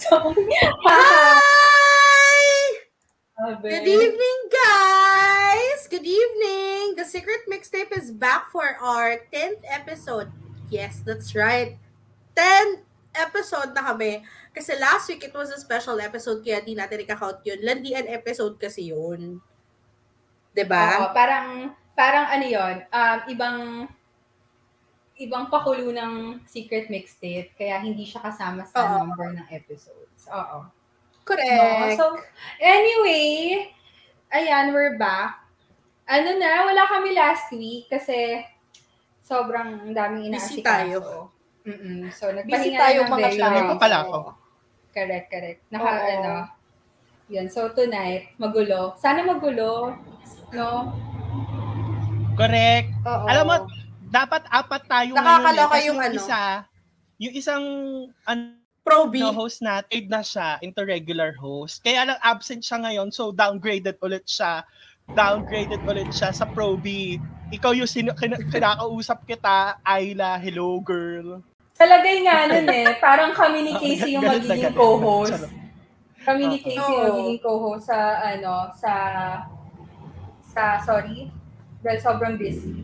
[0.00, 1.60] So, Hi!
[3.60, 5.84] Good evening, guys!
[5.92, 6.96] Good evening!
[6.96, 10.32] The Secret Mixtape is back for our 10th episode.
[10.72, 11.76] Yes, that's right.
[12.32, 12.80] 10
[13.12, 14.24] episode na kami.
[14.56, 17.60] Kasi last week, it was a special episode, kaya di natin ikakount yun.
[17.60, 19.36] Landian episode kasi yun.
[20.56, 20.96] 'Di ba?
[20.96, 23.84] Oo, parang, parang ano yon um, ibang,
[25.20, 29.04] ibang pakulo ng secret mixtape, kaya hindi siya kasama sa Oo.
[29.04, 30.24] number ng episodes.
[30.32, 30.64] Oo.
[30.64, 30.72] No?
[31.28, 32.00] Correct.
[32.00, 32.16] So,
[32.58, 33.68] anyway,
[34.32, 35.44] ayan, we're back.
[36.08, 38.42] Ano na, wala kami last week kasi
[39.22, 40.66] sobrang daming Busy inaasikaso.
[40.66, 40.98] tayo.
[41.68, 42.08] Mm-mm.
[42.10, 43.54] So, Busy nagpahinga tayo, na ng mga very channel.
[43.54, 43.68] long.
[43.68, 44.18] Ito pala ako.
[44.90, 45.60] Correct, correct.
[45.70, 46.08] Naka, Oo.
[46.10, 46.32] ano,
[47.30, 47.46] yan.
[47.46, 48.98] So, tonight, magulo.
[48.98, 49.94] Sana magulo,
[50.50, 50.90] no?
[52.34, 52.90] Correct.
[53.06, 53.24] Oo.
[53.30, 53.54] Alam mo,
[54.10, 55.54] dapat apat tayo Nakakaloka ngayon.
[55.54, 56.14] eh, kasi yung ano.
[56.14, 56.40] Isa,
[57.16, 57.64] yung isang
[58.26, 59.22] ano, Proby.
[59.22, 61.78] host natin na siya into regular host.
[61.80, 64.66] Kaya lang absent siya ngayon, so downgraded ulit siya.
[65.06, 67.22] Downgraded ulit siya sa Proby.
[67.50, 71.38] Ikaw yung sinu- kin- kinakausap kita, Ayla, hello girl.
[71.76, 72.88] Talagay nga nun eh.
[73.04, 75.46] Parang kami ni Casey yung na magiging co-host.
[76.20, 76.56] Kami ni.
[76.58, 78.92] Casey yung magiging co-host sa, ano, sa,
[80.42, 81.30] sa, sorry,
[81.80, 82.74] dahil sobrang busy.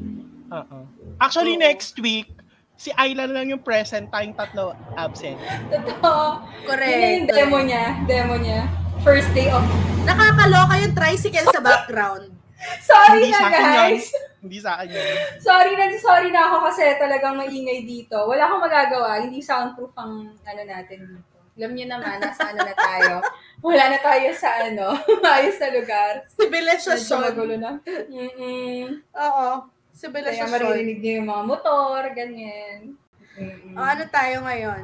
[0.48, 0.78] Oo.
[1.16, 1.64] Actually, Oo.
[1.64, 2.28] next week,
[2.76, 5.40] si Ayla na lang yung present, tayong tatlo absent.
[5.72, 6.44] Totoo.
[6.68, 6.92] Correct.
[6.92, 7.84] Yun yung demo niya.
[8.04, 8.68] Demo niya.
[9.00, 9.64] First day of...
[10.04, 12.30] Nakakaloka yung tricycle sa background.
[12.88, 13.74] Sorry Hindi na, sa akin yun.
[13.74, 14.06] guys!
[14.40, 15.06] Hindi sa akin yun.
[15.40, 18.16] Sorry na, sorry na ako kasi talagang maingay dito.
[18.28, 19.10] Wala akong magagawa.
[19.20, 21.36] Hindi soundproof ang ano natin dito.
[21.56, 23.14] Alam niyo naman, nasa ano na tayo.
[23.66, 24.92] Wala na tayo sa ano,
[25.40, 26.12] ayos na lugar.
[26.28, 27.18] Medyo Civilization.
[27.24, 27.80] magulo na.
[27.88, 29.00] Mm-mm.
[29.16, 29.48] Oo.
[29.96, 30.52] Kaya Civilization.
[30.52, 33.00] maririnig niyo yung mga motor, ganyan.
[33.32, 33.72] Mm-mm.
[33.72, 34.82] Ah, ano tayo ngayon?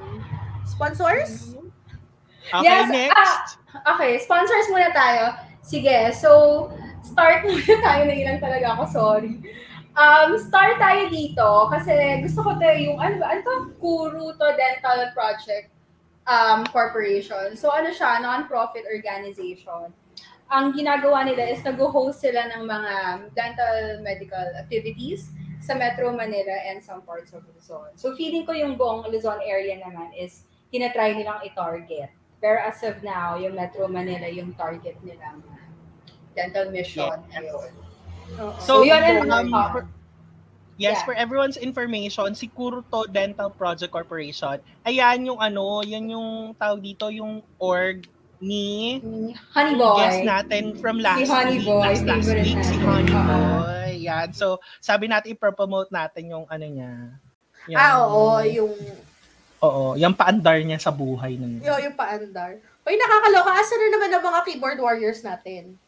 [0.65, 1.53] Sponsors?
[2.49, 3.61] Okay, Yes, next.
[3.77, 5.37] ah, Okay, sponsors muna tayo.
[5.61, 6.69] Sige, so
[7.05, 9.37] start muna tayo na ilang talaga ako, sorry.
[9.93, 11.93] Um, start tayo dito kasi
[12.25, 13.55] gusto ko tayo yung ano ba, ano to?
[13.77, 15.69] Kuruto Dental Project
[16.25, 17.53] um, Corporation.
[17.53, 19.93] So ano siya, non-profit organization.
[20.53, 22.93] Ang ginagawa nila is nag-host sila ng mga
[23.33, 25.33] dental medical activities
[25.65, 27.89] sa Metro Manila and some parts of Luzon.
[27.97, 32.13] So feeling ko yung buong Luzon area naman is tinatry nilang i-target.
[32.43, 35.41] Pero as of now, yung Metro Manila yung target nilang
[36.37, 37.17] dental mission.
[37.33, 37.73] Ayun.
[38.37, 38.53] Oo.
[38.61, 39.89] So, So, yun and um, for-
[40.77, 41.05] yes, yeah.
[41.05, 47.09] for everyone's information, si Kuruto Dental Project Corporation, ayan yung ano, yan yung tawag dito,
[47.09, 48.05] yung org
[48.43, 48.99] ni
[49.55, 49.97] Honey Boy.
[50.03, 52.75] guest natin from last Honey week, Boy, last, last week, si.
[52.83, 53.07] Honey.
[53.15, 53.91] Boy.
[54.03, 54.35] Yan.
[54.35, 56.93] So, sabi natin i-promote natin yung ano niya.
[57.71, 58.43] Yung- Ah, oo.
[58.43, 58.75] Yung,
[59.63, 62.59] Oo, yung paandar niya sa buhay ng yung, yung paandar.
[62.83, 63.55] Uy, nakakaloka.
[63.55, 65.79] Asa na naman ang mga keyboard warriors natin?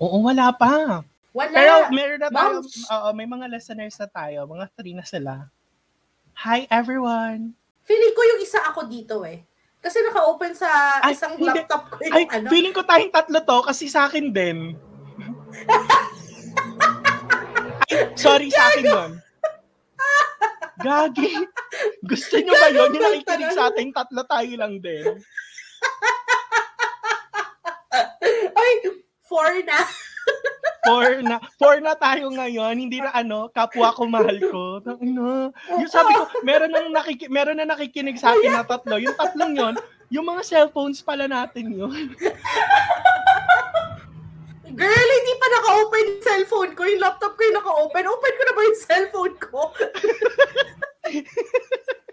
[0.00, 1.04] Oo, wala pa.
[1.36, 1.52] Wala.
[1.52, 5.52] Pero meron na tayo, oo, may mga listeners na tayo, mga three na sila.
[6.40, 7.52] Hi everyone!
[7.84, 9.44] Feeling ko yung isa ako dito eh.
[9.84, 11.44] Kasi naka-open sa Ay, isang hindi.
[11.44, 12.48] laptop ko yung Ay, ano.
[12.48, 14.72] feeling ko tayong tatlo to kasi sa akin din.
[17.92, 19.10] Ay, sorry sa akin yun.
[20.80, 21.36] Gagi.
[22.00, 22.96] Gusto nyo ba yun?
[22.96, 25.04] Yung nakikinig sa ating tatlo tayo lang din.
[28.58, 28.70] Ay,
[29.28, 29.84] four na.
[30.84, 32.76] Four na, four na tayo ngayon.
[32.76, 34.84] Hindi na ano, kapwa ko mahal ko.
[34.84, 35.48] Tangina.
[35.80, 39.00] Yung sabi ko, meron nang nakiki, meron na nakikinig sa akin na tatlo.
[39.00, 39.74] Yung tatlong yon,
[40.12, 42.12] yung mga cellphones pala natin yun.
[44.74, 46.82] Girl, hindi pa naka-open yung cellphone ko.
[46.82, 48.04] Yung laptop ko yung naka-open.
[48.10, 49.60] Open ko na ba yung cellphone ko?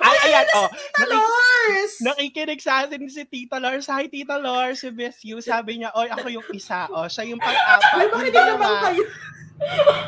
[0.00, 0.68] Ay, ayan, oh.
[0.68, 1.92] Tita Nakik- Lors!
[2.00, 3.86] nakikinig sa atin si Tita Lars.
[3.86, 4.80] Hi, Tita Lars.
[4.80, 5.44] Si Best You.
[5.44, 6.88] Sabi niya, oy, ako yung isa.
[6.88, 7.92] Oh, siya yung pang-apat.
[7.94, 9.02] Ay, Yung bakit hindi naman kayo?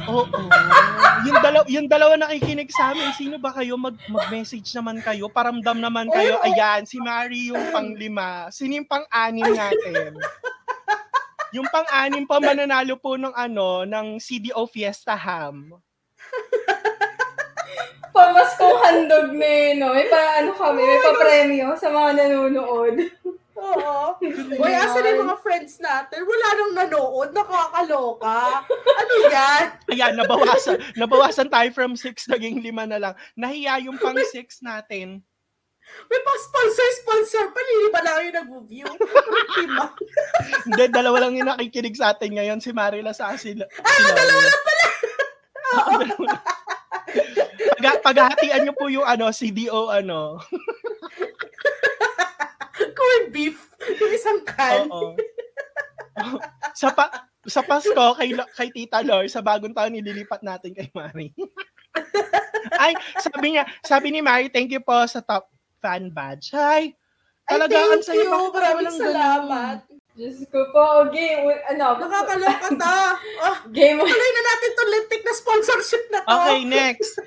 [0.09, 0.41] Oo.
[1.29, 3.13] Yung dalawa, yung dalawa nakikinig sa amin.
[3.13, 3.77] Sino ba kayo?
[3.77, 5.29] Mag, mag-message naman kayo.
[5.29, 6.41] Paramdam naman kayo.
[6.41, 8.49] Ayan, si Mari yung panglima.
[8.49, 10.17] Sino yung pang-anim natin?
[11.53, 15.77] Yung pang-anim pa mananalo po ng ano, ng CDO Fiesta Ham.
[18.13, 19.97] Pamaskong handog na eh, no?
[19.97, 22.97] May pa, ano kami, may pa-premyo sa mga nanonood.
[23.63, 24.19] Oo.
[24.59, 26.27] Uy, asa na yung mga friends natin?
[26.27, 27.31] Wala nang nanood.
[27.31, 28.67] Nakakaloka.
[28.69, 29.65] Ano yan?
[29.93, 30.77] Ayan, nabawasan.
[31.01, 33.15] nabawasan tayo from 6, naging 5 na lang.
[33.39, 34.35] Nahiya yung pang 6
[34.67, 35.23] natin.
[36.09, 37.61] May pang sponsor-sponsor pa.
[37.61, 38.89] Lili ba lang yung nag-view?
[40.67, 42.59] Hindi, dalawa lang yung nakikinig sa atin ngayon.
[42.63, 43.67] Si Marila sa sila.
[43.83, 44.87] Ah, dalawa lang pala!
[47.83, 50.39] Pag, paghahatian niyo po yung ano, CDO ano.
[53.03, 53.59] corned beef.
[53.83, 54.87] Yung isang can.
[54.89, 55.17] Oo.
[56.79, 61.35] sa pa sa Pasko kay kay Tita Lor sa bagong taon nililipat natin kay Mari.
[62.83, 65.51] Ay, sabi niya, sabi ni Mari, thank you po sa top
[65.83, 66.55] fan badge.
[66.55, 66.95] Hi.
[67.43, 68.31] Talaga ang you.
[68.31, 69.79] pa Maraming salamat.
[70.13, 73.17] Diyos ko po, game, ano, Nakakaloka ta.
[73.49, 76.37] Oh, game, tuloy na natin itong lintik na sponsorship na to.
[76.37, 77.17] Okay, next.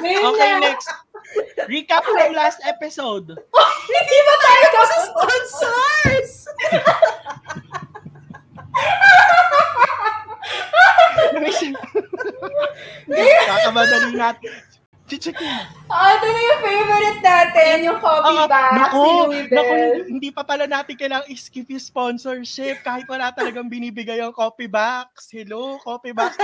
[0.00, 0.64] game Okay, na.
[0.64, 0.88] next.
[1.68, 3.36] Recap from last episode.
[3.92, 6.32] Hindi ba tayo Sa sponsors!
[13.44, 14.52] Kakamadali natin.
[15.14, 15.62] Chichikin.
[15.86, 19.06] Ah, ito na yung favorite natin, yung copy Ah, bag, naku,
[19.46, 19.74] naku,
[20.10, 25.30] hindi pa pala natin kailangang skip yung sponsorship kahit wala talagang binibigay yung copy box.
[25.30, 26.34] Hello, copy box.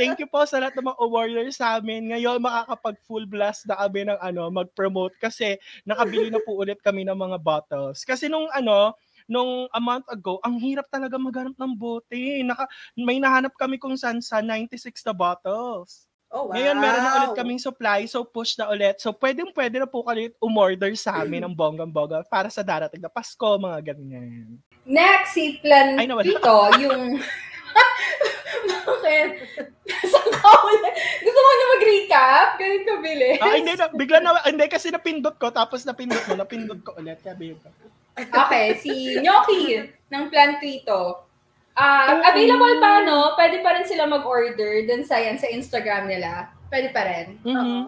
[0.00, 2.16] Thank you po sa lahat ng mga awarders sa amin.
[2.16, 7.04] Ngayon, makakapag full blast na kami ng ano, mag-promote kasi nakabili na po ulit kami
[7.04, 8.08] ng mga bottles.
[8.08, 8.96] Kasi nung ano,
[9.28, 12.40] nung a month ago, ang hirap talaga maghanap ng bote.
[12.40, 12.64] Naka,
[12.96, 16.08] may nahanap kami kung saan sa 96 na bottles.
[16.34, 16.58] Oh, wow.
[16.58, 18.98] Ngayon, meron na ulit kaming supply, so push na ulit.
[18.98, 23.06] So, pwedeng pwede na po kayo umorder sa amin ng bonggang-bongga para sa darating na
[23.06, 24.58] Pasko, mga ganyan.
[24.82, 26.10] Next, si Plan Ay.
[26.10, 27.22] Tito, yung...
[28.84, 29.28] Bakit?
[30.10, 30.94] Saan ka ulit?
[31.22, 32.46] Gusto mo na mag-recap?
[32.58, 33.38] Ganun ka bilis.
[33.38, 37.22] Ah, hindi, na, bigla na, hindi kasi napindot ko, tapos napindot mo, napindot ko ulit.
[37.22, 37.54] Kaya.
[38.14, 41.23] Okay, si Gnocchi ng Plan Tito.
[41.74, 43.34] Ah, available pa, no?
[43.34, 46.50] Pwede pa rin sila mag-order dun sa, yan, sa Instagram nila.
[46.70, 47.38] Pwede pa rin.
[47.42, 47.50] Mhm.
[47.50, 47.78] Oo.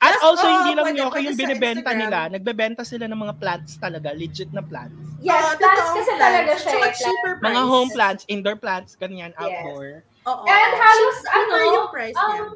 [0.00, 2.18] At Yes, also, oo, hindi lang pwede- nyo pwede yung binibenta nila.
[2.28, 4.96] Nagbebenta sila ng mga plants talaga, legit na plants.
[5.22, 6.20] Yes, Oo, plants kasi plants.
[6.20, 6.70] talaga siya.
[6.72, 7.46] Tsaka eh, cheaper price.
[7.46, 9.38] Mga home plants, indoor plants, ganyan, Yes.
[9.38, 9.84] outdoor.
[10.24, 10.42] Oo.
[10.44, 12.40] And halos, Cheaper ano, yung price niya.
[12.42, 12.48] Um,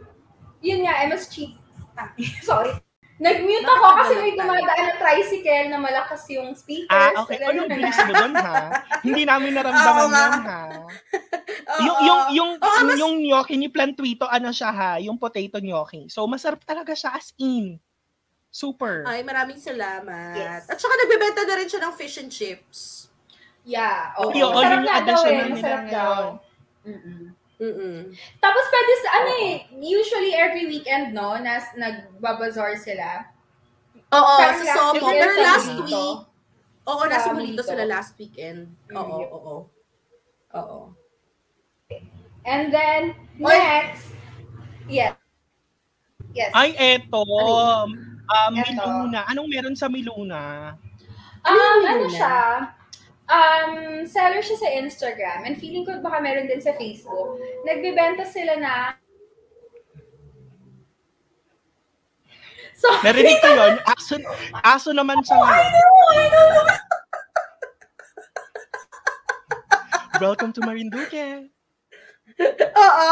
[0.60, 1.52] yun nga, eh, mas cheap.
[1.94, 2.10] Ah,
[2.44, 2.72] sorry.
[3.18, 6.86] Nag-mute ako kasi may dumadaan na tricycle na malakas yung speakers.
[6.88, 7.34] Ah, okay.
[7.36, 8.04] Alam Ano mo bilis na.
[8.04, 8.54] mo doon, ha?
[9.02, 10.22] Hindi namin naramdaman Oo nga.
[10.22, 10.62] yun, ha?
[10.70, 10.86] Oo.
[11.84, 16.06] yung yung yung Oo, mas- yung gnocchi ni Plantuito ano siya ha, yung potato gnocchi.
[16.06, 17.82] So masarap talaga siya as in.
[18.48, 19.02] Super.
[19.04, 20.32] Ay, maraming salamat.
[20.32, 20.64] Yes.
[20.66, 23.10] At saka nagbebenta na rin siya ng fish and chips.
[23.62, 24.14] Yeah.
[24.16, 25.42] Oh, Yun, masarap yun yung nga daw additional eh.
[25.44, 26.06] nila Masarap daw.
[26.08, 26.32] ngayon.
[26.88, 27.22] Mm-mm.
[27.58, 28.14] Mm-mm.
[28.38, 33.26] Tapos pwede sa, ano eh, usually every weekend, no, nas, nagbabazar sila.
[34.08, 35.02] Oo, sa Somo.
[35.02, 36.16] last- Pero last week,
[36.86, 38.70] oo, Sa nasa Molito sila last weekend.
[38.90, 39.34] Oo, Mm.
[39.34, 39.54] oo.
[40.54, 40.78] Oo.
[42.46, 43.52] And then, Oy.
[43.52, 44.14] next,
[44.86, 45.12] yes.
[46.32, 46.52] Yes.
[46.54, 47.20] Ay eto.
[47.24, 47.92] Ano
[48.28, 48.84] Um, Eto.
[48.84, 49.24] Miluna.
[49.24, 50.76] Anong meron sa Miluna?
[51.40, 52.12] Ano Um, ano Miluna?
[52.12, 52.36] siya?
[53.28, 57.36] Um, seller siya sa Instagram and feeling ko baka meron din sa Facebook.
[57.68, 58.72] Nagbebenta sila na
[62.78, 63.74] So, Narinig ko yun.
[63.90, 64.14] Aso,
[64.62, 65.68] aso naman siya ngayon.
[70.22, 71.50] Welcome to Marinduque.
[72.38, 73.10] Oo.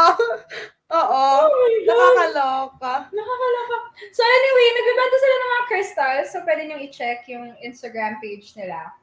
[0.87, 1.23] Oo.
[1.27, 1.45] Oh.
[1.83, 3.11] Nakakaloka.
[3.11, 3.77] nakakaloka.
[4.15, 6.27] So anyway, nagbebenta sila ng mga crystals.
[6.31, 8.95] So pwede nyo i-check yung Instagram page nila.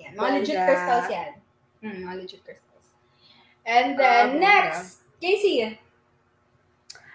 [0.00, 1.30] Yan, mga legit crystals yan.
[1.82, 2.86] Hmm, mga legit crystals.
[3.62, 4.42] And then, Ah, ganda.
[4.42, 5.78] next, Casey.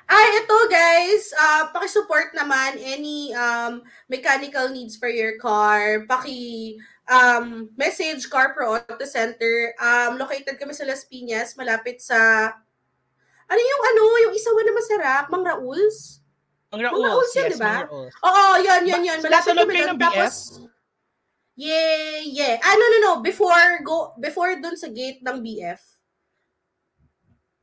[0.08, 6.08] Ay, ito guys, uh, paki-support naman any um, mechanical needs for your car.
[6.08, 6.80] Paki
[7.12, 9.76] um, message Car Pro Auto Center.
[9.76, 12.16] Um, located kami sa Las Piñas, malapit sa
[13.48, 16.24] ano yung ano, yung isawa na masarap, Mang Raul's?
[16.72, 17.04] Ang Mga Raols.
[17.04, 17.68] Raols yan, yes, di ba?
[17.68, 18.14] mga Raols.
[18.24, 19.20] Oo, yun, yun, yun.
[19.24, 20.00] Malapit loob kami doon.
[20.00, 20.34] Tapos,
[21.58, 22.56] yeah, yeah.
[22.62, 23.14] Ah, no, no, no.
[23.26, 25.82] Before, go, before dun sa gate ng BF,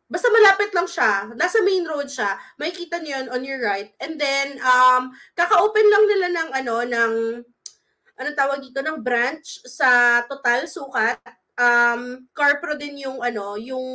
[0.04, 1.32] Basta malapit lang siya.
[1.34, 2.36] Nasa main road siya.
[2.60, 3.90] Makikita niyo yun on your right.
[3.98, 7.14] And then, um, kaka-open lang nila ng, ano, ng,
[8.14, 11.18] ano tawag dito, ng branch sa Total Sukat.
[11.58, 13.86] Um, Carpro din yung, ano, yung,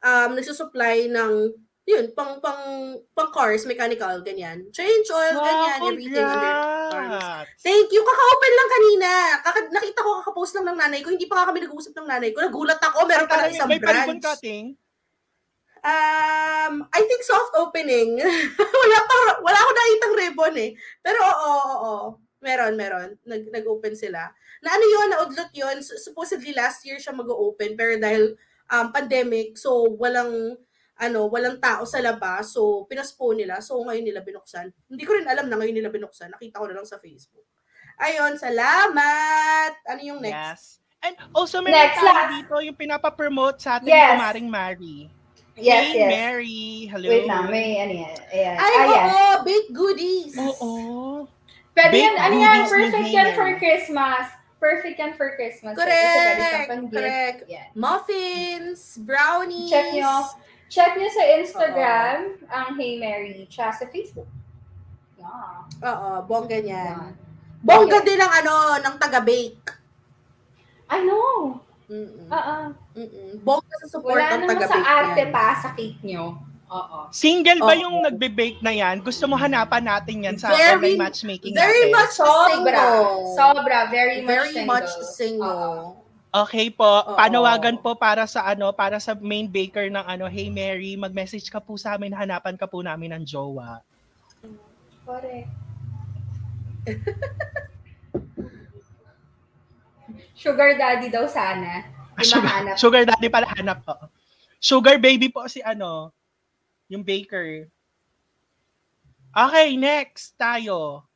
[0.00, 1.52] um, nagsusupply ng,
[1.88, 4.68] yun, pang, pang, pang cars, mechanical, ganyan.
[4.76, 6.52] Change oil, ganyan, Wow, everything under
[6.92, 7.48] cars.
[7.64, 8.04] Thank you.
[8.04, 9.10] Kaka-open lang kanina.
[9.40, 11.08] Kaka nakita ko kaka-post lang ng nanay ko.
[11.08, 12.44] Hindi pa nga kami nag-uusap ng nanay ko.
[12.44, 13.08] Nagulat ako.
[13.08, 14.20] Meron pala isang May branch.
[14.20, 14.76] cutting?
[15.80, 18.20] Um, I think soft opening.
[18.84, 20.70] wala pa wala ako nakitang ribbon eh.
[21.00, 22.08] Pero oo, oo, oo.
[22.44, 23.16] Meron, meron.
[23.24, 24.28] Nag, nag-open sila.
[24.60, 25.80] Na ano yun, naudlot yun.
[25.80, 28.36] Supposedly last year siya mag-open pero dahil
[28.68, 30.60] um, pandemic, so walang
[30.98, 32.50] ano, walang tao sa labas.
[32.50, 33.62] So, pinaspone nila.
[33.62, 34.74] So, ngayon nila binuksan.
[34.90, 36.34] Hindi ko rin alam na ngayon nila binuksan.
[36.34, 37.46] Nakita ko na lang sa Facebook.
[37.98, 39.72] Ayun, salamat!
[39.86, 40.34] Ano yung next?
[40.34, 40.62] Yes.
[40.98, 42.32] And also, meron Next, tayo last.
[42.34, 44.18] dito yung pinapa-promote sa ating Yes.
[44.18, 44.98] kumaring Mari.
[45.58, 46.10] Yes, hey, yes.
[46.10, 46.66] Mary.
[46.86, 47.10] Hello.
[47.10, 48.16] Wait lang, may ano yan.
[48.30, 48.56] Ayan.
[48.58, 49.06] Ay, ah, yan.
[49.10, 50.34] oo, baked goodies.
[50.38, 50.70] Oo.
[51.74, 54.24] Pwede Baked yan, ano yan, perfect yan for Christmas.
[54.58, 55.74] Perfect yan for Christmas.
[55.78, 56.94] Correct, pang-gift.
[56.94, 57.40] correct.
[57.46, 57.70] Yan.
[57.78, 59.70] Muffins, brownies.
[59.70, 60.14] Check nyo.
[60.68, 64.28] Check nyo sa Instagram, ang Hey Mary, tsaka sa Facebook.
[65.16, 65.64] Yeah.
[65.82, 66.94] Oo, bongga niyan.
[66.94, 67.12] Yan.
[67.58, 69.64] Bongga din ang ano, ng taga-bake.
[70.88, 71.58] I know.
[71.88, 72.28] Mm-mm.
[72.28, 72.56] Oo.
[72.94, 73.30] Mm-mm.
[73.40, 75.30] Bongga sa support Wala ng naman taga-bake sa arte yan.
[75.32, 76.24] pa sa cake nyo.
[76.68, 76.98] Oo.
[77.08, 79.00] Single ba yung nagbe-bake na yan?
[79.00, 81.96] Gusto mo hanapan natin yan sa Very- online matchmaking Very natin?
[81.96, 82.44] much Sobra.
[82.46, 83.00] single.
[83.32, 83.78] Sobra.
[83.88, 84.68] Very much Very single.
[84.68, 85.48] much single.
[85.48, 85.97] Oo.
[86.28, 87.16] Okay po, Oo.
[87.16, 91.56] panawagan po para sa ano, para sa main baker ng ano, Hey Mary, mag-message ka
[91.56, 93.80] po sa amin, hanapan ka po namin ng jowa.
[95.08, 95.48] Correct.
[100.38, 101.82] Sugar daddy daw sana.
[102.14, 103.94] Ah, sugar, sugar daddy pala hanap po.
[104.62, 106.14] Sugar baby po si ano,
[106.86, 107.66] yung baker.
[109.32, 111.06] Okay, next tayo.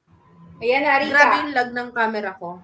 [0.63, 2.63] Ayan na, Grabe yung lag ng camera ko.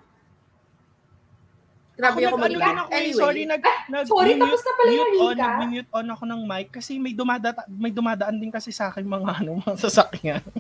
[1.99, 2.63] Grabe ako, nag- ano mag-lag.
[2.65, 5.49] din ako, eh, Anyway, sorry, nag, nag sorry, tapos na pala yung mute on, Rika.
[5.59, 9.43] nag-mute on ako ng mic kasi may dumadata, may dumadaan din kasi sa akin mga
[9.43, 10.43] ano, mga sasakyan.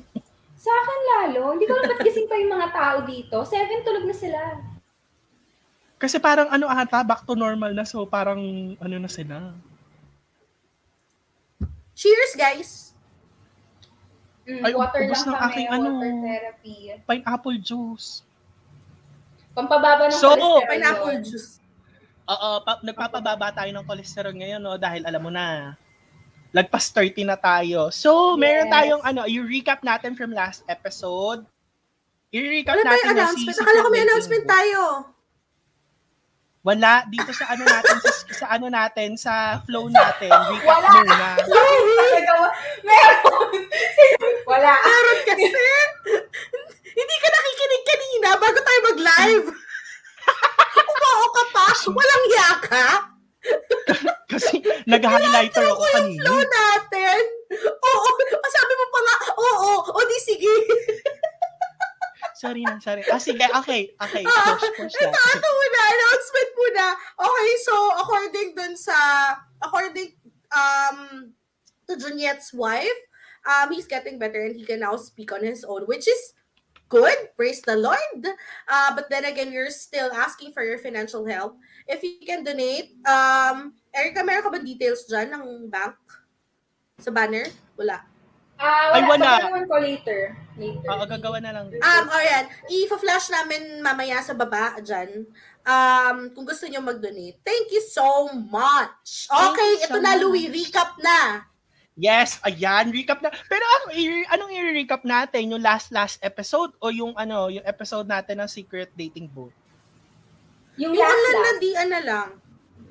[0.58, 1.54] Sa akin lalo.
[1.54, 3.46] Hindi ko alam ba't gising pa yung mga tao dito.
[3.46, 4.58] Seven tulog na sila.
[5.94, 7.86] Kasi parang ano ata, back to normal na.
[7.86, 8.42] So parang
[8.76, 9.54] ano na sila.
[11.94, 12.70] cheers, guys!
[14.46, 15.46] Mm, Ay, water lang ng kami.
[15.46, 16.22] aking water ano.
[16.24, 16.76] therapy.
[17.04, 18.26] Pineapple juice.
[19.58, 20.62] Pampababa ng So, cholesterol.
[20.64, 21.58] Pineapple juice.
[22.24, 24.76] Oo, pa- nagpapababa tayo ng cholesterol ngayon, no?
[24.76, 25.74] Dahil alam mo na,
[26.50, 27.90] lagpas 30 na tayo.
[27.90, 28.74] So, meron Yes.
[28.74, 31.42] tayong ano, i-recap natin from last episode.
[32.28, 33.50] I-recap Wala natin announcement.
[33.50, 34.80] si Akala ko may announcement tayo.
[36.60, 39.34] Wala dito sa ano natin sa, sa ano natin sa
[39.64, 40.28] flow natin.
[40.52, 40.90] Recap Wala.
[41.00, 41.28] muna.
[42.84, 43.50] Meron.
[44.50, 44.72] Wala.
[44.76, 45.44] Meron kasi.
[46.98, 48.58] Hindi ka nakikinig kanina bago
[49.08, 49.48] mag-live.
[50.78, 51.66] Umao ka pa.
[51.88, 52.86] Walang yaka.
[54.28, 56.44] Kasi nag-highlighter ako Flow kanina.
[56.44, 57.22] natin.
[57.64, 58.08] Oo.
[58.28, 59.70] Sabi mo pa nga, oo.
[59.88, 60.54] O di sige.
[62.38, 63.02] Sorry na, sorry.
[63.10, 63.90] Ah, sige, okay.
[63.98, 65.22] Okay, push, push Ito, na.
[65.34, 65.80] ito muna.
[65.90, 66.86] Announcement muna.
[67.18, 68.94] Okay, so according dun sa,
[69.58, 70.14] according
[70.54, 71.32] um
[71.90, 73.00] to Juliet's wife,
[73.42, 76.36] um, he's getting better and he can now speak on his own, which is
[76.88, 77.16] good.
[77.36, 78.24] Praise the Lord.
[78.66, 81.56] Uh, but then again, you're still asking for your financial help.
[81.86, 85.96] If you can donate, um, Erica, meron ka ba details dyan ng bank?
[86.98, 87.46] Sa banner?
[87.78, 88.02] Wala.
[88.58, 89.38] Ah, Ay, wala.
[89.38, 90.20] Gagawin ko later.
[90.58, 90.88] Later.
[90.90, 91.70] Oo, gagawa na lang.
[91.70, 92.50] Um, ayan.
[92.66, 95.30] I-flash namin mamaya sa baba dyan.
[95.62, 97.38] Um, kung gusto nyo mag-donate.
[97.46, 99.30] Thank you so much.
[99.30, 100.22] Thank Okay, you so ito na, much.
[100.26, 100.50] Louie.
[100.50, 101.46] Recap na.
[101.98, 103.34] Yes, ayan, recap na.
[103.50, 105.50] Pero ano, i- anong i-recap natin?
[105.50, 109.50] Yung last last episode o yung ano, yung episode natin ng Secret Dating Booth?
[110.78, 111.42] Yung Yung last ano last.
[111.50, 112.28] landian na lang.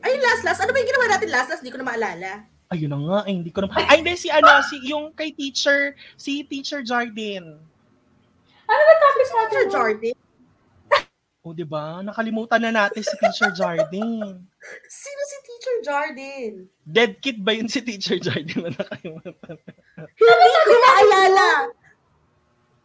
[0.03, 0.59] Ay, last, last.
[0.59, 1.63] Ano ba yung ginawa natin last, last?
[1.63, 2.43] Di ko na maalala.
[2.67, 3.71] Ayun na nga, eh, hindi ko na.
[3.71, 7.55] Ay, hindi, si ano, si, yung kay teacher, si teacher Jardine.
[8.67, 9.55] Ano ba topic natin?
[9.55, 10.15] Sir Jordan.
[11.47, 12.03] O, di ba?
[12.03, 14.43] Nakalimutan na natin si teacher Jardine.
[14.91, 16.67] Sino si Teacher Jordan?
[16.83, 18.75] Dead kid ba yun si teacher Jardine?
[18.75, 19.55] Nakalimutan.
[19.95, 21.47] Hindi ko maalala.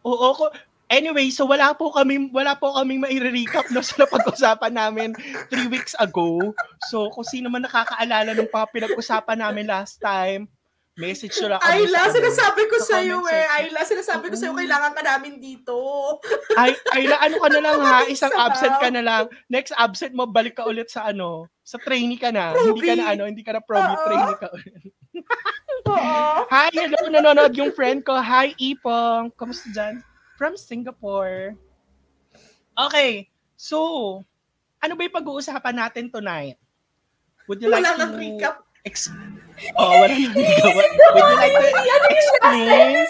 [0.07, 0.47] Oo, ko.
[0.87, 5.09] Anyway, so wala po kami wala po kaming mai-recap no sa napag-usapan namin
[5.51, 6.55] three weeks ago.
[6.87, 10.47] So kung sino man nakakaalala ng pinag-usapan namin last time,
[10.93, 13.45] message nyo lang Ayla, sa ano, sinasabi ko sa iyo eh.
[13.49, 14.59] Ayla, sinasabi ko sa iyo, Mm.
[14.61, 15.75] kailangan ka namin dito.
[16.53, 17.97] Ay, Ayla, ano ka na lang ha?
[18.13, 19.23] Isang absent ka na lang.
[19.49, 22.53] Next absent mo, balik ka ulit sa ano, sa trainee ka na.
[22.53, 23.13] Hindi ka na Proby.
[23.17, 24.03] ano, hindi ka na proby, Oo.
[24.05, 24.73] trainee ka ulit.
[25.89, 26.17] Oo.
[26.53, 28.13] Hi, hello, nanonood yung friend ko.
[28.13, 29.33] Hi, Ipong.
[29.33, 29.97] Kamusta dyan?
[30.37, 31.57] From Singapore.
[32.73, 34.21] Okay, so,
[34.77, 36.57] ano ba yung pag-uusapan natin tonight?
[37.49, 38.01] Would you like Wala to...
[38.01, 38.55] nang recap.
[38.83, 39.09] Ex-
[39.77, 40.73] oh, wala nang recap.
[40.73, 43.05] Would you like to explain?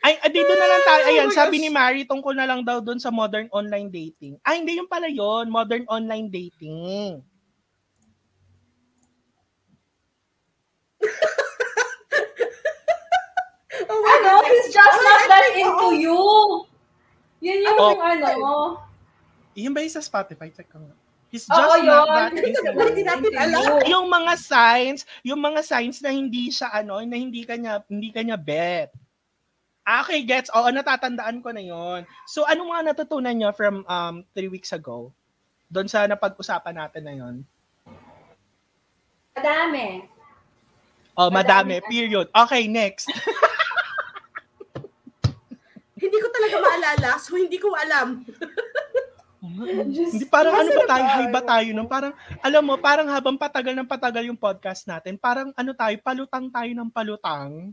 [0.00, 1.02] Ay, ah, dito na lang tayo.
[1.12, 4.40] Ayan, Oh my sabi ni Mary, tungkol na lang daw doon sa modern online dating.
[4.40, 7.20] Ay, hindi yung pala yon modern online dating.
[13.88, 14.40] Oh my Ano?
[14.40, 14.44] God.
[14.50, 16.20] He's just Oh, not that into you.
[17.40, 17.96] Yun yung Oh.
[17.96, 18.30] ano.
[19.56, 20.52] Yun ba yung sa Spotify?
[20.52, 20.94] Check ko nga.
[21.30, 21.86] He's just not yun.
[21.86, 22.34] that.
[22.34, 23.86] Hindi natin alam.
[23.86, 28.34] yung mga signs, yung mga signs na hindi siya ano, na hindi kanya hindi kanya
[28.34, 28.90] bet.
[29.86, 30.50] Okay, gets.
[30.54, 32.06] Oo, natatandaan ko na yon.
[32.28, 35.10] So, ano mga natutunan nyo from um, three weeks ago?
[35.66, 37.34] Doon sa napag-usapan natin na yon.
[39.34, 40.06] Madami.
[41.18, 41.78] Oh, madami.
[41.78, 41.90] Madami.
[41.90, 42.26] Period.
[42.30, 43.10] Okay, next.
[46.00, 48.24] Hindi ko talaga maalala, so hindi ko alam.
[49.96, 53.36] Just- Hindi parang ano ba tayo, high ba tayo nung parang, alam mo, parang habang
[53.36, 57.72] patagal ng patagal yung podcast natin, parang ano tayo, palutang tayo ng palutang.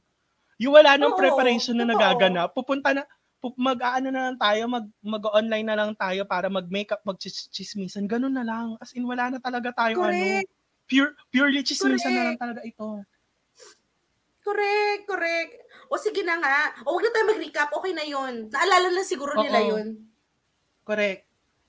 [0.58, 1.94] Yung wala nang Oo, preparation na totoo.
[1.96, 3.04] nagaganap, pupunta na,
[3.56, 8.74] mag-aano na lang tayo, mag, mag-online na lang tayo para mag-makeup, mag-chismisan, ganun na lang.
[8.82, 10.50] As in, wala na talaga tayo ano, Correct.
[10.90, 12.42] pure, purely chismisan na lang Correct.
[12.42, 12.88] talaga ito.
[14.48, 15.52] Correct, correct.
[15.92, 16.72] O sige na nga.
[16.88, 17.68] O huwag na tayo mag-recap.
[17.68, 18.48] Okay na yun.
[18.48, 19.70] Naalala na siguro nila Oo.
[19.76, 19.88] yun.
[20.88, 21.27] Correct.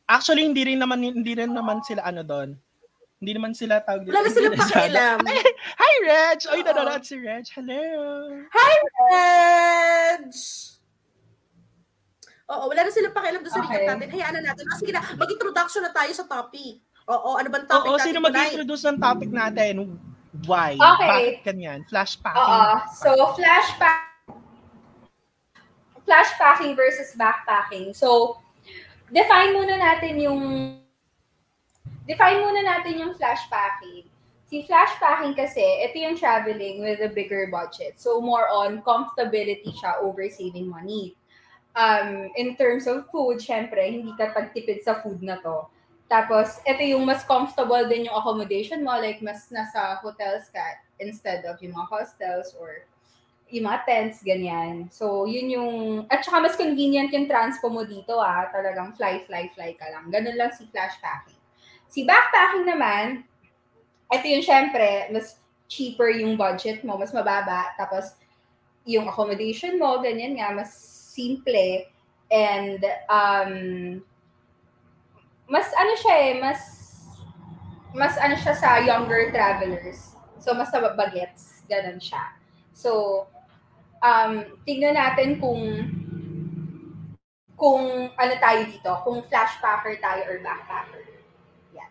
[0.09, 2.57] Actually, hindi rin naman, hindi rin naman sila ano doon.
[3.19, 5.19] Hindi naman sila tawag Wala silang rin sila- pakialam.
[5.77, 6.39] Hi, Reg!
[6.49, 6.67] Oy, Oo.
[6.67, 7.45] nanonood si Reg.
[7.51, 7.83] Hello!
[9.11, 10.25] Reg!
[12.49, 13.85] Oo, wala na silang pakialam doon sa Okay.
[13.85, 14.09] recap natin.
[14.09, 14.65] Hayaan na natin.
[14.65, 16.81] Ah, sige na, mag-introduction na tayo sa topic.
[17.05, 19.75] Oo, ano bang topic Oo, natin sino mag-introduce ng topic natin?
[20.47, 20.73] Why?
[20.73, 21.05] Okay.
[21.05, 21.79] Bakit ganyan?
[21.85, 22.41] Flashpacking.
[22.41, 22.73] Oo.
[22.95, 24.09] So, flashback
[26.09, 27.93] flashpacking versus backpacking.
[27.93, 28.41] So,
[29.13, 30.43] define muna natin yung
[32.09, 34.09] define muna natin yung flashpacking.
[34.49, 38.01] Si flashpacking kasi, ito yung traveling with a bigger budget.
[38.01, 41.13] So, more on comfortability siya over saving money.
[41.77, 45.69] Um, in terms of food, syempre, hindi ka tagtipid sa food na to.
[46.09, 51.45] Tapos, ito yung mas comfortable din yung accommodation mo, like mas nasa hotels ka instead
[51.45, 52.89] of yung mga hostels or
[53.49, 54.93] yung mga tents, ganyan.
[54.93, 55.73] So, yun yung,
[56.13, 60.13] at saka mas convenient yung transpo mo dito ah, talagang fly, fly, fly ka lang.
[60.13, 61.41] Ganun lang si flashpacking.
[61.89, 63.25] Si backpacking naman,
[64.13, 68.17] ito yung syempre, mas cheaper yung budget mo, mas mababa, tapos
[68.89, 70.73] yung accommodation mo, ganyan nga, mas
[71.13, 71.89] simple,
[72.29, 73.53] and um,
[75.49, 76.61] mas ano siya eh, mas
[77.97, 80.13] mas ano siya sa younger travelers.
[80.39, 81.65] So, mas sa bagets.
[81.69, 82.37] Ganun siya.
[82.77, 83.25] So,
[84.03, 85.63] um, tingnan natin kung
[87.59, 91.03] kung ano tayo dito, kung flashpacker tayo or backpacker.
[91.75, 91.91] Yan.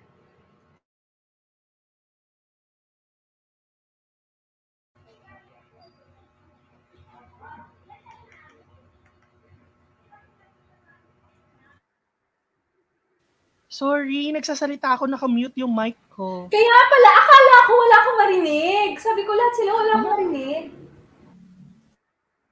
[13.68, 16.48] Sorry, nagsasalita ako, nakamute yung mic ko.
[16.48, 18.90] Kaya pala, akala ko wala akong marinig.
[19.04, 20.77] Sabi ko lahat sila wala akong marinig.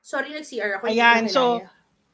[0.06, 0.94] Sorry, nag-CR ako.
[0.94, 1.66] Ayan, so.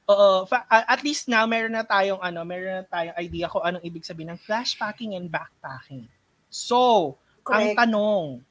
[0.07, 3.83] Oo, fa- at least now meron na tayong ano, meron na tayong idea kung anong
[3.83, 6.07] ibig sabihin ng flashpacking and backpacking.
[6.47, 7.15] So,
[7.47, 7.77] ang Correct.
[7.83, 8.47] tanong,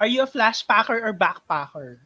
[0.00, 2.00] Are you a flashpacker or backpacker?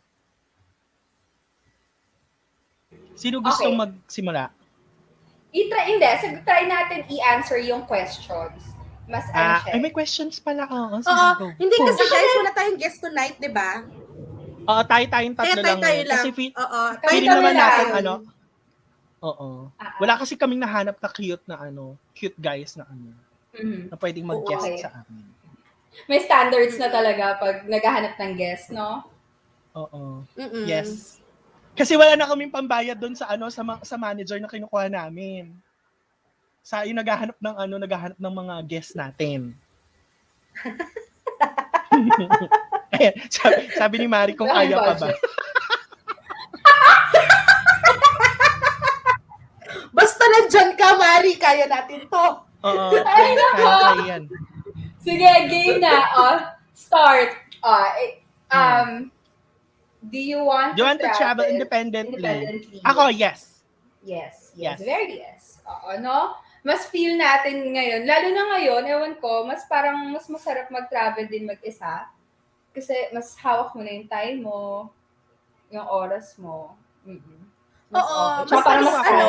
[3.15, 3.79] Sino gusto Okay.
[3.79, 4.51] magsimula?
[5.55, 6.11] I-try, hindi.
[6.19, 8.74] So, try natin i-answer yung questions.
[9.05, 9.71] Mas ano Ah, siya.
[9.71, 10.65] ay, may questions pala.
[10.65, 11.47] Oo, sige, Oo, go.
[11.55, 13.85] hindi kasi guys, wala tayong guest tonight, di ba?
[14.65, 15.79] Oo, tayo tayong tatlo tayo lang.
[15.79, 16.07] tayo ngayon.
[16.07, 16.17] lang.
[16.19, 17.61] Kasi fi- Oo, Tayo feeling kami naman lang.
[17.69, 18.13] natin, ano,
[19.23, 19.49] oo.
[19.77, 19.93] Ah.
[19.99, 23.13] Wala kasi kaming nahanap na cute na ano, cute guys na ano,
[23.55, 23.93] Mhm.
[23.93, 24.81] na pwedeng mag-guest Okay.
[24.81, 25.27] sa amin.
[26.07, 29.05] May standards na talaga pag naghahanap ng guest, no?
[29.75, 30.27] Oo.
[30.35, 30.65] Mm-mm.
[30.65, 31.21] Yes.
[31.73, 35.55] Kasi wala na kaming pambayad doon sa ano sa ma- sa manager na kinukuha namin.
[36.65, 39.53] Sa yung naghahanap ng ano, naghahanap ng mga guests natin.
[42.97, 45.13] Ayan, sabi, sabi ni Mari kung kaya pa ba.
[49.95, 52.27] Basta nandyan ka, Mari, kaya natin to.
[52.65, 52.87] Oo.
[53.13, 53.69] Ay, kaya, nako.
[53.69, 54.23] kaya yan.
[55.05, 56.01] Sige, game na.
[56.17, 56.39] Oh,
[56.73, 57.37] start.
[57.61, 59.13] Ah, eh, um,
[60.01, 62.25] do you want Do you want to travel independently?
[62.25, 62.81] independently?
[62.89, 63.61] Ako, yes.
[64.01, 64.85] Yes, yes, Yes.
[64.85, 65.61] very yes.
[65.65, 66.41] Oo, no?
[66.65, 71.45] Mas feel natin ngayon, lalo na ngayon, ewan ko, mas parang mas masarap mag-travel din
[71.45, 72.09] mag-isa.
[72.73, 74.89] Kasi mas hawak mo na yung time mo,
[75.69, 76.73] yung oras mo.
[77.05, 77.41] Mm-mm.
[77.93, 78.57] Mas Oo, okay.
[78.57, 79.29] mas, parang mas mas ano.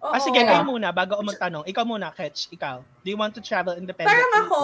[0.00, 0.12] Oo.
[0.16, 1.64] Ah, sige, kayo muna, bago ako magtanong.
[1.68, 2.48] Ikaw muna, Ketch.
[2.56, 2.80] Ikaw.
[3.04, 4.16] Do you want to travel independently?
[4.16, 4.60] Parang ako,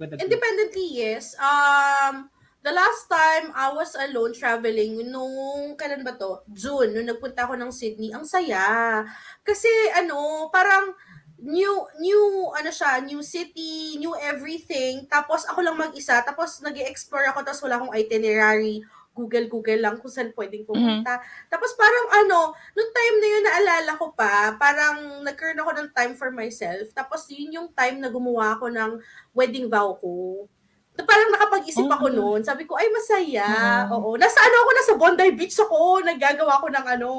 [0.00, 0.16] with?
[0.16, 1.36] Independently, yes.
[1.36, 6.46] Um, the last time I was alone traveling, nung, kailan ba to?
[6.54, 9.02] June, nung nagpunta ako ng Sydney, ang saya.
[9.42, 10.94] Kasi, ano, parang,
[11.42, 12.22] new, new,
[12.54, 15.10] ano siya, new city, new everything.
[15.10, 16.22] Tapos, ako lang mag-isa.
[16.22, 18.86] Tapos, nag explore ako, tapos wala akong itinerary.
[19.12, 21.20] Google, Google lang kung saan pwedeng pumunta.
[21.52, 26.14] Tapos parang ano, nung time na yun, naalala ko pa, parang nagkaroon ako ng time
[26.16, 26.88] for myself.
[26.96, 28.96] Tapos yun yung time na gumawa ako ng
[29.36, 30.48] wedding vow ko.
[30.92, 32.14] Na parang nakapag-isip ako Oh.
[32.14, 32.40] noon.
[32.44, 33.48] Sabi ko, ay masaya.
[33.88, 34.12] Oh.
[34.12, 34.20] Oo.
[34.20, 36.04] Nasa ano ako, nasa Bondi Beach ako.
[36.04, 37.10] Naggagawa ko ng ano,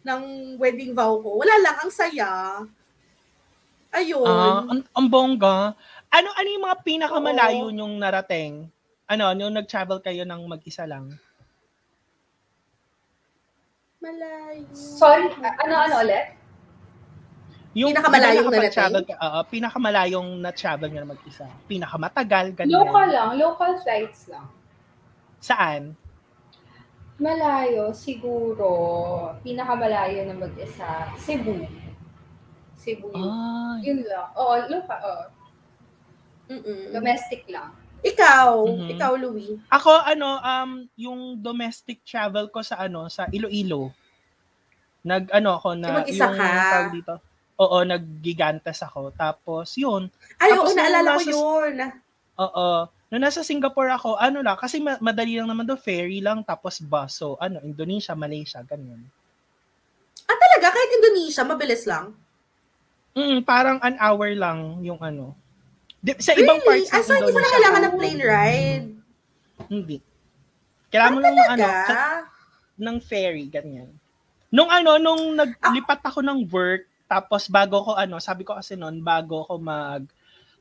[0.00, 0.22] ng
[0.56, 1.36] wedding vow ko.
[1.44, 2.62] Wala lang, ang saya.
[3.92, 4.24] Ayun.
[4.24, 5.76] Ah, ang, ang bongga.
[6.08, 8.72] Ano ano yung mga pinakamalayo yung narating?
[9.04, 11.12] Ano, yung nag-travel kayo ng mag-isa lang?
[13.98, 14.62] Malayo.
[14.72, 16.37] Sorry, ano, ano ulit?
[17.78, 19.06] Yung Pinakamalayong narating?
[19.06, 21.46] ka, oo, pinakamalayong na-travel nga mag-isa.
[21.70, 22.74] Pinakamatagal, ganyan.
[22.74, 24.50] Local lang, local flights lang.
[25.38, 25.94] Saan?
[27.18, 28.66] Malayo, siguro,
[29.42, 31.54] pinakamalayo na mag-isa, Cebu.
[32.74, 33.10] Cebu.
[33.14, 33.86] Ay.
[33.86, 34.26] Yun lang.
[34.34, 35.24] Oo, local, oo.
[36.48, 36.90] Mm-mm.
[36.90, 37.70] Domestic lang.
[38.00, 38.88] Ikaw, Mhm.
[38.94, 39.58] ikaw, Louie.
[39.68, 43.90] Ako ano um yung domestic travel ko sa ano sa Iloilo.
[45.02, 46.46] Nag ano ako na Yung mag-isa ka?
[46.72, 47.14] tawag dito.
[47.58, 49.10] Oo, naggigantes ako.
[49.12, 50.06] Tapos yun,
[50.38, 51.78] Ay, Tapos oo, naalala ko yun.
[52.38, 52.68] oo,
[53.10, 56.78] nung nasa Singapore ako, ano lang, kasi ma- madali lang naman do ferry lang, tapos
[56.78, 57.18] bus.
[57.18, 59.02] So, ano, Indonesia, Malaysia, ganyan.
[60.24, 60.70] Ah, talaga?
[60.70, 62.14] Kahit Indonesia, mabilis lang?
[63.12, 65.34] Mm, parang an hour lang yung ano.
[65.98, 66.86] Di, sa ibang Really?
[66.86, 68.86] parts ng Ah, so hindi mo na Indonesia, kailangan ng plane ride?
[69.66, 69.96] Hindi.
[70.88, 72.22] Kailangan mo lang ng ano, sa-
[72.78, 73.90] ng ferry, ganyan.
[74.48, 79.00] Nung ano, nung naglipat ako ng work, tapos bago ko ano, sabi ko kasi noon,
[79.00, 80.04] bago ko mag,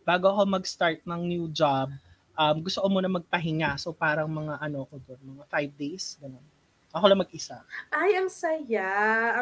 [0.07, 1.91] bago ako mag-start ng new job,
[2.39, 3.75] um, gusto ko muna magpahinga.
[3.75, 6.43] So parang mga ano ko doon, mga five days, ganun.
[6.95, 7.61] Ako lang mag-isa.
[7.91, 8.87] Ay, ang saya.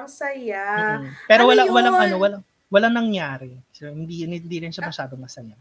[0.02, 0.64] Ang saya.
[1.00, 1.14] Mm-mm.
[1.30, 1.72] Pero Ano wala, yun?
[1.72, 3.54] walang ano, walang, walang nangyari.
[3.72, 5.54] So, hindi, hindi rin siya masyadong masaya.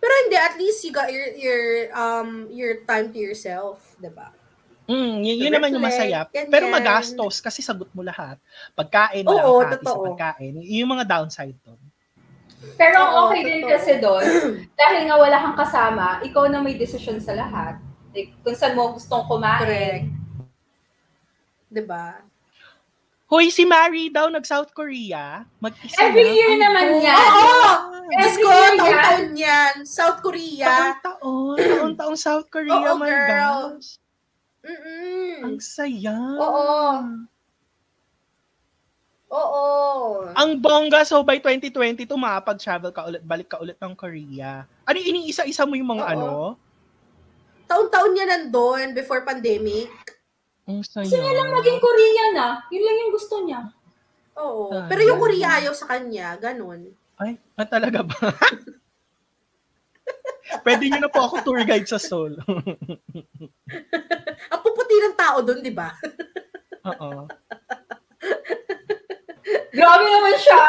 [0.00, 4.32] Pero hindi, at least you got your your um your time to yourself, 'di ba?
[4.90, 6.26] Mm, yun, yun naman yung masaya.
[6.26, 6.50] ganyan.
[6.50, 8.42] Pero magastos kasi sagot mo lahat.
[8.74, 10.04] Pagkain, wala Oo, kang sa totoo.
[10.10, 10.58] pagkain.
[10.58, 11.78] Yun yung mga downside doon.
[12.74, 13.70] Pero ang Oo, okay din totoo.
[13.70, 14.26] kasi doon,
[14.80, 17.78] dahil nga wala kang kasama, ikaw na may decision sa lahat.
[18.10, 19.62] Like, kung saan mo gustong kumain.
[19.62, 20.06] Correct.
[21.70, 22.18] 'Di ba?
[23.30, 25.46] Hoy, si Mary daw nag-South Korea.
[25.62, 26.34] Mag-isa Every na.
[26.34, 27.04] year naman Oo!
[27.06, 27.14] yan.
[27.14, 27.78] Ah,
[28.10, 28.74] Diyos Every ko, year yan.
[28.74, 29.74] taon-taon yan.
[29.86, 30.66] South Korea.
[30.66, 31.56] Taon-taon.
[31.62, 33.78] Taon-taon South Korea, Oo, my girl.
[33.78, 34.02] gosh.
[34.60, 35.34] Mm-mm.
[35.44, 36.16] Ang saya.
[36.36, 36.68] Oo.
[39.30, 39.64] Oo.
[40.34, 44.66] Ang bongga, so by 2022, makapag-travel ka ulit, balik ka ulit ng Korea.
[44.84, 46.12] Ano, iniisa-isa mo yung mga Oo.
[46.12, 46.30] ano?
[47.70, 49.88] Taon-taon niya nandun before pandemic.
[50.66, 51.06] Ang saya.
[51.06, 52.54] Gusto niya lang maging Korean ah.
[52.74, 53.60] Yun lang yung gusto niya.
[54.34, 54.74] Oo.
[54.74, 55.30] Ah, Pero yung ganun.
[55.30, 56.90] Korea ayaw sa kanya, ganun.
[57.20, 58.18] Ay, ah, talaga ba?
[60.66, 62.34] Pwede niyo na po ako tour guide sa Seoul.
[64.48, 65.92] Ang puputi ng tao doon, di ba?
[66.88, 67.28] Oo.
[69.76, 70.60] Grabe naman siya.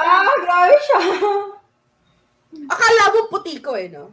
[0.44, 1.00] Grabe siya.
[2.68, 4.12] Akala mo puti ko eh, no?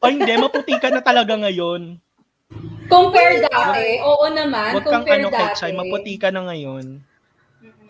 [0.00, 2.00] O hindi, maputi ka na talaga ngayon.
[2.88, 4.00] Compare dati.
[4.00, 4.74] Oo naman.
[4.74, 5.44] Huwag kang compare ano, dati.
[5.54, 7.04] Kechay, maputi ka na ngayon.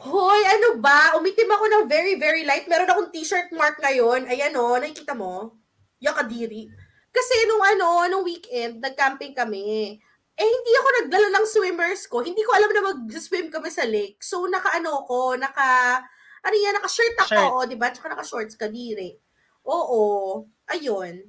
[0.00, 1.14] Hoy, ano ba?
[1.20, 2.64] Umitim ako ng very, very light.
[2.66, 4.26] Meron akong t-shirt mark ngayon.
[4.26, 5.54] Ayan o, nakikita mo?
[6.00, 6.72] Yung kadiri.
[7.12, 10.00] Kasi nung ano, nung weekend, nag-camping kami.
[10.40, 12.24] Eh, hindi ako nagdala ng swimmers ko.
[12.24, 14.24] Hindi ko alam na mag-swim kami sa lake.
[14.24, 16.00] So, naka-ano ko, naka,
[16.40, 17.52] ano yan, naka-shirt ako, Shirt.
[17.52, 17.92] oh, di ba?
[17.92, 19.20] Tsaka naka-shorts, kadiri.
[19.68, 21.28] Oo, ayun.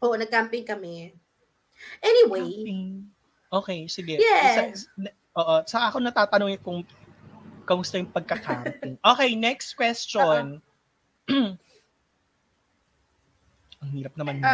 [0.00, 1.12] Oo, nag-camping kami.
[2.00, 3.12] Anyway, Camping.
[3.48, 4.16] Okay, sige.
[4.16, 4.88] Yes.
[4.88, 6.80] Sa, oo, sa ako natatanungin kung
[7.68, 8.96] kamusta yung pagka-camping.
[9.12, 10.64] Okay, next question.
[13.78, 14.40] Ang hirap naman.
[14.40, 14.48] yun.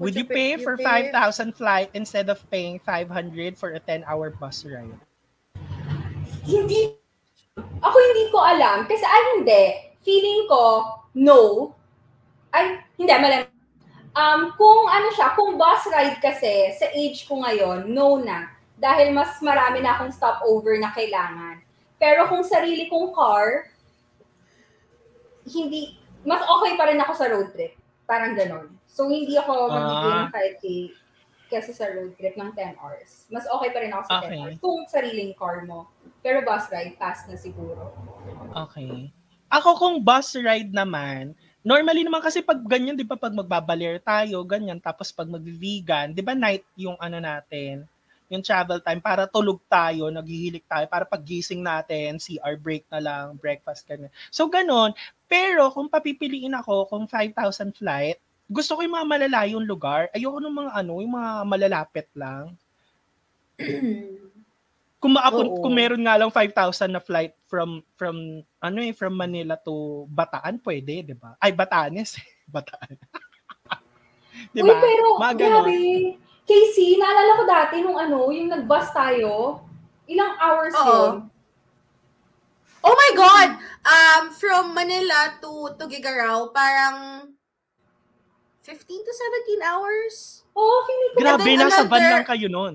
[0.00, 3.60] Ah, Would you you pay pay- for you pay- 5,000 flight instead of paying 500
[3.60, 4.96] for a 10-hour bus ride?
[6.40, 6.96] Hindi.
[7.84, 8.88] Ako hindi ko alam.
[8.88, 9.64] Kasi ay hindi.
[10.00, 10.64] Feeling ko,
[11.20, 11.72] no.
[12.48, 13.44] Ay, hindi, mali.
[14.16, 18.56] Um, kung ano siya, kung bus ride kasi, sa age ko ngayon, no na.
[18.80, 21.60] Dahil mas marami na akong stopover na kailangan.
[22.00, 23.68] Pero kung sarili kong car,
[25.44, 27.76] hindi, mas okay pa rin ako sa road trip.
[28.08, 28.79] Parang ganon.
[29.00, 30.20] So, hindi ako magbibigay Ah.
[30.20, 30.64] ng 5K
[31.48, 33.24] kasi sa road trip ng 10 hours.
[33.32, 34.36] Mas okay pa rin ako sa 10 Okay.
[34.36, 34.56] hours.
[34.60, 35.88] Kung sariling car mo.
[36.20, 37.96] Pero bus ride, pass na siguro.
[38.68, 39.08] Okay.
[39.48, 41.32] Ako kung bus ride naman,
[41.64, 46.20] normally naman kasi pag ganyan, di ba, pag magbabaler tayo, ganyan, tapos pag mag-vegan, di
[46.20, 47.88] ba night yung ano natin,
[48.28, 53.00] yung travel time, para tulog tayo, naghihilik tayo, para pag gising natin, CR break na
[53.00, 54.12] lang, breakfast, ganyan.
[54.28, 54.92] So, ganon.
[55.24, 60.10] Pero kung papipiliin ako, kung 5,000 flight, gusto ko yung mga malalayong lugar.
[60.10, 62.58] Ayoko ng mga ano, yung mga malalapit lang.
[65.00, 65.64] Kung maapun, Oo.
[65.64, 70.60] kung meron nga lang 5,000 na flight from from ano eh from Manila to Bataan
[70.60, 71.40] pwede, 'di ba?
[71.40, 72.20] Ay Batanes,
[72.54, 73.00] Bataan.
[74.52, 74.76] 'Di ba?
[74.76, 76.20] pero, grabe.
[76.44, 79.64] Casey, naalala ko dati nung ano, yung nag-bus tayo,
[80.04, 80.84] ilang hours Oo.
[80.84, 81.14] yun?
[82.84, 83.48] Oh my God!
[83.80, 87.30] Um, from Manila to Tugigaraw, parang
[88.62, 89.12] 15 to
[89.56, 90.44] 17 hours.
[90.52, 91.18] Oh, feeling ko.
[91.18, 92.74] Grabe, nasa van another- lang kayo nun.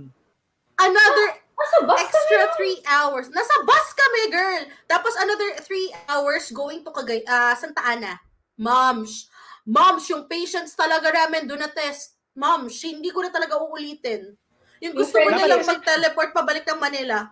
[0.76, 2.54] Another Nasa bus extra kami.
[2.54, 3.32] three hours.
[3.32, 4.63] Nasa bus kami, girl.
[4.86, 8.19] Tapos another three hours going to Cagay, ah, Santa Ana.
[8.56, 9.32] Moms.
[9.63, 12.19] Moms, yung patients talaga namin doon na test.
[12.34, 14.36] Moms, hindi ko na talaga uulitin.
[14.78, 17.32] Yung Yung gusto friend na lang ko- mag-teleport pabalik ng Manila.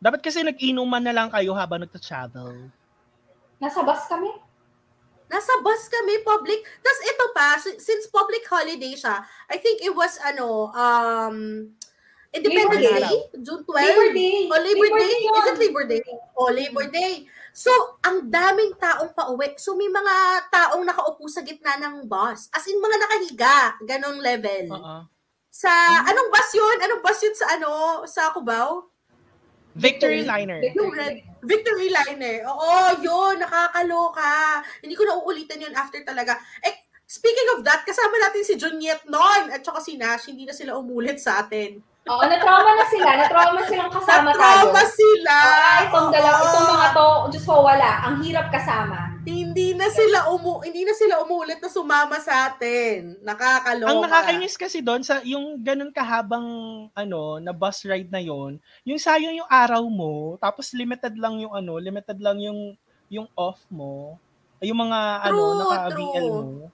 [0.00, 2.72] Dapat kasi nag-inuman na lang kayo habang nagta-travel.
[3.60, 4.32] Nasa bus kami.
[5.30, 6.66] Nasa bus kami, public.
[6.82, 11.70] Tapos ito pa, si- since public holiday siya, I think it was, ano, um,
[12.30, 13.74] Independence Labor Day, June 12.
[13.74, 14.34] Labor Day.
[14.46, 15.14] Oh, Labor, Day.
[15.18, 15.34] yun.
[15.34, 16.02] Is it Labor Day?
[16.38, 17.14] Oh, Labor Day.
[17.50, 17.70] So,
[18.06, 19.58] ang daming taong pauwi.
[19.58, 20.14] So, may mga
[20.54, 22.46] taong nakaupo sa gitna ng bus.
[22.54, 23.56] As in, mga nakahiga.
[23.82, 24.66] Ganong level.
[24.78, 24.96] Oo.
[25.50, 25.70] Sa,
[26.06, 26.76] anong bus yun?
[26.86, 27.70] Anong bus yun sa ano?
[28.06, 28.89] Sa Cubao?
[29.74, 30.58] Victory Liner.
[30.74, 32.42] Yung red, Victory Liner.
[32.50, 33.38] Oo, yun.
[33.38, 34.64] Nakakaloka.
[34.82, 36.36] Hindi ko na uulitin yun after talaga.
[36.62, 36.74] Eh,
[37.06, 40.26] speaking of that, kasama natin si Junyet noon at saka si Nash.
[40.26, 41.78] Hindi na sila umulit sa atin.
[42.10, 43.08] Oo, na-trauma na sila.
[43.12, 44.72] Na-trauma silang kasama tayo.
[44.72, 45.36] Natrauma sila.
[45.36, 46.46] Ah, itong dalawa, Oo.
[46.48, 47.90] itong mga to, Diyos ko, wala.
[48.08, 48.98] Ang hirap kasama.
[49.22, 53.16] Hindi na sila umu hindi na sila umulit na sumama sa atin.
[53.24, 53.88] Nakakaloka.
[53.88, 56.44] Ang nakakainis kasi doon sa yung ganun kahabang
[56.92, 61.56] ano na bus ride na yon, yung sayang yung araw mo, tapos limited lang yung
[61.56, 62.76] ano, limited lang yung
[63.08, 64.20] yung off mo,
[64.60, 66.44] yung mga ano True, naka-VL true.
[66.44, 66.66] mo.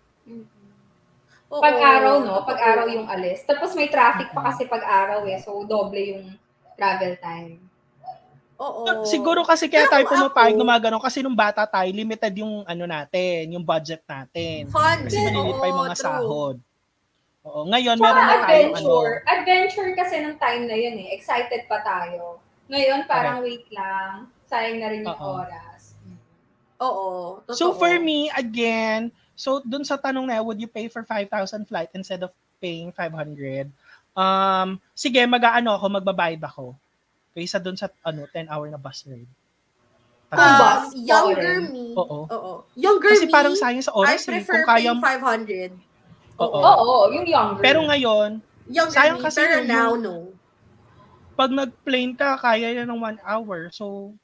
[1.46, 1.62] Oo.
[1.62, 2.42] Pag-araw, no?
[2.42, 3.46] Pag-araw yung alis.
[3.46, 5.38] Tapos may traffic pa kasi pag-araw eh.
[5.38, 6.34] So, doble yung
[6.74, 7.62] travel time.
[8.56, 9.04] Oo.
[9.04, 12.64] Siguro kasi kaya Pero tayo pumapayag na mga ganun kasi nung bata tayo, limited yung
[12.64, 14.72] ano natin, yung budget natin.
[14.72, 15.12] Funds.
[15.12, 16.04] Kasi malilit pa yung mga true.
[16.04, 16.56] sahod.
[17.46, 18.88] Oo, ngayon Tsaka meron na tayong ano.
[18.90, 19.14] adventure.
[19.28, 21.08] Adventure kasi ng time na yun eh.
[21.14, 22.42] Excited pa tayo.
[22.66, 24.26] Ngayon, parang wait lang.
[24.50, 25.46] Sayang na rin yung Oo.
[25.46, 25.94] oras.
[26.82, 27.08] Oo.
[27.46, 27.54] Totoo.
[27.54, 31.92] So for me, again, so dun sa tanong na, would you pay for 5,000 flight
[31.94, 33.70] instead of paying 500?
[34.16, 36.72] Um, sige, mag-ano ako, magbabayad ako.
[37.36, 39.28] Kaysa dun sa ano 10 hour na bus ride.
[40.26, 41.86] Kung Um, bus, younger oo me.
[41.94, 42.18] Oo.
[42.26, 42.52] Oo.
[42.74, 44.28] Younger Kasi me, parang sayang sa I oras eh.
[44.32, 45.70] prefer Kung kaya, paying 500.
[46.38, 46.58] Oo.
[46.58, 47.60] Oo, yung younger.
[47.60, 50.14] pero ngayon, Younger Sayang me, kasi pero yung- now, no.
[51.32, 53.68] pag nag-plane ka, kaya yan ng 1 hour.
[53.70, 54.16] So,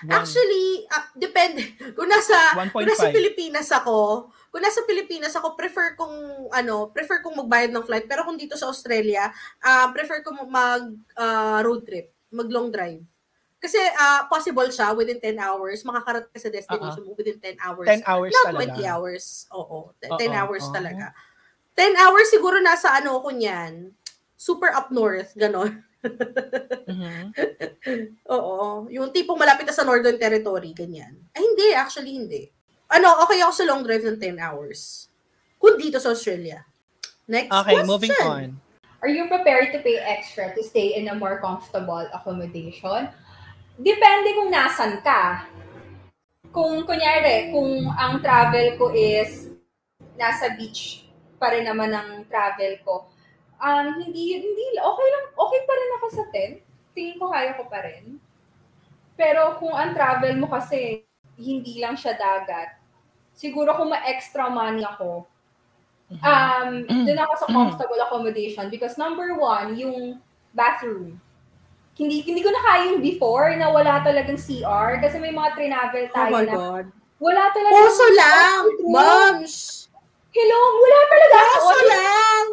[0.00, 1.60] one- Actually, ah, depende.
[1.92, 3.12] Kung nasa, kung nasa 1.5.
[3.12, 8.04] Pilipinas ako, kung nasa Pilipinas ako, prefer kong, ano, prefer kong magbayad ng flight.
[8.04, 9.32] Pero kung dito sa Australia,
[9.64, 13.00] ah, prefer kong mag ah, road trip, mag long drive.
[13.56, 17.88] Kasi ah, possible siya within 10 hours, makakarating ka sa destination mo within 10 hours.
[17.88, 18.76] 10 hours Not talaga.
[18.76, 19.24] 20 hours.
[19.56, 20.74] Oo, 10 Oo, hours oo.
[20.76, 21.06] talaga.
[21.72, 23.88] 10 hours siguro nasa ano ko niyan.
[24.36, 25.80] Super up north, ganon.
[26.84, 27.32] Mhm.
[28.36, 28.90] Oo.
[28.92, 31.16] Yung tipong malapit na sa Northern Territory, ganyan.
[31.32, 31.72] Ay, hindi.
[31.72, 32.42] Actually, hindi.
[32.92, 35.08] Ano, okay ako sa long drive ng 10 hours.
[35.56, 36.60] Kung dito sa Australia.
[37.24, 37.88] Next Okay, question.
[37.88, 38.60] moving on.
[39.00, 43.08] Are you prepared to pay extra to stay in a more comfortable accommodation?
[43.80, 45.48] Depende kung nasan ka.
[46.52, 49.48] Kung, kunyari, kung ang travel ko is
[50.20, 51.08] nasa beach
[51.40, 53.08] pa rin naman ang travel ko,
[53.56, 56.56] um, hindi, hindi, okay lang, okay pa rin ako sa tent.
[56.92, 58.20] Tingin ko kaya ko pa rin.
[59.16, 61.08] Pero kung ang travel mo kasi,
[61.40, 62.81] hindi lang siya dagat,
[63.32, 65.26] siguro kung ma-extra money ako,
[66.12, 66.20] Mhm.
[66.20, 66.70] um,
[67.08, 70.20] doon ako sa comfortable accommodation because number one, yung
[70.52, 71.16] bathroom.
[71.96, 76.04] Hindi hindi ko na kaya yung before na wala talagang CR kasi may mga travel
[76.08, 76.84] Oh tayo my na God.
[77.20, 77.72] wala talaga.
[77.76, 78.60] Puso lang!
[78.84, 79.54] Moms!
[80.32, 81.36] Hello, wala talaga.
[81.60, 82.44] Puso lang!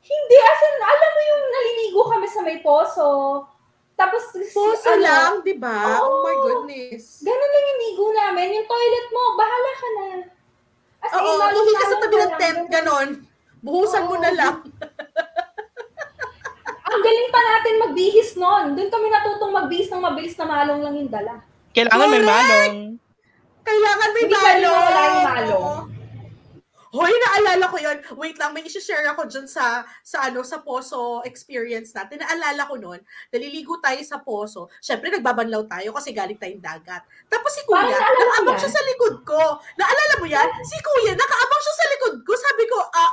[0.00, 3.06] Hindi, as in, alam mo yung naliligo kami sa may poso.
[4.00, 6.00] Tapos, Puso ano, lang, di ba?
[6.00, 6.42] Oh my Oo.
[6.42, 7.20] goodness.
[7.20, 8.56] Ganun lang yung ligo namin.
[8.56, 10.24] Yung toilet mo, bahala ka na.
[11.00, 12.72] As Oo, lalo hindi ka sa tabi ng lang, tent, ganun.
[12.72, 13.08] ganon.
[13.60, 14.18] Buhusan mo Oo.
[14.18, 14.56] na lang.
[16.90, 18.74] Ang galing pa natin magbihis noon.
[18.74, 21.38] Doon kami natutong magbihis ng mabilis na malong lang yung dala.
[21.70, 22.26] Kailangan may Correct!
[22.26, 22.98] malong.
[23.62, 24.64] Kailangan may Hindi malong.
[24.64, 25.89] yung malong.
[26.90, 28.02] Hoy, naalala ko yon.
[28.18, 32.18] Wait lang, may isi-share ako dyan sa, sa, ano, sa poso experience natin.
[32.18, 32.98] Naalala ko nun,
[33.30, 34.66] naliligo tayo sa poso.
[34.82, 37.06] Siyempre, nagbabanlaw tayo kasi galing tayong dagat.
[37.30, 39.62] Tapos si kuya, nakaabang siya sa likod ko.
[39.78, 40.50] Naalala mo yan?
[40.66, 42.32] Si kuya, nakaabang siya sa likod ko.
[42.34, 43.12] Sabi ko, ah,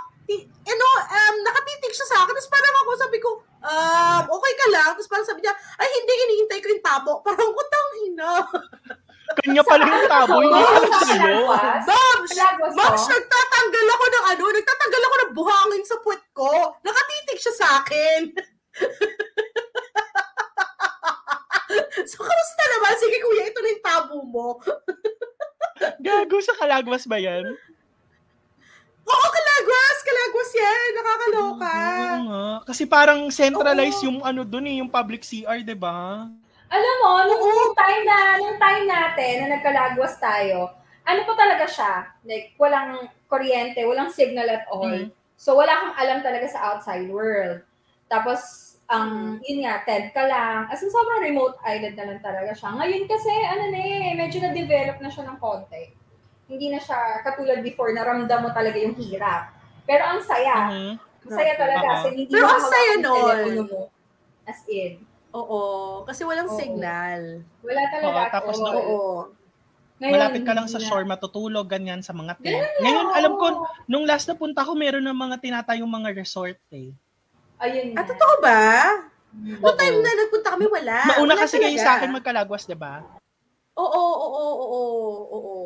[0.68, 2.34] ano, um, nakatitig siya sa akin.
[2.34, 3.30] Tapos parang ako, sabi ko,
[3.62, 4.90] um, okay ka lang.
[4.98, 7.14] Tapos parang sabi niya, ay hindi, iniintay ko yung tabo.
[7.26, 8.42] Parang, utang ina.
[9.44, 11.38] Kanya pala yung tabo, hindi pala sa'yo.
[11.84, 12.32] Babs!
[12.32, 16.52] Lagwas Babs, nagtatanggal ako ng ano, nagtatanggal ako ng buhangin sa puwet ko.
[16.82, 18.22] Nakatitig siya sa akin.
[22.10, 22.94] so, kamusta naman?
[22.98, 24.48] Sige kuya, ito na yung tabo mo.
[26.06, 27.46] Gago sa Kalagwas ba yan?
[29.08, 29.98] Oo, kalagwas!
[30.04, 30.90] Kalagwas yan!
[31.00, 31.76] Nakakaloka.
[31.80, 32.46] Oo nga.
[32.68, 36.28] Kasi parang centralized yung ano dun eh, yung public CR, di ba?
[36.68, 40.76] Alam mo, nung, nung time na, nung time natin na nagkalagwas tayo,
[41.08, 41.94] ano pa talaga siya?
[42.28, 44.92] Like, walang kuryente, walang signal at all.
[44.92, 45.16] Mhm.
[45.40, 47.64] So, wala kang alam talaga sa outside world.
[48.12, 48.40] Tapos,
[48.88, 50.68] ang, yun nga, TED ka lang.
[50.68, 52.76] As in, sobrang remote island na lang talaga siya.
[52.76, 55.92] Ngayon kasi, ano na eh, medyo na-develop na siya ng konti.
[56.48, 59.52] Hindi na siya katulad before, na ramdam mo talaga yung hirap.
[59.88, 60.72] Pero ang saya.
[60.72, 60.94] Mhm.
[61.28, 61.88] Ang saya talaga.
[61.88, 61.96] Oo.
[61.96, 63.68] Kasi hindi Pero ang saya nun.
[64.48, 64.94] As in.
[65.34, 65.60] Oo,
[66.04, 66.56] kasi walang Oo.
[66.56, 67.44] signal.
[67.62, 68.08] Wala talaga.
[68.08, 68.76] Oo, at tapos all.
[68.76, 69.02] Oo.
[69.98, 70.90] Ngayon, Malapit ka lang sa hindi na.
[70.94, 72.54] shore, matutulog, ganyan, sa mga tent.
[72.54, 73.46] Ganun Ngayon, alam ko,
[73.90, 76.94] nung last na punta ko, meron ng mga tinatayong mga resort eh.
[77.58, 78.08] Ayun Ah, na.
[78.08, 78.62] totoo ba?
[79.34, 79.58] Mm.
[79.58, 79.80] Noong Oo.
[79.82, 80.96] time na nagpunta kami, wala.
[81.04, 81.82] Mauna Wala kasi kayo talaga.
[81.84, 83.02] sa akin magkalagwas, di ba?
[83.74, 85.58] Oo, oo, oo, oo, oo.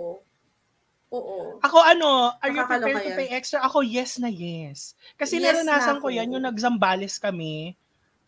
[1.12, 1.60] Oo.
[1.60, 3.20] Ako ano, are you Nakakaloka prepared to yan.
[3.20, 3.60] pay extra?
[3.68, 4.96] Ako, yes na yes.
[5.20, 6.16] Kasi Yes naranasan na ko ako.
[6.16, 7.76] yan, yung nag-Zambales kami.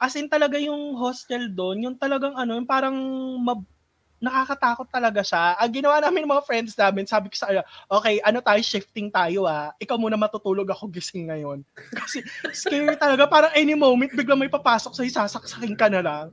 [0.03, 2.91] As in talaga yung hostel doon, yung talagang ano, yung parang
[3.39, 3.71] mab-
[4.19, 5.55] nakakatakot talaga siya.
[5.59, 9.47] Ang ginawa namin mga friends namin, sabi ko sa kanya, okay, ano tayo, shifting tayo
[9.47, 9.71] ah.
[9.79, 11.63] Ikaw muna matutulog ako gising ngayon.
[12.03, 12.19] Kasi
[12.51, 16.27] scary talaga, parang any moment, biglang may papasok sa'yo, sasaksakin ka na lang.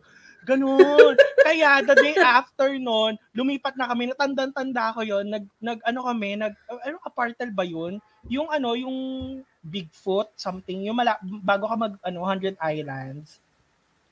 [0.47, 1.15] Ganun.
[1.43, 6.39] Kaya the day after nun, lumipat na kami, natandang-tanda ko yon nag, nag, ano kami,
[6.39, 6.55] nag,
[6.87, 8.03] ano, apartment ba yun?
[8.31, 8.99] Yung ano, yung
[9.61, 13.43] Bigfoot, something, yung mala, bago ka mag, ano, 100 Islands.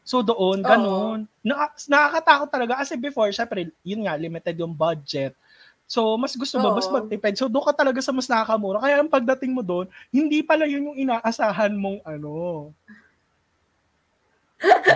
[0.08, 0.72] So doon, Oo.
[0.72, 1.28] ganun.
[1.44, 5.36] Na, nakakatakot talaga kasi before, syempre, yun nga, limited yung budget.
[5.84, 6.76] So, mas gusto mo, Oo.
[6.80, 7.36] mas magtipid.
[7.36, 8.80] So, doon ka talaga sa mas nakakamura.
[8.80, 12.72] Kaya ang pagdating mo doon, hindi pala yun yung inaasahan mong ano,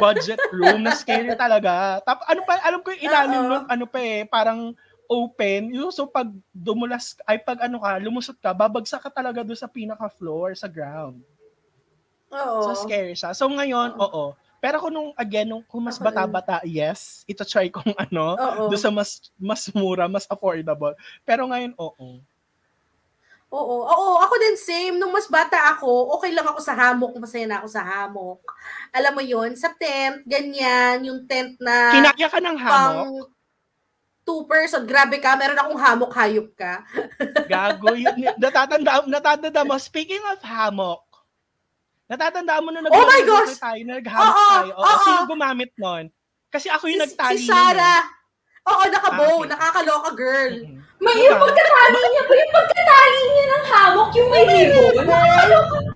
[0.01, 2.01] budget room na scary talaga.
[2.09, 3.48] Tap, ano pa, alam ko yung ilalim Oo.
[3.53, 4.72] nun, ano pa eh, parang
[5.12, 5.77] open.
[5.77, 9.68] Yung, so pag dumulas, ay pag ano ka, lumusot ka, babagsak ka talaga doon sa
[9.68, 11.20] pinaka-floor, sa ground.
[12.33, 12.64] Oo.
[12.64, 13.37] So scary siya.
[13.37, 14.33] So ngayon, oo.
[14.62, 18.70] Pero kung nung, again, nung kung mas bata-bata, yes, ito try kong ano, Oo.
[18.70, 20.94] doon sa mas, mas mura, mas affordable.
[21.27, 22.22] Pero ngayon, oo.
[23.53, 24.96] Oo, oo, ako din same.
[24.96, 28.40] Nung mas bata ako, okay lang ako sa hammock, masaya na ako sa hammock.
[28.94, 33.12] Alam mo yon sa tent, ganyan, yung tent na Kinaya ka ng hammock, pang
[34.22, 36.87] two person, grabe ka, meron akong hammock, hayop ka.
[37.53, 37.92] gago.
[37.92, 41.03] Yun, natatanda, natatanda mo, speaking of hammock,
[42.06, 43.56] natatanda mo na Oh my nag- gosh!
[43.56, 44.72] tayo, na nag-hammock Oo, tayo.
[44.74, 45.02] Oo, oo.
[45.02, 46.04] sino gumamit nun?
[46.48, 47.50] Kasi ako yung Si, nagtali si nun eh.
[47.50, 48.00] Sarah.
[48.62, 49.48] Oo, nakabow, Ah, okay.
[49.48, 50.54] nakakaloka girl.
[50.54, 50.78] Mm-mm.
[51.00, 51.26] May Diba?
[51.26, 54.94] yung pagkatali niya, yung pagkatali niya ng hammock, yung may ribbon.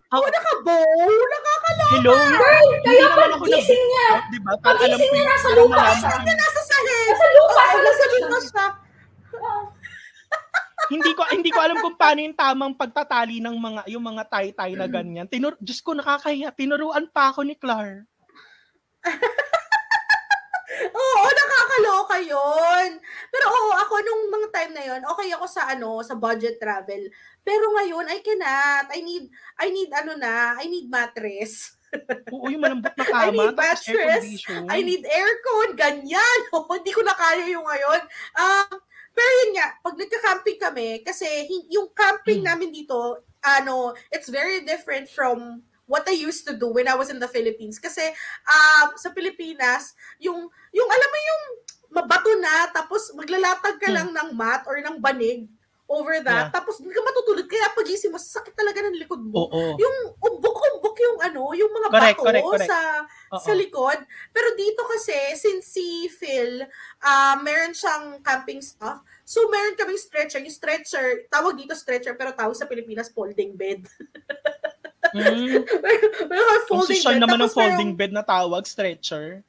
[0.09, 1.93] Oo, nakabow, nakakaloka.
[1.93, 2.15] Hello?
[2.33, 3.07] Girl, kaya
[3.39, 4.51] paggising niya, nag- Di ba?
[4.57, 7.07] Para alam Pagising ko niya nasa lupa ko yung- Nasa sahig.
[7.07, 8.67] nasa lupa, nasa lupa siya.
[10.93, 14.73] Hindi ko hindi ko alam kung paano yung tamang pagtatali ng mga yung mga tay-tay
[14.79, 15.27] na ganyan.
[15.27, 16.55] Tinur Diyos ko nakakahiya.
[16.55, 18.07] Tinuruan pa ako ni Clar.
[20.77, 23.01] Oo, nakakaloka yon.
[23.33, 27.09] Pero oo, ako nung mga time na yon, okay ako sa ano, sa budget travel.
[27.41, 28.87] Pero ngayon, I cannot.
[28.93, 29.25] I need,
[29.57, 31.79] I need ano na, I need mattress.
[32.35, 33.31] Oo, yung malambot na I kama.
[33.31, 34.27] need tapos air mattress.
[34.69, 36.39] I need aircon, ganyan.
[36.57, 38.01] Oo, hindi ko na kaya yung ngayon.
[38.37, 38.75] Um,
[39.17, 41.27] pero yun nga, pag nagka-camping kami, kasi
[41.73, 42.53] yung camping Hmm.
[42.53, 47.09] namin dito, ano, it's very different from what I used to do when I was
[47.09, 47.81] in the Philippines.
[47.81, 48.03] Kasi
[48.45, 51.43] um, sa Pilipinas, yung, yung alam mo yung
[51.97, 53.97] mabato na, tapos maglalatag ka Hmm.
[53.97, 55.49] lang ng mat or ng banig
[55.87, 56.53] over that, Yeah.
[56.53, 57.47] tapos hindi ka matutulog.
[57.47, 59.47] Kaya pagising mo, sakit talaga ng likod mo.
[59.47, 59.79] Oo.
[59.79, 62.67] Yung umbok-umbok yung ano, yung mga Correct, bato correct, correct.
[62.67, 62.81] sa
[63.31, 63.39] Oo.
[63.39, 63.99] sa likod.
[64.31, 66.67] Pero dito kasi, since si Phil,
[67.01, 70.39] ah meron siyang camping stuff, so meron kaming stretcher.
[70.39, 73.87] Yung stretcher, tawag dito stretcher, pero tawag sa Pilipinas folding bed.
[75.07, 75.63] Mm.
[76.27, 77.23] meron folding social bed.
[77.23, 79.47] naman ng tapos folding merong- bed na tawag, stretcher.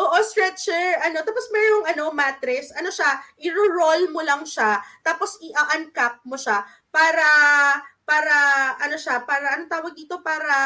[0.00, 0.96] Oo, stretcher.
[1.04, 2.72] Ano, tapos merong ano, mattress.
[2.72, 7.28] Ano siya, i-roll mo lang siya, tapos i-uncap mo siya para
[8.08, 8.34] para
[8.82, 10.56] ano siya, para ano tawag dito, para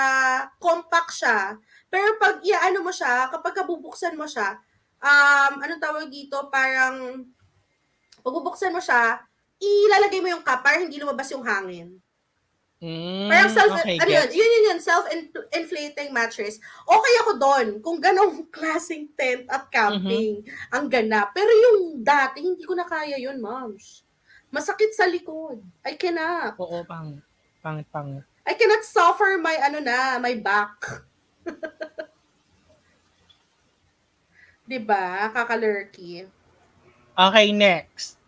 [0.63, 1.59] compact siya.
[1.91, 4.57] Pero pag iaano mo siya, kapag kabubuksan mo siya,
[5.03, 7.27] um, anong tawag dito, parang
[8.25, 9.21] pag bubuksan mo siya,
[9.61, 12.01] ilalagay mo yung cup para hindi lumabas yung hangin.
[12.85, 16.61] Mm, Parang self, okay, ano yun, yun yun yun, self-inflating mattress.
[16.85, 20.69] Okay ako doon, kung ganong klaseng tent at camping, Mm-hmm.
[20.69, 21.33] ang ganap.
[21.33, 24.05] Pero yung dati, hindi ko na kaya yun, moms.
[24.53, 25.65] Masakit sa likod.
[25.81, 26.61] I cannot.
[26.61, 27.25] Oo, pang
[27.65, 28.21] pangit pangit.
[28.45, 31.01] I cannot suffer my, ano na, my back.
[34.69, 35.33] diba?
[35.33, 36.29] Kakalurky.
[37.17, 38.21] Okay, next.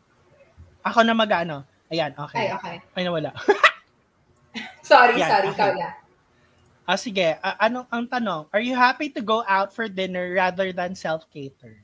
[0.80, 1.60] Ako na mag-ano.
[1.92, 2.48] Ayan, okay.
[2.48, 2.76] Ay, okay.
[2.96, 3.36] Ay, nawala.
[4.86, 5.48] Sorry, Yan, sorry.
[5.50, 5.58] okay.
[5.58, 5.90] Ikaw na.
[6.86, 7.34] Ah, sige.
[7.42, 8.46] Ah, ano ang tanong?
[8.54, 11.82] Are you happy to go out for dinner rather than self-cater?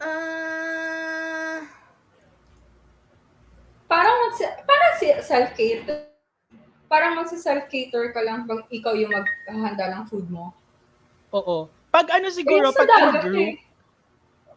[0.00, 1.60] Ah,
[3.90, 6.06] Parang mag parang si self-cater.
[6.86, 10.54] Parang magsa-self-cater ka lang pag ikaw yung maghahanda ng food mo.
[11.34, 11.66] Oo.
[11.90, 13.69] Pag ano siguro, pag in group, eh.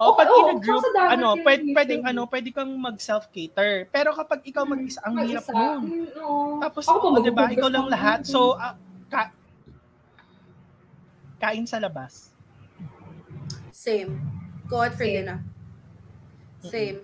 [0.04, 2.72] Oh, pag Oo, in a oo, group, sa dagat ano, pwede, pwedeng, ano, pwede kang
[2.74, 3.88] mag-self-cater.
[3.88, 5.82] Pero kapag ikaw mag-isa, ang hirap nun.
[5.84, 6.60] Mm, oo.
[6.60, 8.20] Tapos, pa oh, diba, maghuhugas ikaw lang ng- lahat.
[8.24, 8.76] So, ah,
[9.08, 9.36] ka-
[11.39, 12.32] kain sa labas.
[13.74, 14.16] same.
[14.66, 15.28] Go out for Same.
[15.28, 15.39] dinner.
[16.64, 17.04] Same.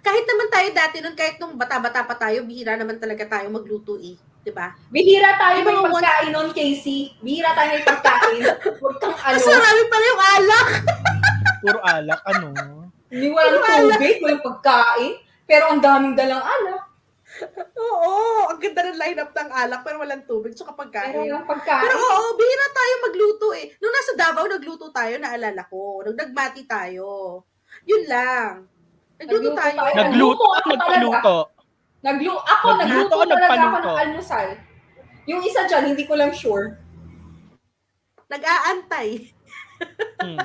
[0.00, 4.00] Kahit naman tayo dati nun, kahit nung bata-bata pa tayo, bihira naman talaga tayo magluto
[4.00, 4.16] eh.
[4.42, 4.74] 'Di ba?
[4.90, 7.14] Bihira tayo may pagkain nun, Casey.
[7.20, 8.42] Bihira tayo may pagkain.
[8.80, 9.34] Huwag kang ano.
[9.36, 10.68] Mas marami pala yung alak.
[11.62, 12.46] Puro alak, ano.
[13.06, 15.12] Hindi walang tubig, walang pagkain.
[15.44, 16.82] Pero ang daming dalang alak.
[17.74, 18.12] Oo,
[18.46, 21.16] ang ganda ng lineup ng alak pero walang tubig tsaka Pero pagkain.
[21.16, 21.88] walang Pero pagkain.
[21.88, 23.72] oo, bihira tayo magluto eh.
[23.78, 26.02] Nung nasa Davao, nagluto tayo, naalala ko.
[26.02, 27.40] Nung nagmati tayo.
[27.84, 28.68] Yun lang.
[29.16, 29.76] Nagluto Nagluto tayo.
[29.78, 29.94] tayo.
[29.94, 31.36] Nagluto Nagluto at ako nagpaluto.
[32.02, 33.88] Naglu ako, Nagluto nagluto o talaga ako nagpaluto?
[33.88, 34.48] ng almusal.
[35.22, 36.66] Yung isa dyan, hindi ko lang sure.
[38.28, 39.08] Nag-aantay.
[40.18, 40.38] Hmm.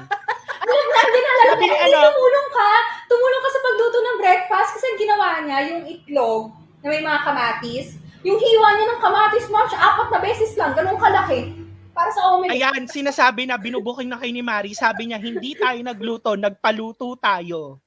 [0.67, 2.69] Alam na, dinalala ko, hindi ano- tumulong ka.
[3.07, 6.43] Tumulong ka sa pagluto ng breakfast kasi ang ginawa niya, yung itlog
[6.77, 7.87] na may mga kamatis,
[8.21, 11.55] yung hiwa niya ng kamatis, match, apat na beses lang, ganun kalaki.
[11.91, 12.53] Para sa omelet.
[12.53, 17.81] Ayan, sinasabi na binubuking na kay ni Mari, sabi niya, hindi tayo nagluto, nagpaluto tayo.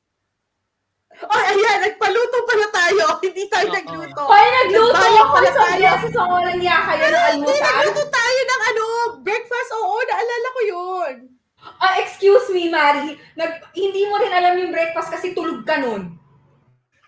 [1.20, 3.06] Ay, ayan, nagpaluto pala tayo.
[3.20, 3.76] Hindi tayo Oo.
[3.76, 4.22] nagluto.
[4.24, 5.84] Kaya nagluto Nagbayad ako pala sa tayo.
[5.90, 7.66] beses ang walang niya kayo ng Hindi, almusal.
[7.66, 8.84] nagluto tayo ng ano,
[9.20, 9.70] breakfast.
[9.74, 11.14] Oo, naalala ko yun.
[11.60, 13.16] Ah, excuse me, Mari.
[13.34, 16.16] Nag, hindi mo rin alam yung breakfast kasi tulog ka nun.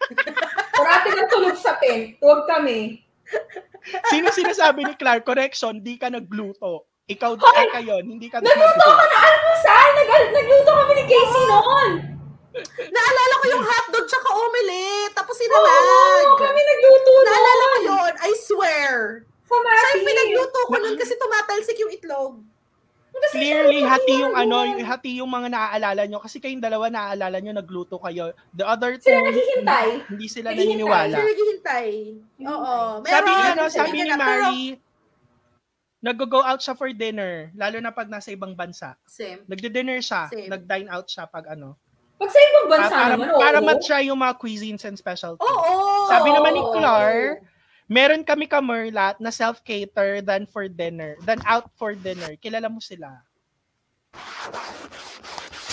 [0.76, 2.16] Parati ng tulog sa tent.
[2.18, 3.00] Tulog kami.
[4.08, 6.84] Sino sinasabi ni Clark, correction, di ka nagluto.
[7.04, 7.64] Ikaw, Hoy!
[7.66, 8.90] ikaw yun, hindi ka Nagluto nagluto.
[8.92, 9.88] ka na almusal!
[9.98, 11.90] Nag, nagluto kami ni Casey noon!
[12.78, 15.14] Naalala ko yung hotdog tsaka omelette.
[15.16, 16.28] Tapos Oo, sinamag.
[16.38, 17.24] kami nagluto noon!
[17.26, 18.12] Naalala ko yun.
[18.20, 18.94] I swear.
[19.42, 19.92] Sa Siya Mati.
[19.92, 22.32] yung pinagluto ko nun kasi tumatalsik yung itlog.
[23.22, 26.18] Kasi Clearly, siya hati yung ano, yung hati yung mga naaalala nyo.
[26.18, 28.34] Kasi kayong dalawa naaalala nyo, nagluto kayo.
[28.50, 29.86] The other two, Sila naghihintay.
[30.10, 30.66] hindi sila Naghihintay.
[30.74, 31.14] naniniwala.
[31.14, 31.88] Siya naghihintay.
[32.42, 32.74] Oo.
[33.04, 33.52] Sabi ni, Meron.
[33.54, 34.60] ano, sabi ni na, Mari,
[36.02, 38.98] nag-go out siya for dinner, lalo na pag nasa ibang bansa.
[39.06, 39.46] Same.
[39.46, 40.50] Nagde-dinner siya, Same.
[40.50, 41.78] nag-dine out siya pag ano.
[42.18, 43.66] Pag sa ibang bansa para, naman, para oo.
[43.66, 45.42] matry yung mga cuisines and specialties.
[45.42, 46.10] Oo.
[46.10, 46.74] Sabi naman ni Oo.
[47.92, 52.40] Meron kami kamerlat na self-cater than for dinner, than out for dinner.
[52.40, 53.20] Kilala mo sila.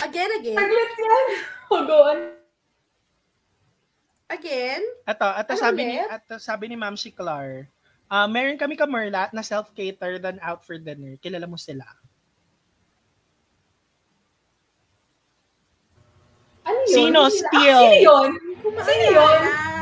[0.03, 0.59] Again, again.
[0.59, 1.25] Saglit yan.
[1.71, 2.19] Oh, go on.
[4.27, 4.83] Again.
[5.07, 7.65] Ato, ato Ano sabi ni ato sabi ni Ma'am si Clar,
[8.11, 11.15] ah meron kami kamerlat na self-cater than out for dinner.
[11.23, 11.87] Kilala mo sila.
[16.67, 16.91] Ano yun?
[16.91, 17.21] Sino?
[17.31, 17.79] Steal.
[17.79, 18.29] Ah, sino yun?
[18.83, 19.78] Sino yun?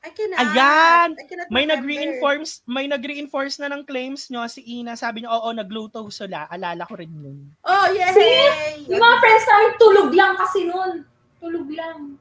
[0.00, 0.38] I cannot.
[0.40, 1.08] Ayan!
[1.12, 4.96] I cannot May nag-reinforce, may nag-reinforce na ng claims nyo si Ina.
[4.96, 6.48] Sabi niya, oo, nagluto sila.
[6.48, 7.38] Alala ko rin yun.
[7.68, 8.16] Oh, yay!
[8.16, 8.88] See?
[8.88, 11.04] Yung mga friends namin, tulog lang kasi nun.
[11.36, 12.16] Tulog lang.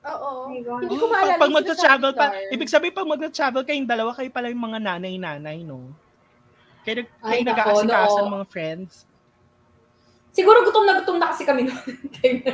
[0.00, 0.48] Oo.
[0.48, 0.80] Oh.
[0.80, 4.48] Hindi ko maalala pag, pag sinasabi, pa, ibig sabihin pag magta-travel kayong dalawa, kayo pala
[4.48, 5.92] yung mga nanay-nanay, no?
[6.88, 8.24] Kayo, Ay, kayo nag-aasikaso no.
[8.24, 9.04] ng mga friends.
[10.32, 11.84] Siguro gutom na gutom na kasi kami noon.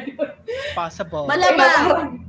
[0.79, 1.31] Possible.
[1.31, 2.26] Malamang.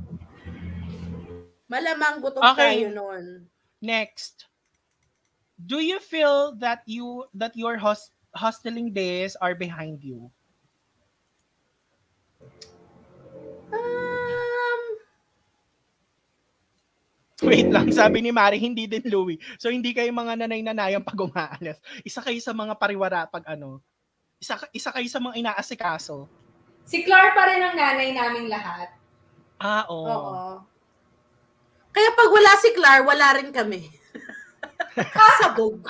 [1.68, 2.82] Malamang gutom Okay.
[2.82, 3.24] tayo nun.
[3.78, 4.48] Next.
[5.60, 10.30] Do you feel that you that your host, hosteling days are behind you?
[13.68, 14.82] Um,
[17.44, 19.38] Wait lang, sabi ni Mari, hindi din Louie.
[19.60, 21.78] So hindi kayo mga nanay-nanayang pag umaalis.
[22.02, 23.82] Isa kayo sa mga pariwara pag ano.
[24.38, 26.30] Isa, isa kayo sa mga inaasikaso.
[26.88, 28.94] Si Clar pa rin ang nanay naming lahat.
[29.58, 30.06] Ah, oo.
[30.06, 30.77] oo.
[31.98, 33.90] Kaya pag wala si Clar, wala rin kami.
[35.42, 35.82] Sabog.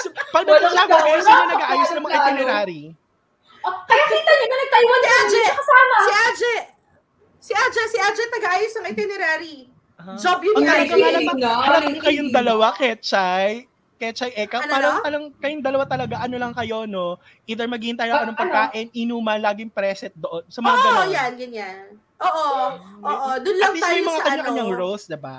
[0.00, 1.28] So, pag Walang nagkasama kayo, plano.
[1.28, 2.82] sino nag-aayos ng mga itinerary?
[3.60, 5.42] Oh, kaya kita niyo na nag-Taiwan Si Aje!
[5.52, 5.96] kasama.
[6.00, 6.54] Si Aje!
[7.38, 9.56] Si Aje, si Aje tagaayos ng itinerary.
[10.00, 10.16] Ah.
[10.16, 13.68] Job yun galing nga harap galing kayong dalawa, Ketchay.
[14.00, 15.04] Ketchay, Eka, Ano parang na?
[15.04, 17.20] talang, kayong dalawa talaga, ano lang kayo, no?
[17.44, 18.42] Either maghihintay lang Ah, ano ng ano?
[18.42, 20.42] pagkain, inuman, laging preset doon.
[20.48, 21.08] Sa Oo, mga ganon.
[21.12, 21.76] yan, ganyan.
[22.22, 22.46] Oo,
[23.02, 23.28] oo.
[23.42, 24.62] Doon At lang least tayo may mga sa ano.
[24.72, 25.38] roles, diba?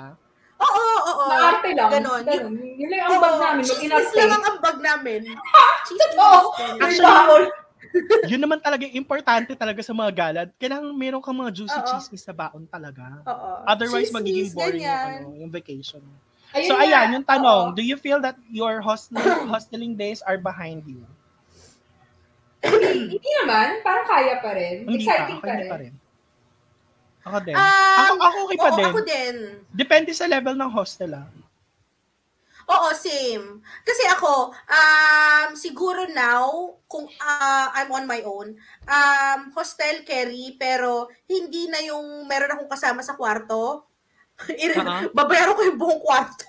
[0.54, 1.24] Oo, oo, oo.
[1.28, 1.90] Maarte lang.
[1.90, 2.22] Ganon.
[2.22, 2.54] Ganon.
[2.60, 3.62] Yun lang ang bag namin.
[3.68, 5.20] Chismis lang ang ambag namin.
[6.20, 6.48] Oo.
[6.78, 7.50] Actually,
[8.26, 10.48] yun naman talaga yung importante talaga sa mga galad.
[10.58, 11.88] Kailangan meron kang mga juicy Oo.
[11.94, 13.22] chismis sa baon talaga.
[13.26, 13.50] Oo.
[13.66, 16.02] Otherwise, Chismis, magiging boring yung, ano, yung vacation.
[16.54, 16.82] Ayun so, nga.
[16.86, 17.74] ayan, yung tanong, Oo.
[17.74, 19.18] do you feel that your hostel,
[19.52, 21.02] hosteling days are behind you?
[22.64, 23.84] Hindi hindi naman.
[23.84, 24.88] Parang kaya pa rin.
[24.88, 25.68] Hindi Exciting pa, pa, rin.
[25.68, 25.92] pa rin.
[27.24, 27.56] Ako din.
[27.56, 28.86] Um, ako, ako okay pa Oo, din.
[28.86, 29.36] ako din.
[29.72, 31.26] Depende sa level ng hostel ah.
[32.64, 33.60] Oo, same.
[33.84, 38.56] Kasi ako, um, siguro now, kung ah, I'm on my own,
[38.88, 43.84] um, hostel carry, pero hindi na yung meron akong kasama sa kwarto.
[44.80, 45.12] Oo.
[45.12, 46.44] Babayaran ko yung buong kwarto.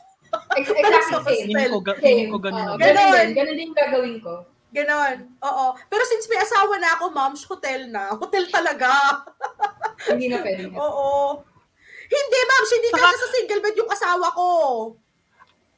[0.55, 1.47] Ex- Exactly Sa same.
[1.47, 2.63] Hindi ko, hindi ko ganun.
[2.65, 2.95] Oo, na- Ganon.
[2.95, 3.29] Ganon din.
[3.35, 4.33] Ganon din yung gagawin ko.
[4.75, 5.17] Ganon.
[5.39, 5.65] Oo.
[5.87, 8.11] Pero since may asawa na ako, mom's hotel na.
[8.11, 8.91] Hotel talaga.
[10.11, 10.67] Hindi na pwede.
[10.75, 11.39] Oo.
[12.05, 12.63] Hindi, ma'am.
[12.67, 14.47] Hindi Saka- kasi sa single bed yung asawa ko.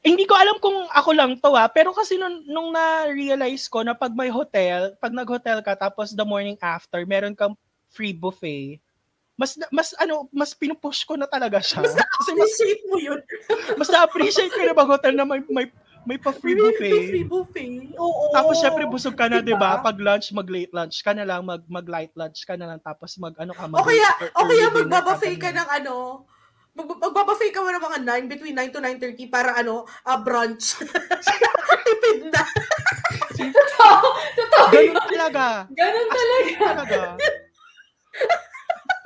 [0.02, 3.92] hindi ko alam kung ako lang to ah, pero kasi nung, nung na-realize ko na
[3.92, 7.60] pag may hotel, pag nag-hotel ka tapos the morning after, meron kang
[7.92, 8.80] free buffet,
[9.36, 11.84] mas mas ano, mas pinupush ko na talaga siya.
[11.84, 13.20] Mas kasi mas, Appreciate mo yun.
[13.80, 15.68] mas na-appreciate ko na mag-hotel na may may
[16.08, 17.04] may pa free May buffet.
[17.12, 17.72] Free buffet.
[18.00, 18.32] Oo.
[18.32, 19.78] Tapos syempre busog ka na, 'di Diba?
[19.78, 19.84] ba?
[19.84, 22.80] Pag lunch, mag late lunch ka na lang, mag mag light lunch ka na lang
[22.80, 25.60] tapos mag ano ka mag O kaya, o kaya magbabuffet ka ganun.
[25.60, 25.96] ng ano,
[26.78, 30.80] mag magbabuffet ka mo ng mga 9, between 9 to 9.30 para ano, ah, brunch.
[31.88, 32.44] Tipid na.
[33.36, 33.98] Totoo.
[34.38, 34.66] Totoo.
[34.72, 35.46] Ganun talaga.
[35.74, 36.58] Ganon talaga.
[36.64, 37.02] talaga.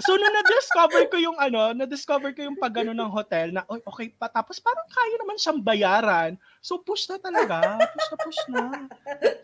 [0.02, 3.80] So, nung na-discover ko yung ano, na-discover ko yung pag ano ng hotel na, "Oy,
[3.86, 4.28] okay pa.
[4.28, 6.32] Tapos parang kaya naman siyang bayaran.
[6.60, 7.78] So, push na talaga.
[7.94, 8.64] Push na, push na.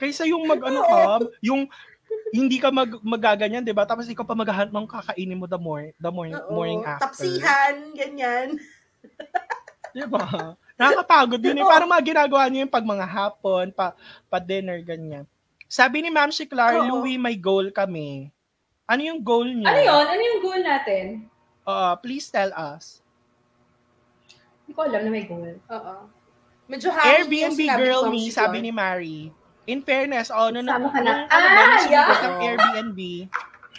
[0.02, 1.02] Kaysa yung mag, ano ka,
[1.46, 1.70] yung
[2.32, 3.88] hindi ka mag, magaganyan, di ba?
[3.88, 6.52] Tapos ikaw pa maghahanap ng kakainin mo the, mor- the morning, Oo.
[6.52, 7.08] morning after.
[7.08, 8.60] Tapsihan, ganyan.
[9.96, 10.56] Di ba?
[10.78, 11.66] Nakakapagod yun eh.
[11.66, 13.98] Parang mga ginagawa niyo yung pag mga hapon, pa,
[14.30, 15.26] pa dinner, ganyan.
[15.68, 16.80] Sabi ni Ma'am si Clar.
[16.88, 18.32] Louie, may goal kami.
[18.88, 19.68] Ano yung goal niyo?
[19.68, 20.06] Ano yun?
[20.08, 21.28] Ano yung goal natin?
[21.68, 23.04] Uh, please tell us.
[24.64, 25.60] Hindi ko alam na may goal.
[25.60, 25.94] Oo.
[26.68, 29.32] Medyo Airbnb girl me, sabi ni Mary.
[29.68, 31.28] In fairness, oh, no, no, Sama ka na.
[31.28, 32.08] ano Ah, yeah.
[32.08, 33.00] ng Airbnb.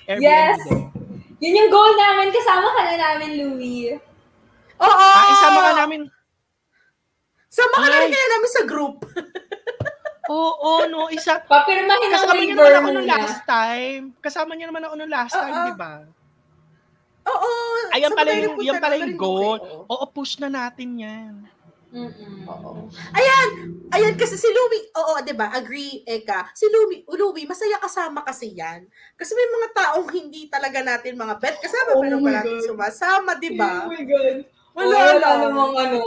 [0.04, 0.61] Airbnb Yes.
[1.40, 2.28] Yun yung goal namin.
[2.28, 3.96] Kasama ka na namin, Louie.
[4.76, 4.88] Oo!
[4.92, 6.00] Ah, isama ka namin.
[7.48, 8.96] Sama ka na kaya namin sa group.
[10.28, 11.40] Oo, no, isa.
[11.40, 14.02] Papirmahin ang Kasama niyo naman ako nung last time.
[14.20, 15.94] Kasama niyo naman ako nung last time, di ba?
[17.28, 17.50] Oo.
[17.96, 19.58] Ayan pala yung, yan pala na yung goal.
[19.60, 19.88] oo.
[19.88, 21.34] Oo, push na natin yan.
[21.88, 22.44] Mm-mm.
[22.44, 22.84] Oo.
[23.16, 23.48] Ayan,
[23.96, 25.48] ayan kasi si Louie, oo, 'di ba?
[25.56, 26.52] Agree Eka.
[26.52, 28.84] Si Louie, Louie, masaya kasama kasi 'yan.
[29.16, 32.44] Kasi may mga taong hindi talaga natin mga bet kasama Oh pero God.
[32.60, 33.88] sumasama, 'di ba?
[33.88, 34.36] Oh my God.
[34.76, 36.00] Wala Wala, wala namang ano.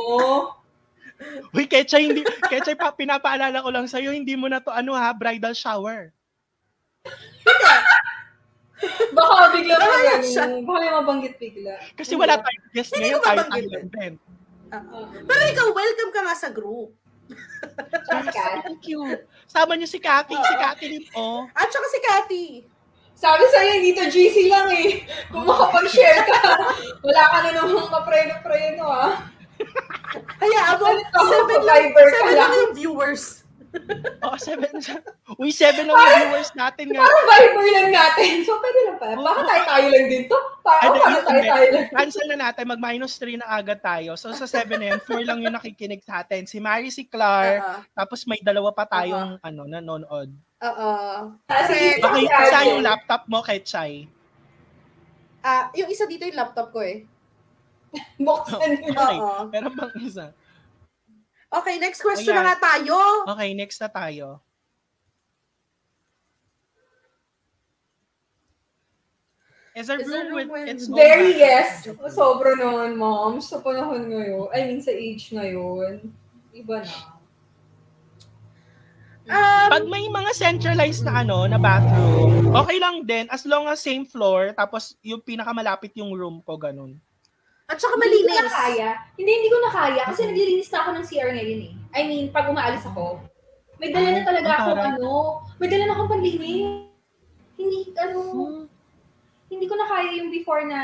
[1.54, 5.14] Uy, Kecha, hindi, Kecha, pa, pinapaalala ko lang sa'yo, hindi mo na to, ano ha,
[5.14, 6.14] bridal shower.
[9.14, 10.44] Baka bigla pa yan siya.
[10.66, 11.78] Baka may mabanggit bigla.
[11.94, 14.18] Kasi wala tayong guest ngayon, tayo tayo event.
[14.72, 15.00] Oo.
[15.28, 16.90] Pero ikaw, welcome ka nga sa group.
[18.10, 19.06] Thank you.
[19.48, 21.46] Sama niyo si Cathy, si Cathy din, oh.
[21.54, 22.46] At saka si Cathy.
[23.14, 25.06] Sabi sa'yo, dito GC lang eh.
[25.30, 26.42] Kung makapag-share ka,
[27.06, 29.30] wala ka na namang kapreno-preno ah.
[30.40, 32.52] Hayaan mo, Ano seven lang, seven lang.
[32.52, 33.24] yung viewers.
[34.22, 34.68] Oh, seven.
[35.40, 37.02] Uy, seven lang yung viewers natin nga.
[37.02, 38.44] Parang Viber lang natin.
[38.44, 39.16] So, pwede lang pala.
[39.16, 40.36] Baka tayo-tayo lang din to.
[40.36, 41.00] Oh, para hindi.
[41.24, 41.86] tayo-tayo lang.
[41.90, 44.14] Cancel na natin, mag-minus 3 na agad tayo.
[44.14, 46.44] So sa 7 na yun, 4 lang yung nakikinig sa atin.
[46.44, 47.80] Si Mary, si Clar, Oo.
[47.96, 50.30] tapos may dalawa pa tayong ano, nanonood.
[50.62, 50.92] Oo.
[51.48, 54.04] Kasi, Kasi, Okay, Kasi, isa yung laptop mo kay Chai.
[55.42, 57.08] ah, yung isa dito yung laptop ko eh.
[58.22, 58.92] Buksan mo.
[58.92, 59.18] Okay,
[59.52, 60.26] meron bang isa?
[61.52, 62.40] Okay, next question Ayan.
[62.40, 62.96] na nga tayo.
[63.28, 64.40] Okay, next na tayo.
[69.72, 71.96] Is there Is there room with room with- its own Very bathroom?
[72.04, 72.12] yes.
[72.12, 73.40] Sobra naman, mom.
[73.40, 74.52] Sa panahon ngayon.
[74.52, 76.12] I mean, sa age ngayon.
[76.52, 76.96] Iba na.
[79.32, 83.80] Um, Pag may mga centralized na ano, na bathroom, okay lang din as long as
[83.80, 87.00] same floor tapos yung pinakamalapit yung room ko ganun.
[87.72, 88.52] At saka Hindi ko na malinis.
[88.54, 88.90] kaya.
[89.16, 90.02] Hindi, hindi ko na kaya.
[90.04, 91.74] Kasi naglilinis na ako ng CR ngayon eh.
[91.96, 93.24] I mean, pag umaalis ako,
[93.80, 95.12] may dala na talaga Ay, ako ano,
[95.56, 96.68] may dala na akong panlinis.
[97.56, 98.64] Hindi, ano, Hmm.
[99.48, 100.80] hindi ko na kaya yung before na,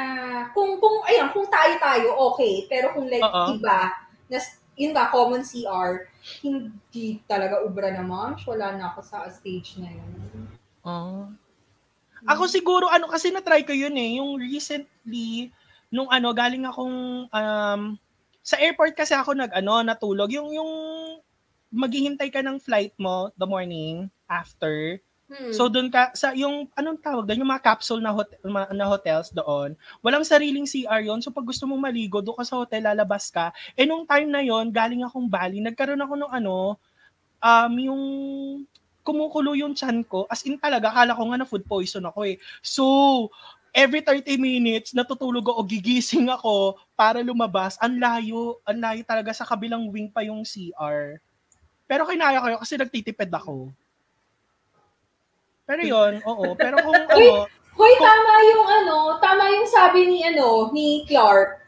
[0.52, 2.68] kung, kung, ayan, kung tayo-tayo, okay.
[2.68, 3.56] Pero kung like, Oo.
[3.56, 3.92] iba,
[4.28, 4.38] na,
[4.76, 6.08] yun ba, common CR,
[6.44, 8.36] hindi talaga ubra na, ma'am.
[8.44, 10.12] Wala na ako sa stage na yun.
[10.84, 11.28] Oh.
[12.28, 15.54] Ako siguro, ano, kasi na-try ko yun eh, yung recently,
[15.92, 17.82] nung ano, galing akong um,
[18.44, 20.72] sa airport kasi ako nag ano natulog yung yung
[21.68, 25.52] maghihintay ka ng flight mo the morning after Hmm.
[25.52, 29.28] So doon ka sa yung anong tawag doon yung mga capsule na hotel, na hotels
[29.36, 29.76] doon.
[30.00, 31.20] Walang sariling CR yon.
[31.20, 33.52] So pag gusto mong maligo, doon ka sa hotel lalabas ka.
[33.76, 36.80] Eh nung time na yon, galing akong Bali, nagkaroon ako ng ano
[37.44, 38.04] um yung
[39.04, 40.28] kumukulo yung chan ko.
[40.28, 42.36] As in talaga, akala ko nga na food poison ako eh.
[42.60, 42.84] So,
[43.74, 47.76] every 30 minutes, natutulog ako, gigising ako para lumabas.
[47.82, 51.20] Ang layo, ang layo talaga sa kabilang wing pa yung CR.
[51.88, 53.72] Pero kinaya ko yun kasi nagtitipid ako.
[55.68, 56.56] Pero yon oo.
[56.56, 57.48] Pero kung ano,
[57.78, 61.62] Hoy, tama yung ano, tama yung sabi ni ano, ni Clark.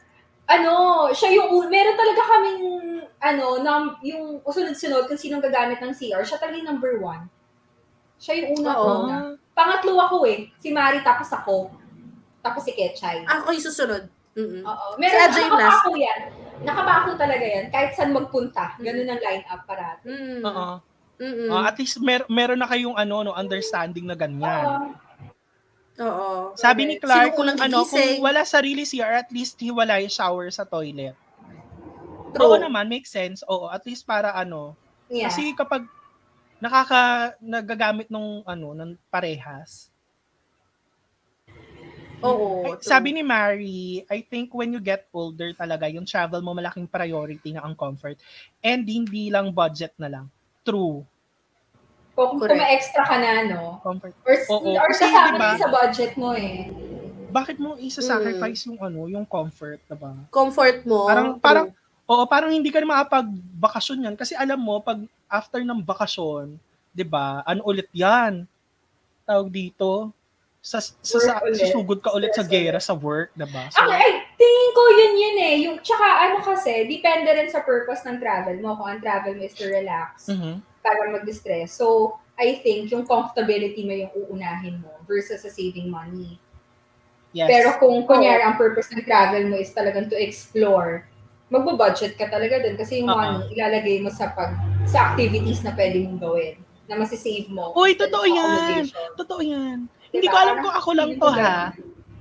[0.50, 2.62] Ano, siya yung un- meron talaga kaming
[3.22, 7.30] ano, num, yung sunod-sunod kung sinong gagamit ng CR, siya talaga yung number one.
[8.18, 8.90] Siya yung una Oo.
[9.06, 9.16] una.
[9.54, 10.50] Pangatlo ako eh.
[10.58, 11.70] Si Mari tapos ako.
[12.40, 13.24] Tapos si Ketchay.
[13.28, 14.02] Ako yung susunod.
[14.36, 14.62] Mm-mm.
[14.64, 14.86] Oo.
[14.96, 16.20] Si Meron Ajay yung nakapako yan.
[16.60, 17.66] Nakapako talaga yan.
[17.68, 18.76] Kahit saan magpunta.
[18.78, 20.04] Ganun ang line-up parati.
[20.08, 20.42] Mm.
[20.46, 20.68] oo.
[21.20, 21.52] Mm-mm.
[21.52, 24.64] Ah, at least mer- meron na kayong ano, no, understanding na ganyan.
[24.64, 24.88] Oo.
[26.00, 26.28] Oo.
[26.56, 31.12] Sabi ni Clark, kung ano, kung wala sarili CR, at least hiwalay shower sa toilet.
[32.32, 32.40] True.
[32.40, 33.44] Oo naman, makes sense.
[33.44, 34.78] Oo, at least para ano.
[35.12, 35.28] Yeah.
[35.28, 35.84] Kasi kapag
[36.62, 39.89] nakaka nagagamit nung ano, ng parehas.
[42.20, 42.68] Oo.
[42.68, 42.84] Ay, true.
[42.84, 47.56] sabi ni Mary, I think when you get older talaga, yung travel mo malaking priority
[47.56, 48.20] na ang comfort.
[48.60, 50.26] And hindi lang budget na lang.
[50.60, 51.04] True.
[52.20, 52.60] kung, kung Correct.
[52.60, 53.80] may extra ka na, no?
[53.80, 54.12] Comfort.
[54.28, 54.76] Or, Oo.
[54.76, 56.68] or Kasi, kasama diba, din sa budget mo eh.
[57.30, 60.12] Bakit mo isa-sacrifice yung ano, yung comfort, diba?
[60.28, 61.08] Comfort mo.
[61.08, 61.40] Parang, true.
[61.40, 61.66] parang,
[62.04, 64.14] oo, parang hindi ka na makapag-bakasyon yan.
[64.20, 65.00] Kasi alam mo, pag
[65.30, 66.60] after ng bakasyon,
[66.92, 68.44] di ba, ano ulit yan?
[69.24, 70.12] Tawag dito,
[70.60, 73.72] sa, sa, sa, susugod ka ulit sa gera, sa work, di ba?
[73.72, 75.54] So, Ako, ay, tingin ko yun yun eh.
[75.64, 78.76] Yung, tsaka ano kasi, depende rin sa purpose ng travel mo.
[78.76, 80.60] Kung ang travel mo is to relax, mhm.
[80.84, 81.72] para mag-distress.
[81.72, 86.36] So, I think yung comfortability mo yung uunahin mo versus sa saving money.
[87.32, 87.48] yes.
[87.48, 91.08] Pero kung kunyari ang purpose ng travel mo is talagang to explore,
[91.52, 93.16] magbo-budget ka talaga dun kasi yung Oo.
[93.16, 94.56] money ilalagay mo sa pag
[94.88, 96.56] sa activities na pwede mong gawin
[96.88, 97.76] na masisave mo.
[97.76, 98.88] Uy, totoo yan.
[99.20, 99.86] Totoo yan.
[100.10, 100.34] Hindi Diba?
[100.34, 101.70] ko alam kung ako lang to ha.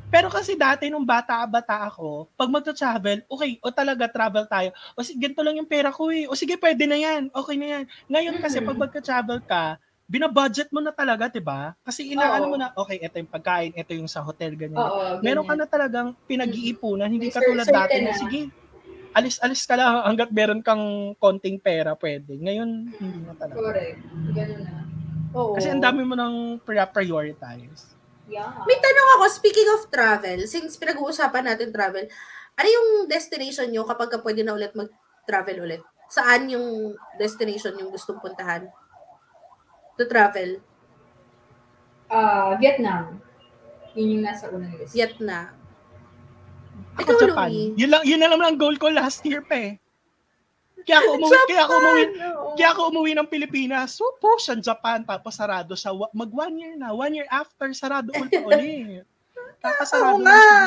[0.10, 4.74] Pero kasi dati nung bata-bata ako, pag magta-travel, okay, o talaga travel tayo.
[4.98, 6.26] O sige, ganito lang yung pera ko eh.
[6.26, 7.30] O sige, pwede na yan.
[7.30, 7.84] Okay na yan.
[8.10, 9.78] Ngayon kasi pag magta-travel ka,
[10.10, 11.78] binabudget mo na talaga, 'di ba?
[11.86, 14.82] Kasi inaano mo na, okay, ito yung pagkain, ito yung sa hotel, ganyan.
[14.82, 15.62] Oo, Meron ka ganyan.
[15.62, 18.18] na talagang pinag-iipunan, hindi May katulad certain dati na.
[18.18, 18.42] sige,
[19.14, 22.42] alis-alis ka lang hanggat meron kang konting pera, pwede.
[22.42, 23.62] Ngayon, hindi na talaga.
[23.62, 23.98] Correct.
[24.34, 24.74] Ganun na.
[25.34, 25.54] Oo.
[25.54, 27.94] Kasi ang dami mo nang prioritize.
[28.30, 28.50] Yeah.
[28.66, 32.06] May tanong ako, speaking of travel, since pinag-uusapan natin travel,
[32.54, 35.82] ano yung destination nyo kapag ka pwede na ulit mag-travel ulit?
[36.10, 38.70] Saan yung destination yung gustong puntahan?
[39.98, 40.62] To travel?
[42.10, 43.22] Ah, Vietnam.
[43.94, 44.94] Yun yung nasa unang list.
[44.94, 45.54] Vietnam.
[46.98, 47.50] Ako, Ikaw, Japan.
[47.50, 47.74] Louie?
[47.78, 49.74] Yun, lang, yun na naman ang goal ko last year pa eh.
[50.90, 52.50] Kaya ako umuwi, kaya ako umuwi, Oo.
[52.58, 53.94] kaya ako umuwi ng Pilipinas.
[53.94, 55.78] So, push ang Japan, tapos sarado.
[55.78, 56.90] Wa- Mag one year na.
[56.92, 59.06] One year after, sarado ulit ulit.
[59.60, 60.42] Tapos sarado Oo na nga.
[60.42, 60.66] siya.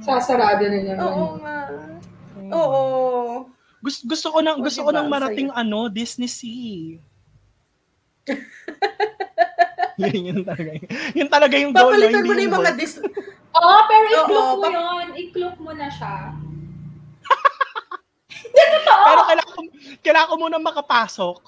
[0.00, 0.96] Sasarado na naman.
[0.98, 1.58] Oo nga.
[2.32, 2.50] Mm.
[2.50, 2.80] Oo.
[3.80, 6.96] Gusto, gusto ko nang O, gusto ko nang marating ano, Disney Sea.
[10.00, 10.70] yun, yun talaga.
[10.70, 10.84] Yun,
[11.14, 11.92] yun talaga yung goal.
[11.92, 11.96] no?
[11.96, 12.78] Papalitan mo na yung mga goal.
[12.78, 12.94] dis...
[13.50, 15.06] Oo, pero Oo, i-cloak mo pa- yun.
[15.18, 16.14] I-cloak mo na siya.
[18.84, 21.38] Pero kailangan, ko- kailangan ko muna makapasok.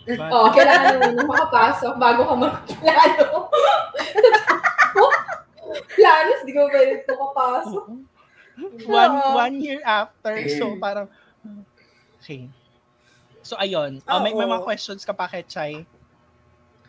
[0.00, 3.26] But, Oo, oh, kailangan mo nung makapasok bago ka magplano.
[5.00, 5.12] oh,
[5.92, 7.84] planos, di ko pwede makapasok.
[8.84, 10.34] one one year after.
[10.50, 11.08] So parang
[12.18, 12.48] okay.
[13.40, 15.84] So ayun, Ah, may, may mga questions ka pa kay Chay.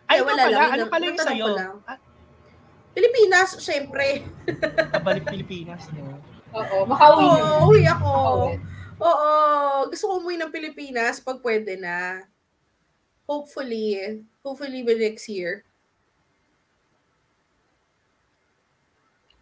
[0.06, 0.70] Ay, Ay, wala pala, lang.
[0.74, 1.48] ano pala yung sa'yo?
[1.88, 1.96] Ah,
[2.92, 4.28] Pilipinas, syempre.
[4.92, 5.88] kabalik Pilipinas.
[5.96, 6.20] No?
[6.52, 8.10] Oo, makauwi Oo, uwi ako.
[8.12, 8.54] Makauwi.
[9.02, 9.32] Oo,
[9.90, 12.22] gusto ko umuwi ng Pilipinas pag pwede na.
[13.26, 13.98] Hopefully,
[14.40, 15.66] hopefully by next year.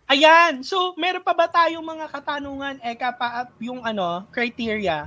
[0.08, 5.06] Ayan, so meron pa ba tayong mga katanungan, Eka, pa at yung ano, criteria?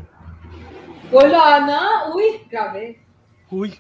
[1.11, 1.81] Wala na.
[2.15, 3.03] Uy, grabe.
[3.51, 3.75] Huy,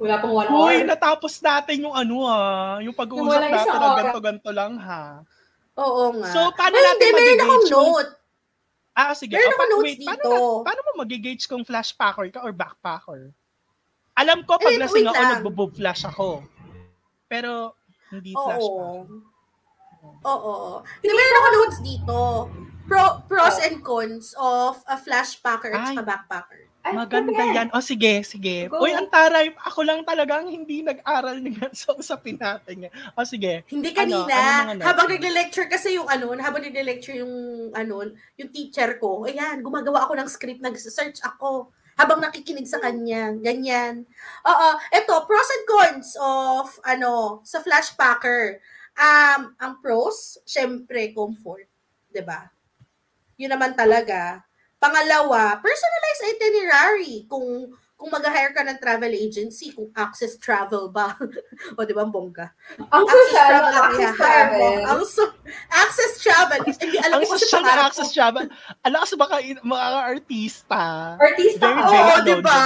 [0.00, 0.88] Wala pang one huy, hour.
[0.88, 3.96] natapos natin yung ano ah, yung pag-uusap natin oras.
[4.00, 5.20] ganto-ganto lang ha.
[5.76, 6.30] Oo nga.
[6.30, 8.10] So, paano Ay, natin hindi, meron akong yung- note.
[8.92, 9.32] Ah, sige.
[9.32, 10.28] Meron Oh, pa- notes wait, paano, dito.
[10.28, 13.32] na- paano mo mag-gauge kung flash packer ka or backpacker?
[14.12, 16.44] Alam ko, pag Eh, lasing ako, nagbo-boob flash ako.
[17.26, 17.72] Pero,
[18.12, 18.76] hindi flash Oo.
[18.76, 19.20] packer.
[20.22, 20.54] Oo.
[21.00, 22.16] Hindi, meron ako notes dito.
[22.82, 23.64] pro, pros Oh.
[23.64, 26.66] and cons of a flashpacker at saka backpacker.
[26.82, 27.68] Ay, Maganda ano yan.
[27.70, 28.66] O sige, sige.
[28.66, 28.82] Go.
[28.82, 29.54] Uy, ang taray.
[29.54, 32.90] Ako lang talagang hindi nag-aral niya sa usapin natin.
[32.90, 32.92] yan.
[33.14, 33.62] O sige.
[33.70, 34.26] Hindi Ano?
[34.26, 34.34] kanina,
[34.66, 34.86] Ano notes?
[34.90, 37.34] habang nagle-lecture kasi yung ano, habang nagle-lecture yung
[37.70, 43.30] ano, yung teacher ko, ayan, gumagawa ako ng script, nag-search ako habang nakikinig sa kanya,
[43.38, 44.02] ganyan.
[44.42, 48.58] Oo, eto, pros and cons of ano, sa flashpacker.
[48.92, 51.64] Um, ang pros, syempre comfort,
[52.10, 52.50] 'di ba?
[53.38, 54.42] Yun naman talaga.
[54.82, 57.22] Pangalawa, personalized itinerary.
[57.24, 61.14] Kung kung mag-hire ka ng travel agency, kung access travel ba.
[61.78, 62.50] o, di ba, bongga?
[62.90, 64.18] Ang Access social, travel access mo.
[64.18, 64.74] travel.
[64.90, 65.34] Ang so-
[65.70, 66.60] access travel.
[66.66, 67.82] Hindi, alam Ang ko social na ko.
[67.86, 68.34] access job.
[68.82, 70.82] Alam kasi baka in- mga artista.
[71.14, 72.62] Artista Oo, alone di ba?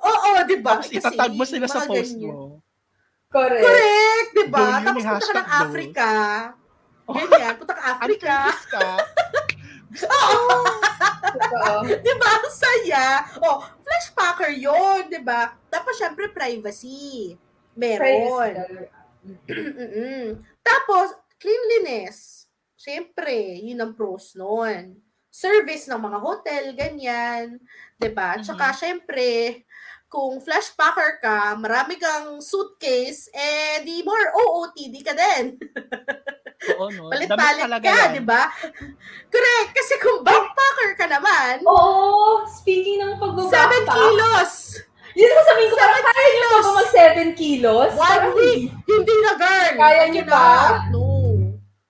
[0.00, 0.70] Oo, di ba?
[0.80, 2.32] Tapos itatag mo sila sa post ganyan.
[2.32, 2.64] mo.
[3.28, 3.60] Correct.
[3.60, 4.66] Correct, di ba?
[4.80, 5.48] Tapos punta ka ng.
[5.60, 6.08] Africa.
[7.04, 7.14] Oh.
[7.20, 8.32] Ganyan, punta ka Africa.
[8.48, 8.86] Artist ka.
[11.36, 11.84] Totoo.
[12.06, 12.30] Di ba?
[12.40, 13.06] Ang saya.
[13.44, 15.52] Oh, flashpacker yun, di ba?
[15.68, 17.36] Tapos, syempre, privacy.
[17.76, 18.56] Meron.
[20.64, 22.48] Tapos, cleanliness.
[22.76, 24.96] Siyempre, yun ang pros nun.
[25.32, 27.60] Service ng mga hotel, ganyan.
[28.00, 28.40] 'Di ba?
[28.40, 29.64] Tsaka, syempre,
[30.06, 35.58] kung flashpacker ka, marami kang suitcase, eh, di more OOTD ka din.
[36.74, 37.12] Oo, no?
[37.12, 38.10] Palit-palit ka, yan.
[38.14, 38.48] di ba?
[39.28, 39.70] Correct.
[39.72, 43.86] Kasi kung backpacker ka naman, Oo, speaking ng pagbabakpak.
[43.86, 44.52] 7 kilos.
[45.16, 47.90] Yun ang sabihin ko, parang kaya niyo pa ba mag 7 kilos?
[47.92, 48.62] One Parang week.
[48.84, 49.74] Hindi na, girl.
[49.76, 50.48] Kaya niyo Hindi ba?
[50.92, 51.04] No.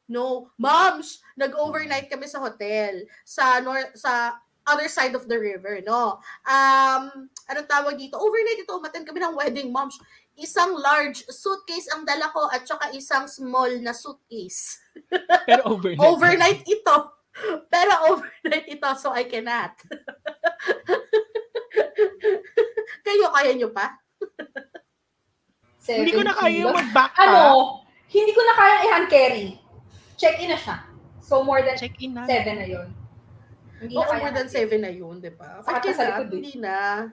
[0.06, 0.26] No.
[0.54, 6.18] Moms, nag-overnight kami sa hotel sa nor- sa other side of the river, no?
[6.42, 8.18] Um, anong tawag dito?
[8.18, 9.94] Overnight ito, umaten kami ng wedding, moms.
[10.36, 14.76] Isang large suitcase ang dala ko at saka isang small na suitcase.
[15.48, 16.00] Pero overnight.
[16.00, 16.96] Overnight ito.
[17.72, 19.72] Pero overnight ito, so I cannot.
[23.06, 23.96] Kayo, kaya nyo pa?
[25.86, 27.22] Hindi ko na 7 kaya mag-backpack.
[27.22, 27.42] Ano,
[28.10, 29.46] hindi ko na kaya i-hand carry.
[30.18, 30.82] Check-in na siya.
[31.22, 32.26] So, more than Check-in na.
[32.26, 32.88] 7 na yun.
[33.78, 34.66] Hindi Oo, na kaya more than hand-carry.
[34.66, 35.62] seven na yun, di ba?
[35.62, 35.78] Na?
[35.78, 36.34] likod eh.
[36.34, 37.06] Hindi na.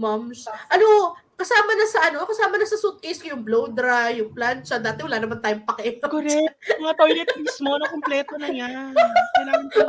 [0.00, 0.48] Moms.
[0.72, 4.76] Ano, kasama na sa ano, kasama na sa suitcase ko yung blow dry, yung plancha.
[4.76, 6.04] Dati wala naman tayong pakialam.
[6.04, 6.52] Correct.
[6.76, 8.92] Mga toiletries mo na kumpleto na yan.
[8.92, 9.80] Kailangan ko.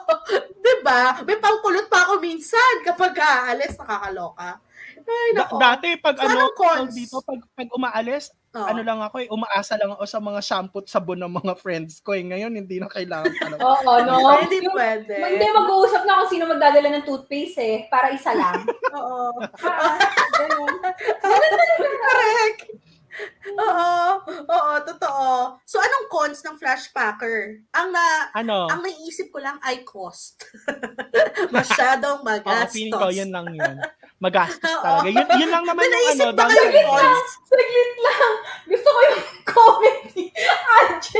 [0.66, 1.22] di ba?
[1.22, 4.58] May pangkulot pa ako minsan kapag aalis, nakakaloka.
[5.00, 5.56] Ay, Da- nako.
[5.58, 6.92] dati pag So, ano, cons?
[6.92, 8.66] dito, pag, pag umaalis, Oh.
[8.66, 12.02] ano lang ako eh, umaasa lang ako sa mga shampoo at sabon ng mga friends
[12.02, 12.26] ko eh.
[12.26, 13.62] Ngayon, hindi na kailangan talaga.
[13.70, 14.26] Oo, no.
[14.26, 15.14] Ay, hindi pwede.
[15.22, 17.78] Hindi, mag-uusap na kung sino magdadala ng toothpaste eh.
[17.86, 18.66] Para isa lang.
[18.98, 19.38] Oo.
[19.62, 20.02] Ah,
[20.34, 20.74] ganun.
[21.78, 22.89] Correct.
[23.50, 23.90] Oo.
[24.42, 25.28] Oo, totoo.
[25.62, 27.60] So, anong cons ng flashpacker?
[27.72, 28.66] Ang na, Ano?
[28.66, 30.44] ang naisip ko lang ay cost.
[31.54, 32.72] Masyadong Oo, magastos.
[32.72, 33.76] feeling ko, yun lang yun.
[34.18, 34.84] Magastos Oo.
[35.02, 35.08] talaga.
[35.08, 36.86] Yun, yun lang naman yung ano, ba kayo downside.
[36.86, 37.28] cons?
[37.46, 38.34] Saglit lang.
[38.66, 40.24] Gusto ko yung comment ni.
[41.00, 41.18] Si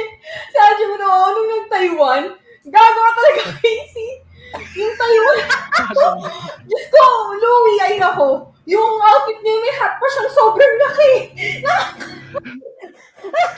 [0.57, 2.23] Angie mo na, oh, nung nag-Taiwan,
[2.65, 4.09] gagawa talaga crazy.
[4.77, 5.39] Yung Taiwan,
[6.67, 8.50] Diyos ko, Louie, ay nako.
[8.69, 11.13] Yung outfit niya, may hat pa siyang sobrang laki.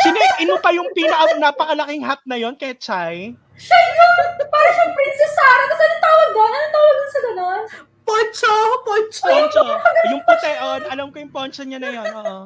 [0.03, 3.35] Sinek-in mo pa yung pinaka napakalaking hat na yon kay Chai.
[3.55, 4.27] Siya yun!
[4.51, 5.67] Para siyang Princess Sarah.
[5.71, 6.51] Tapos anong tawag doon?
[6.51, 7.63] Anong tawag doon sa ganon?
[8.03, 8.55] Poncho!
[8.83, 9.31] Poncho!
[9.31, 9.65] Poncho.
[10.11, 12.09] yung puti, oh, alam ko yung poncho niya na yun.
[12.11, 12.39] Oo.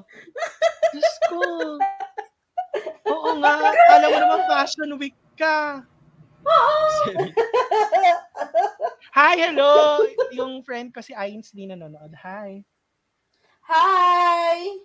[0.92, 1.40] Diyos ko.
[3.08, 3.54] Oo nga.
[3.96, 5.80] Alam mo naman fashion week ka.
[6.46, 7.16] Sorry.
[9.16, 10.04] Hi, hello.
[10.36, 12.12] Yung friend ko si Ainsley nanonood.
[12.20, 12.60] Hi.
[13.64, 14.76] Hi!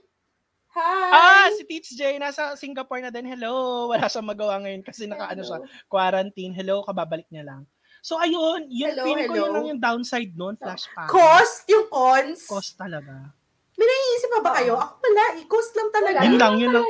[0.71, 1.11] Hi!
[1.11, 3.27] Ah, si Teach J nasa Singapore na din.
[3.27, 3.91] Hello.
[3.91, 5.59] Wala siyang magawa ngayon kasi nakaano siya,
[5.91, 6.55] quarantine.
[6.55, 7.67] Hello, kababalik niya lang.
[7.99, 11.11] So ayun, yun Hello, feeling ko yun lang yung downside noon, flashback.
[11.11, 11.67] Cost?
[11.67, 12.47] Yung cons?
[12.47, 13.35] Cost talaga.
[13.75, 14.79] May naiisip pa ba kayo?
[14.79, 15.43] Ako wala eh.
[15.43, 16.23] Cost lang talaga.
[16.23, 16.87] Yun lang, yun lang.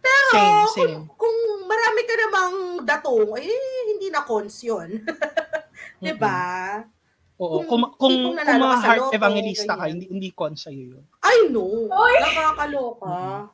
[0.00, 0.96] Pero, Same, same.
[1.04, 1.36] Kung, kung
[1.68, 2.56] marami ka namang
[2.88, 3.60] datong, eh,
[3.92, 5.04] hindi na cons yun.
[6.00, 6.40] diba?
[7.38, 10.84] Oo, Kung kung, kung, kung mga sa heart loto, evangelista ka, hindi, hindi con sa'yo
[10.92, 11.04] yun.
[11.22, 11.86] I know.
[11.86, 12.14] Oy!
[12.18, 13.46] Nakakaloka.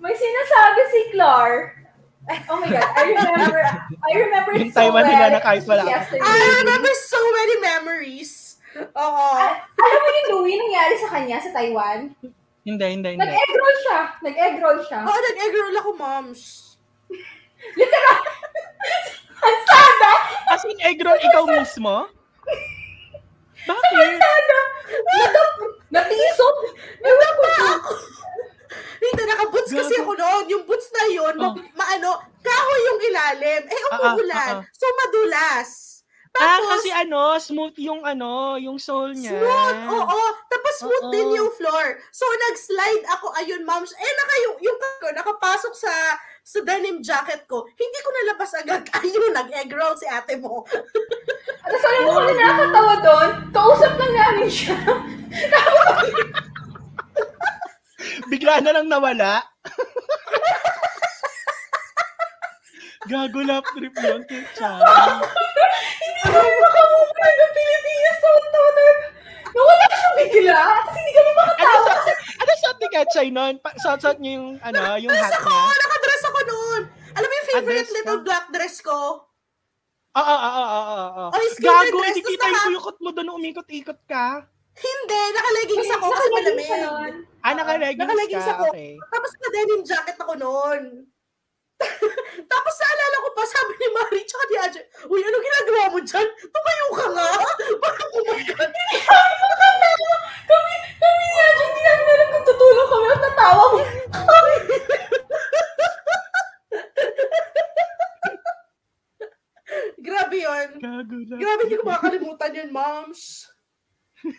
[0.00, 1.52] May sinasabi si Clar.
[2.48, 3.60] Oh my God, I remember,
[4.00, 5.84] I remember Yung so Taiwan well nila na kahit wala.
[5.84, 6.24] yesterday.
[6.24, 8.32] I remember so many memories.
[8.80, 9.26] Oo.
[9.36, 12.16] Ah, alam mo yung Louie nangyari sa kanya sa Taiwan?
[12.64, 13.20] Hindi, hindi, hindi.
[13.20, 14.00] Nag-egg roll siya.
[14.24, 14.98] Nag-egg roll siya.
[15.04, 16.42] Oo, nag-egg roll ako, moms.
[19.44, 20.12] Ang sada!
[20.48, 22.08] As in, egg roll, ikaw mismo?
[23.64, 24.16] Bakit?
[24.16, 24.60] Sada!
[25.14, 26.56] Natap- Natisok!
[27.00, 27.48] Ewan ko.
[28.98, 30.44] Hindi, naka-boots kasi ako noon.
[30.48, 31.56] Yung boots na yun, ma- Oh.
[31.72, 33.62] maano, kahoy yung ilalim.
[33.62, 34.34] Eh, Ah, ah, umuulan.
[34.34, 34.72] ah, ah.
[34.72, 35.68] So, madulas.
[36.34, 39.30] Ah, Tapos, kasi ano, smooth yung ano, yung sole niya.
[39.30, 40.20] Smooth, oo.
[40.50, 41.12] Tapos smooth Oo.
[41.14, 41.94] din yung floor.
[42.10, 43.86] So, nag-slide ako, ayun, ma'am.
[43.86, 45.92] Eh, naka, yung, yung ko, nakapasok sa
[46.44, 47.64] sa denim jacket ko.
[47.64, 48.84] Hindi ko nalabas agad.
[49.00, 50.68] Ayun, nag-egg roll si ate mo.
[51.64, 53.30] Tapos alam mo kung nakakatawa doon?
[53.48, 54.76] Kausap lang namin siya.
[58.30, 59.40] Bigla na lang nawala.
[63.08, 64.80] Gago lap trip yun, Kecha.
[66.00, 68.96] Hindi kami makamukha ng Pilipinas sa toner.
[69.54, 70.60] Nawala siya bigla.
[70.82, 71.92] Kasi hindi kami Ano makatawa.
[71.96, 73.54] sa ano sa ni Kechay nun?
[73.76, 75.48] Suot-suot niyo yung ano, yung Dress hat ako!
[75.48, 75.74] niya.
[75.78, 76.82] Nakadress ako noon.
[77.14, 78.24] Alam mo yung favorite dress little ka?
[78.24, 78.98] black dress ko?
[80.14, 81.24] Oo, oo, oo, oo, oo.
[81.28, 84.46] Oh, Gago, dress, hindi kita yung kuyukot mo doon, umikot-ikot ka.
[84.74, 86.66] Hindi, naka-leggings ako kasi malamig.
[86.66, 87.12] nun.
[87.40, 88.64] Ah, naka-leggings Naka-leggings ka, ako.
[88.70, 88.90] okay.
[89.06, 90.80] Tapos naka-denim jacket ako noon.
[92.52, 96.28] Tapos naalala ko pa, sabi ni Mari, tsaka ni Ajay, Uy, ano ginagawa mo dyan?
[96.40, 97.28] Tumayo ka nga!
[97.82, 98.70] Parang, my God.
[100.44, 103.78] Kami, kami ni Ajay, hindi namin alam kung tutulong kami at natawa mo.
[110.04, 110.68] Grabe yun.
[111.40, 113.22] Grabe, hindi ko makakalimutan yun, moms.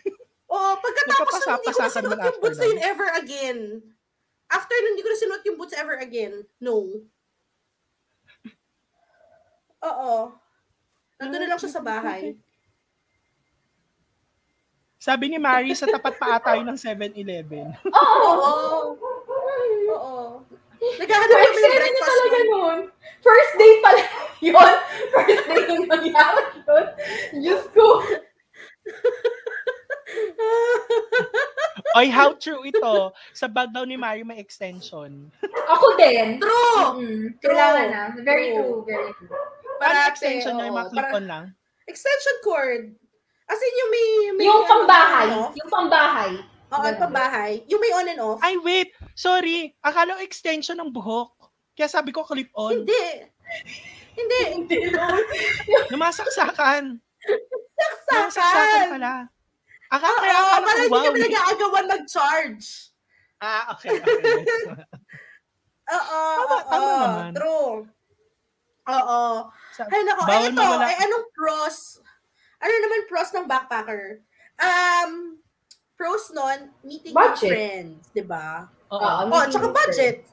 [0.46, 2.70] Oh, pagkatapos nun, hindi ko na Nagkapasa-pasakan sinuot mo yung after boots na nun?
[2.70, 3.58] yun ever again.
[4.46, 6.34] After nun, hindi ko na sinuot yung boots ever again.
[6.62, 6.74] No.
[9.86, 10.34] Oo.
[11.16, 12.34] Nandun na lang siya sa bahay.
[14.98, 17.66] Sabi ni Mari, sa tapat pa ata yun ng 7-Eleven.
[17.94, 18.30] Oo.
[18.34, 18.96] Oo.
[19.86, 20.14] Oo.
[20.76, 22.78] Naghahanap kami ng breakfast talaga nun.
[23.22, 24.02] First day pala
[24.44, 24.72] yun.
[25.14, 26.84] First day yung nangyari yun.
[27.40, 27.86] Diyos ko.
[31.96, 33.08] Oy, how true ito.
[33.32, 35.32] Sa bag daw ni Mari may extension.
[35.66, 36.36] Ako din.
[36.36, 37.00] True!
[37.00, 37.56] Mm, True.
[37.56, 38.02] Kailangan na.
[38.20, 38.84] Very True.
[38.84, 38.84] true.
[38.84, 39.32] Very true.
[39.76, 40.66] Ano Parate, extension niya?
[40.66, 41.44] Yung mga clip-on Para- lang?
[41.86, 42.82] Extension cord.
[43.46, 44.06] As in, yung may...
[44.34, 45.26] may Yung ano, pambahay.
[45.26, 45.52] on and off.
[45.54, 46.30] Yung pambahay.
[46.66, 47.52] Oo, yung pambahay.
[47.70, 48.38] Yung may on and off.
[48.42, 48.90] Ay, wait.
[49.14, 49.70] Sorry.
[49.80, 51.30] Akala ko extension ng buhok.
[51.72, 52.82] Kaya sabi ko clip-on.
[52.82, 53.04] Hindi.
[54.16, 54.40] Hindi.
[54.50, 54.78] Hindi.
[55.92, 56.98] Namasaksakan.
[56.98, 58.86] Namasaksakan Saksakan.
[58.90, 59.14] pala.
[59.86, 61.06] Akala, Oo, kaya akala parang ko, hindi wow.
[61.06, 62.66] kami nag-aagawan mag-charge.
[63.38, 63.94] Ah, okay.
[63.94, 64.10] okay.
[65.86, 67.30] Oo, Tama- oo, tama naman.
[67.30, 67.74] True.
[68.86, 69.22] Oo.
[69.84, 70.22] Ay, nako.
[70.24, 70.56] Ay, ito.
[70.56, 70.84] mawala.
[70.88, 72.00] Ay, anong pros?
[72.56, 74.24] Ano naman pros ng backpacker?
[74.56, 75.36] Um,
[75.96, 77.50] pros nun, meeting new Budget.
[77.52, 78.68] friends, di ba?
[78.92, 79.00] Oo.
[79.00, 79.32] Oo.
[79.32, 80.24] Oh, tsaka budget.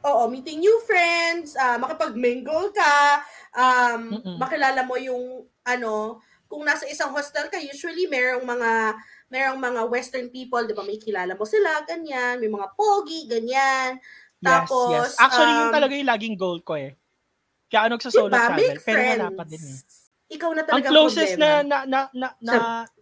[0.00, 3.20] Oo, meeting new friends, ah, makipag-mingle ka,
[3.52, 4.36] um, Mm-mm.
[4.40, 8.96] makilala mo yung, ano, kung nasa isang hostel ka, usually merong mga,
[9.28, 14.00] merong mga western people, di ba, may kilala mo sila, ganyan, may mga pogi, ganyan.
[14.40, 15.20] Tapos, yes, yes.
[15.20, 16.96] Actually, yun um, talaga yung laging goal ko eh.
[17.70, 18.58] Kaya ano sa solo diba, travel.
[18.58, 19.14] make Pero friends.
[19.14, 19.78] wala pa din eh.
[20.30, 21.62] Ikaw na Ang talaga closest na problema.
[21.62, 22.54] na, na, na, na,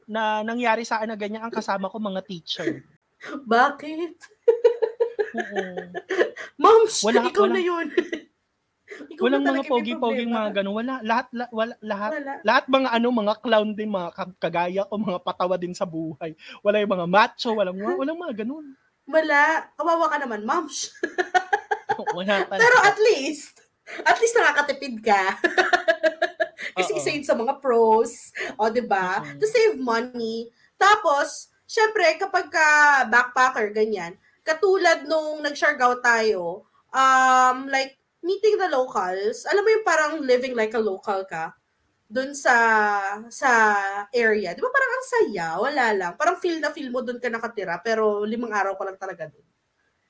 [0.06, 2.84] na, nangyari sa akin na ganyan, ang kasama ko mga teacher.
[3.48, 4.14] Bakit?
[5.28, 5.64] Oo.
[6.56, 7.86] Moms, Wala- ikaw wala- na yun.
[8.88, 10.74] Ikaw Walang na mga pogi-poging mga ganun.
[10.74, 12.32] Wala, lahat, la- wala, lahat, Wala.
[12.40, 16.32] lahat mga ano, mga clown din, mga ka- kagaya ko, mga patawa din sa buhay.
[16.64, 18.64] Wala yung mga macho, walang, walang mga ganun.
[19.04, 19.68] Wala.
[19.76, 20.88] Kawawa ka naman, moms.
[22.16, 22.62] Wala talaga.
[22.64, 23.60] Pero at least,
[24.04, 25.36] at least nakakatipid ka.
[26.78, 26.98] Kasi Oo.
[26.98, 28.30] isa yun sa mga pros.
[28.58, 29.22] O, di ba?
[29.22, 29.38] Mhm.
[29.40, 30.50] To save money.
[30.78, 32.68] Tapos, syempre, kapag ka
[33.10, 34.14] backpacker, ganyan,
[34.46, 40.74] katulad nung nag-Siargao tayo, um, like, meeting the locals, alam mo yung parang living like
[40.74, 41.54] a local ka,
[42.08, 42.56] dun sa
[43.28, 43.50] sa
[44.16, 44.56] area.
[44.56, 45.46] Di ba parang ang saya?
[45.60, 46.12] Wala lang.
[46.16, 49.44] Parang feel na feel mo dun ka nakatira, pero limang araw ka lang talaga dun.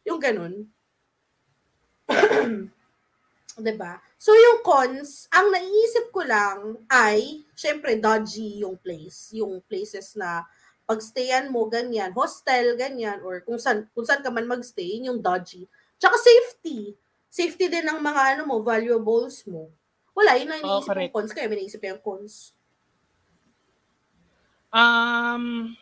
[0.07, 0.55] Yung ganun.
[3.59, 3.98] 'Di ba?
[4.14, 10.46] So yung cons, ang naiisip ko lang ay syempre dodgy yung place, yung places na
[10.88, 15.20] pagstayan mo ganyan, hostel ganyan or kung saan kung saan ka man magstay, yun yung
[15.20, 15.66] dodgy.
[15.98, 16.94] Tsaka safety.
[17.28, 19.68] Safety din ng mga ano mo, valuables mo.
[20.16, 21.04] Wala, yun ang Oo, iniisip correct.
[21.04, 21.32] yung cons.
[21.34, 22.34] Kaya may naisip yung cons.
[24.72, 25.76] Um,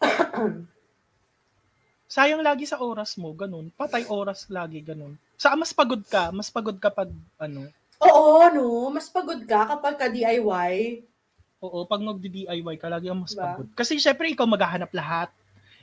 [2.14, 3.70] sayang lagi sa oras mo, ganun.
[3.76, 5.20] Patay oras lagi, ganun.
[5.38, 7.06] Sa mas pagod ka, mas pagod ka pag,
[7.38, 7.70] ano,
[8.02, 8.90] Oo, no?
[8.90, 11.02] Mas pagod ka kapag ka DIY.
[11.58, 13.54] oo, pag nag-DIY ka, lagi ang mas Diba?
[13.54, 13.66] pagod.
[13.74, 15.30] Kasi syempre, ikaw maghahanap lahat.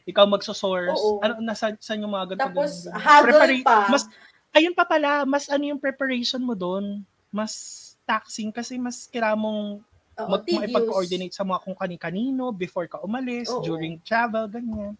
[0.03, 0.95] Ikaw magsosource.
[0.95, 1.20] Oo.
[1.20, 2.43] Ano, nasa, saan yung mga ganito?
[2.47, 3.80] Tapos, Prepara- pa.
[3.91, 4.03] Mas,
[4.51, 7.03] ayun pa pala, mas ano yung preparation mo doon.
[7.32, 7.51] Mas
[8.08, 9.62] taxing kasi mas kailangan mong
[10.16, 13.60] mag, makipag-coordinate sa mga kung kani-kanino before ka umalis, Oo.
[13.60, 14.95] during travel, ganyan.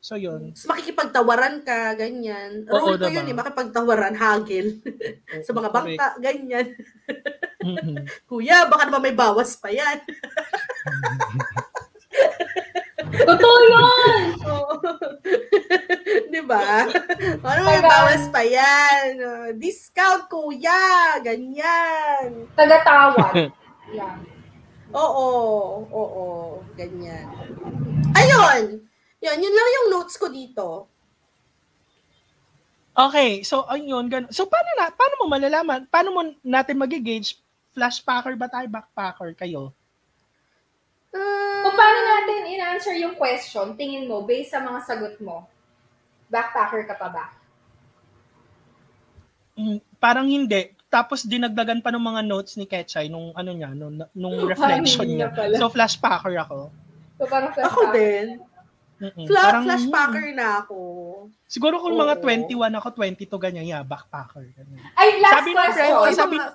[0.00, 0.56] So, yun.
[0.56, 2.64] Tapos makikipagtawaran ka, ganyan.
[2.72, 4.80] Oo, Rule ko yun eh, makipagtawaran, hagil.
[5.44, 5.76] sa mga Correct.
[5.76, 6.66] bangka, ganyan.
[7.60, 7.96] Mhm.
[8.28, 10.00] Kuya, baka naman may bawas pa yan.
[13.20, 14.24] Totoo yun!
[14.50, 14.74] Oo.
[16.30, 16.88] Di ba?
[17.42, 19.20] Ano may Taga- bawas pa yan?
[19.20, 21.20] Uh, discount, kuya!
[21.20, 22.48] Ganyan.
[22.56, 23.52] Tagatawad.
[23.92, 24.18] Yan.
[24.90, 25.28] Oo,
[25.86, 26.24] oo,
[26.72, 27.28] ganyan.
[28.16, 28.89] Ayun!
[29.20, 30.88] Yun, yun lang yung notes ko dito.
[32.96, 34.32] Okay, so ayun, ganun.
[34.32, 37.38] So paano na, paano mo malalaman, paano mo natin magigauge
[37.70, 39.70] flash packer ba tayo, backpacker kayo?
[41.14, 45.46] Uh, Kung paano natin in-answer yung question, tingin mo, based sa mga sagot mo,
[46.28, 47.24] backpacker ka pa ba?
[49.54, 50.74] Mm, parang hindi.
[50.90, 55.30] Tapos dinagdagan pa ng mga notes ni Ketchay nung ano niya, nung, nung reflection niya.
[55.60, 56.74] So flash packer ako.
[57.20, 58.40] So, parang flash ako din.
[59.00, 59.24] Mm-mm.
[59.24, 60.76] Fla- Parang, flash mm, packer na ako.
[61.46, 62.52] Siguro kung mga Oo.
[62.52, 64.44] 21 ako, 22 ganyan, yeah, backpacker.
[64.52, 64.76] Ganyan.
[64.92, 65.72] Ay, last Sabi question.
[65.74, 66.52] friend, Oh, sabi- mga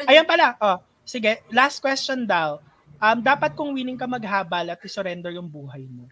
[0.00, 0.08] 5'7".
[0.08, 2.56] Ayan pala, oh, sige, last question daw.
[2.96, 6.08] Um, dapat kung willing ka maghabal at i-surrender yung buhay mo.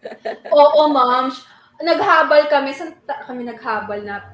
[0.54, 1.28] Oo, ma'am.
[1.76, 2.72] Naghabal kami.
[2.72, 4.24] Saan ta- kami naghabal na?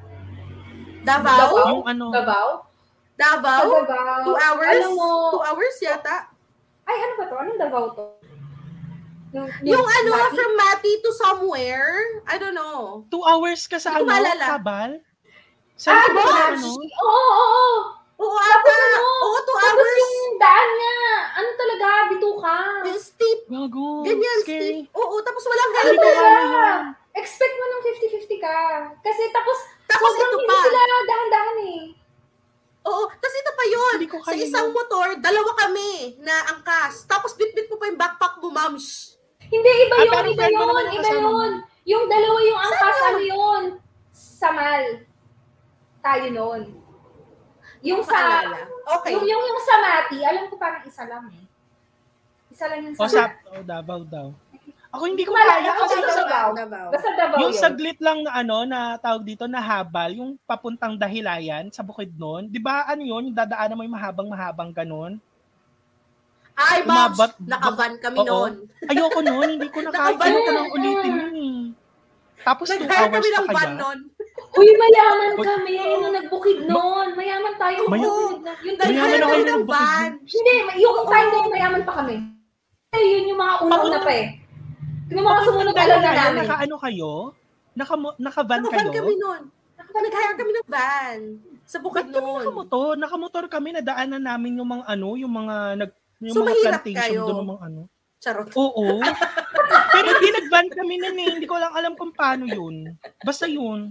[1.01, 1.39] Davao?
[1.49, 1.67] Davao?
[1.67, 2.49] Yung ano, Davao?
[3.13, 3.67] Davao?
[3.83, 4.23] Davao.
[4.23, 4.79] Two hours?
[4.79, 6.29] Alam mo, Two hours yata.
[6.81, 7.35] ay, ano ba to?
[7.35, 8.03] Anong Davao to?
[9.31, 10.35] Yung, Yung ano, Mati?
[10.35, 11.91] from Mati to somewhere.
[12.25, 13.07] I don't know.
[13.07, 14.59] two hours ka sa ano, maalala.
[14.59, 14.91] habal?
[15.73, 16.59] Sa Ah, ano, gosh!
[16.59, 16.71] ano?
[16.75, 17.75] Oo, oo, oo.
[18.21, 18.85] Oo, Tapos ata.
[18.85, 18.99] ano?
[19.01, 19.97] Oo, two Tapos hours.
[19.97, 20.97] yung daan niya.
[21.33, 21.87] Ano talaga?
[22.11, 22.57] Bituka.
[22.85, 23.39] Yung steep.
[23.47, 24.61] Gago, Ganyan, scary.
[24.85, 24.93] steep.
[24.93, 26.13] Oo, tapos walang Ano helmet.
[26.13, 26.81] alam yun.
[27.13, 28.57] Expect mo ng 50-50 ka.
[29.01, 30.59] Kasi tapos, Tapos sobrang ito hindi pa.
[30.61, 31.81] sila dahan-dahan eh.
[32.81, 33.97] Oo, tapos ito pa yun.
[34.21, 37.03] Sa isang motor, dalawa kami na angkas.
[37.05, 39.17] Tapos bit-bit mo pa yung backpack mo, mams.
[39.51, 41.51] Hindi, iba Ah, yun, pero iba yun, iba yun.
[41.83, 43.09] Yung dalawa yung angkas, Saan?
[43.09, 43.63] ano yun?
[44.13, 44.83] Samal.
[46.01, 46.61] Tayo nun.
[47.81, 48.45] Yung sa.
[49.01, 49.11] Okay.
[49.17, 51.45] yung, yung, yung sa Mati, alam ko parang isa lang eh.
[52.53, 54.27] Isa lang yung O sa sa, oh, Davao daw.
[54.91, 56.49] Ako hindi ko Malala kaya ako kasi sa sa, Davao.
[56.51, 56.87] Davao.
[56.91, 57.63] Basta Davao yung yun.
[57.63, 62.51] saglit lang na ano, na tawag dito, na habal, yung papuntang dahilayan sa bukid nun.
[62.51, 65.17] Di ba ano yun, yung dadaanan mo yung mahabang-mahabang ganun?
[66.63, 68.27] Ay, mams, Umabat- nakavan kami Oo.
[68.27, 68.53] noon.
[68.83, 69.99] Ayoko nun, hindi ko na kaya.
[70.11, 70.55] Nakabalik Ayoko na.
[70.55, 71.59] nang ulitin yun eh.
[72.41, 73.77] Tapos two hours kami pa ng van kaya.
[73.77, 73.99] noon.
[74.51, 75.45] Uy, mayaman Uy.
[75.45, 77.07] kami nung nagbukid noon.
[77.13, 77.79] Mayaman tayo.
[77.85, 80.11] Maya- Yung Mayaman Nag-hire ako kami yung ng bukid van.
[80.23, 82.15] Hindi, yung time na yun, mayaman pa kami.
[82.91, 84.25] Eh, yun yung mga una-una pa eh.
[85.07, 86.41] Yung mga sumunod na lang na Dahilayan, namin.
[86.41, 87.11] Naka-ano kayo?
[87.71, 88.99] Naka, naka-van Nakavan kayo?
[88.99, 89.41] kami noon.
[89.91, 91.19] Nag-hire kami ng van.
[91.63, 92.41] Sa bukid Ba't kami noon.
[92.41, 92.91] nakamotor?
[92.97, 95.91] Nakamotor kami, nadaanan namin yung mga ano, yung mga nag
[96.21, 97.21] yung So, mga plantation kayo.
[97.25, 97.81] doon ng mga ano.
[98.21, 98.47] Charot.
[98.53, 99.01] Oo.
[99.93, 101.29] Pero hindi kami nun eh.
[101.33, 102.93] Hindi ko lang alam kung paano yun.
[103.25, 103.89] Basta yun.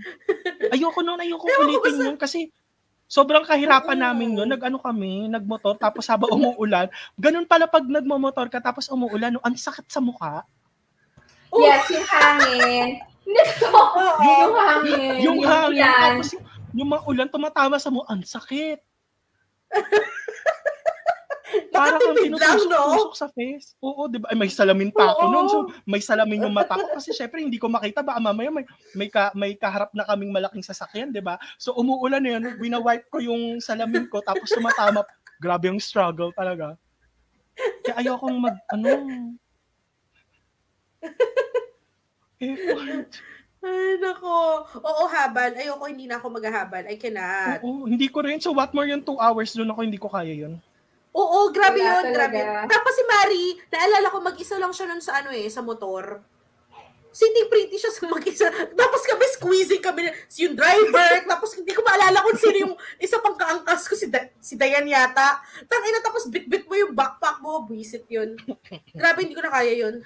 [0.71, 2.39] Ayoko nun, ayoko Ewan ko, ulitin basta- yun kasi
[3.11, 4.05] sobrang kahirapan Oo.
[4.07, 4.47] namin yun.
[4.47, 6.87] Nag-ano kami, nagmotor, tapos habang umuulan.
[7.19, 10.47] Ganun pala pag nagmamotor ka, tapos umuulan, no, ang sakit sa mukha.
[11.51, 11.59] Oh.
[11.59, 12.89] Yes, yung hangin.
[14.21, 15.15] Yung hangin.
[15.23, 16.19] Yung hangin, ulan.
[16.19, 18.79] tapos yung, yung mga ulan tumatama sa mo, ang sakit.
[21.75, 23.11] Para kang lang, no?
[23.15, 23.75] sa face.
[23.83, 24.31] Oo, di ba?
[24.31, 25.33] Ay, may salamin pa ako Oo.
[25.33, 25.47] noon.
[25.51, 28.03] So, may salamin yung mata ko kasi syempre hindi ko makita.
[28.03, 31.37] Baka mamaya may, may, ka, may kaharap na kaming malaking sasakyan, di ba?
[31.59, 32.45] So, umuulan na yun.
[32.59, 35.03] Wina-wipe ko yung salamin ko tapos tumatama.
[35.43, 36.77] Grabe yung struggle talaga.
[37.85, 38.91] Kaya ayokong mag, ano,
[42.41, 43.11] effort.
[43.61, 44.65] Ay, nako.
[44.81, 45.53] Oo, habal.
[45.53, 46.89] Ayoko, hindi na ako maghahabal.
[46.89, 47.61] I cannot.
[47.61, 48.41] Oo, hindi ko rin.
[48.41, 50.57] So, what more yung two hours doon ako, hindi ko kaya yun.
[51.11, 52.39] Oo, grabe Wala yun, talaga.
[52.39, 52.71] grabe.
[52.71, 56.23] Tapos si Mari, naalala ko mag-isa lang siya nun sa ano eh, sa motor.
[57.11, 58.47] Sitting pretty siya sa mag-isa.
[58.71, 63.19] Tapos kami squeezing kami, si yung driver, tapos hindi ko maalala kung sino yung isa
[63.19, 65.43] pang kaangkas ko, si, da- si Dayan yata.
[65.67, 68.39] Tangina, tapos bit-bit mo yung backpack mo, visit yun.
[68.95, 69.99] Grabe, hindi ko na kaya yun.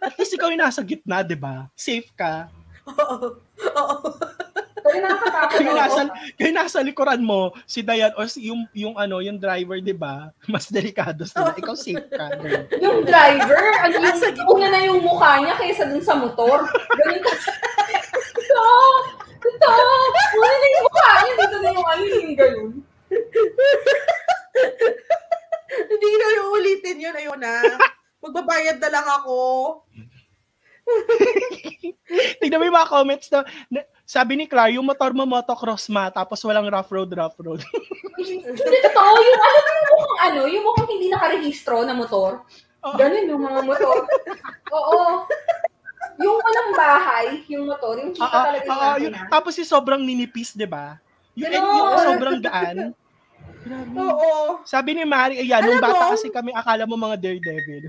[0.00, 1.66] At least ikaw yung nasa gitna, di ba?
[1.74, 2.46] Safe ka.
[2.94, 3.42] Oo.
[3.74, 3.96] Oo.
[4.84, 5.56] Nakakatakot.
[5.60, 6.00] Kaya nasa,
[6.36, 10.32] kaya nasa likuran mo, si Dayan or si, yung, yung, ano, yung driver, di ba?
[10.52, 11.52] Mas delikado sila.
[11.54, 12.26] Ikaw safe ka.
[12.80, 14.44] Yung driver, ano yung, gitna.
[14.48, 16.64] una na yung mukha niya kaysa dun sa motor.
[16.70, 17.32] Ganun ka.
[18.34, 18.82] Totoo!
[19.40, 19.94] Totoo!
[20.36, 22.70] Una na yung mukha niya, dito na yung ano yung ganun.
[25.70, 27.54] Hindi na yung ulitin yun, ayun na.
[28.20, 29.38] Magbabayad na lang ako.
[32.42, 36.10] Tignan mo yung mga comments na, na- sabi ni Clar, yung motor mo motocross ma,
[36.10, 37.62] tapos walang rough road, rough road.
[38.18, 39.10] Hindi totoo.
[39.22, 42.42] Yung alam mo yung mukhang ano, yung mukhang hindi nakarehistro na motor.
[42.82, 42.98] Oo.
[42.98, 43.96] Ganun yung mga motor.
[44.74, 44.98] Oo.
[46.20, 49.30] yung walang bahay, yung motor, yung chika Ah, talaga yung ah, ah.
[49.30, 50.98] Tapos yung sobrang ninipis, di ba?
[51.38, 51.70] Yung, Ganon.
[51.70, 52.36] yung sobrang.
[53.60, 53.94] Grabe.
[53.94, 54.60] Oo.
[54.66, 57.84] Sabi ni Mari, ayan, nung Alam bata kasi kami, akala mo mga daredevil.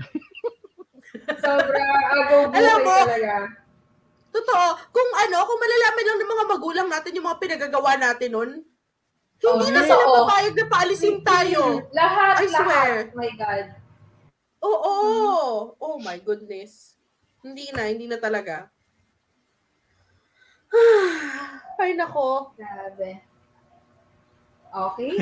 [1.40, 1.82] Sobra
[2.14, 3.61] Alam buhay mo, talaga.
[4.32, 4.66] Totoo.
[4.88, 8.50] Kung ano, kung malalaman lang ng mga magulang natin yung mga pinagagawa natin nun,
[9.36, 10.16] hindi Oh, na sila totoo.
[10.24, 11.62] papayag na paalisin tayo.
[11.92, 12.56] Lahat, I lahat.
[12.56, 12.92] swear.
[13.12, 13.66] My God.
[14.62, 14.94] Oo.
[15.76, 16.94] Oh my goodness.
[17.42, 18.70] Hindi na, hindi na talaga.
[21.82, 22.54] Ay, nako.
[22.54, 23.18] Grabe.
[24.72, 25.12] Okay.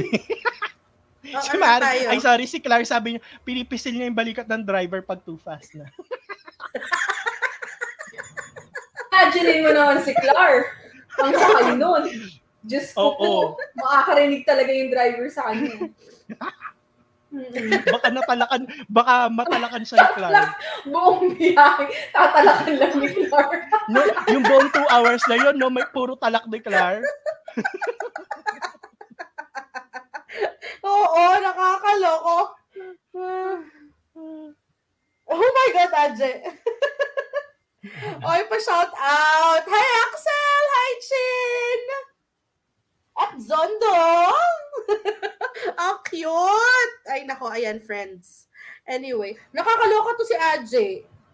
[1.32, 2.06] Oh, si ano tayo?
[2.06, 5.74] ay sorry, si Clark sabi niya, pinipisil niya yung balikat ng driver pag too fast
[5.74, 5.88] na.
[9.20, 10.64] Imagine mo naman si Clark.
[11.20, 12.08] Ang sakay nun.
[12.64, 13.52] Diyos ko Oo.
[13.52, 13.60] po.
[13.76, 15.76] Makakarinig talaga yung driver sa kanya.
[17.94, 20.50] Baka natalakan, baka matalakan siya ni Clark.
[20.88, 23.60] Buong biyahe, tatalakan lang ni Clark.
[23.86, 24.02] No,
[24.34, 27.06] yung buong two hours na yun, no, may puro talak ni Clark.
[30.82, 32.38] Oo, nakakaloko.
[35.30, 36.32] Oh my God, Aje.
[38.20, 39.64] Oy, pa-shout out.
[39.64, 40.62] Hi, Axel!
[40.68, 41.82] Hi, Chin!
[43.16, 44.60] At Zondong!
[45.88, 46.96] Ang cute!
[47.08, 48.52] Ay, nako, ayan, friends.
[48.84, 50.88] Anyway, nakakaloka to si Aje.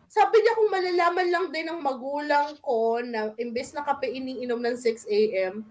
[0.06, 4.76] Sabi niya kung malalaman lang din ng magulang ko na imbes na kape iniinom ng
[4.78, 5.66] 6 a.m.,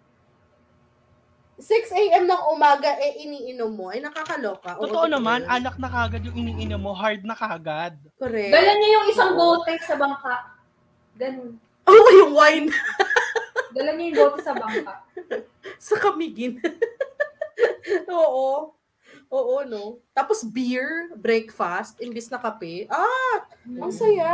[1.56, 2.28] 6 a.m.
[2.28, 3.96] ng umaga, eh, iniinom mo.
[3.96, 4.76] Ay, nakakaloka.
[4.76, 5.56] Oo, Totoo naman, yun.
[5.56, 7.96] alak na kagad yung iniinom mo, hard na kagad.
[8.20, 8.52] Correct.
[8.52, 10.55] Dala niya yung isang bote sa bangka.
[11.16, 11.56] Ganun.
[11.86, 12.68] Oh, yung wine
[13.72, 15.04] Dala niya yung bote sa bangka.
[15.78, 16.60] sa kamigin.
[18.08, 18.72] Oo.
[19.28, 20.00] Oo, no?
[20.12, 22.88] Tapos beer, breakfast, imbis na kape.
[22.88, 24.32] Ah, ang saya.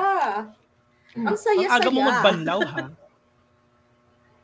[1.18, 1.74] Ang Ang saya-saya.
[1.74, 2.86] aga mo magbanlaw, ha?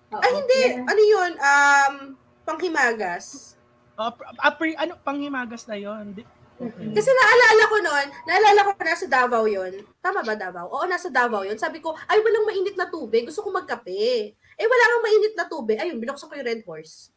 [0.07, 0.21] Oo.
[0.23, 0.61] Ay, hindi.
[0.65, 0.85] Yan.
[0.87, 1.31] Ano yun?
[1.37, 1.93] Um,
[2.41, 3.53] panghimagas.
[3.93, 4.09] Uh,
[4.39, 6.15] apri, ano, panghimagas na yun.
[6.57, 6.89] Di- Mm-mm.
[6.89, 9.77] Kasi naalala ko noon, naalala ko nasa Davao yun.
[10.01, 10.65] Tama ba Davao?
[10.73, 11.53] Oo, nasa Davao yun.
[11.55, 13.29] Sabi ko, ay, walang mainit na tubig.
[13.29, 14.33] Gusto ko magkape.
[14.33, 15.77] Eh, wala kang mainit na tubig.
[15.77, 17.13] Ayun, binuksan ko yung Red Horse.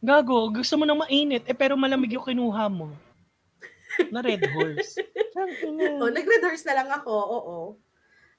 [0.00, 2.90] Gago, gusto mo nang mainit, eh pero malamig yung kinuha mo.
[4.08, 4.96] Na red horse.
[6.00, 7.12] Oh, nag-Red Horse na lang ako.
[7.12, 7.58] Oo.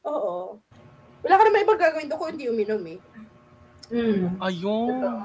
[0.05, 0.36] Oo.
[1.23, 2.99] Wala ka naman ibang gagawin doon kung hindi uminom eh.
[3.89, 4.38] Mm.
[4.38, 4.89] Ayun.
[4.93, 5.21] Totoo.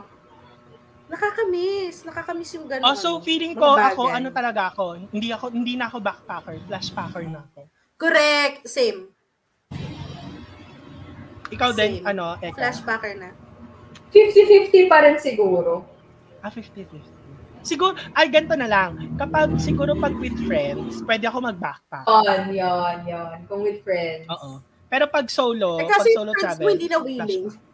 [1.08, 2.04] Nakakamiss.
[2.04, 2.84] Nakakamiss yung gano'n.
[2.84, 3.92] Oh, so feeling ko, bagay.
[3.92, 7.60] ako, ano talaga ako, hindi ako, hindi na ako backpacker, flashpacker na ako.
[7.96, 8.64] Correct.
[8.64, 9.08] Same.
[11.48, 12.06] Ikaw din, Same.
[12.06, 12.54] ano, Eka?
[12.54, 13.32] Flashbacker na.
[14.10, 15.84] 50-50 pa rin siguro.
[16.38, 17.00] Ah, 50-50.
[17.60, 19.16] Siguro, ay, ganito na lang.
[19.18, 22.04] Kapag, siguro pag with friends, pwede ako mag-backpack.
[22.06, 23.36] Yon, yon, yon.
[23.48, 24.28] Kung with friends.
[24.28, 24.62] Oo.
[24.88, 27.44] Pero pag solo, Eh, pag kasi solo yung friends travel, mo hindi na willing.
[27.48, 27.67] flashback.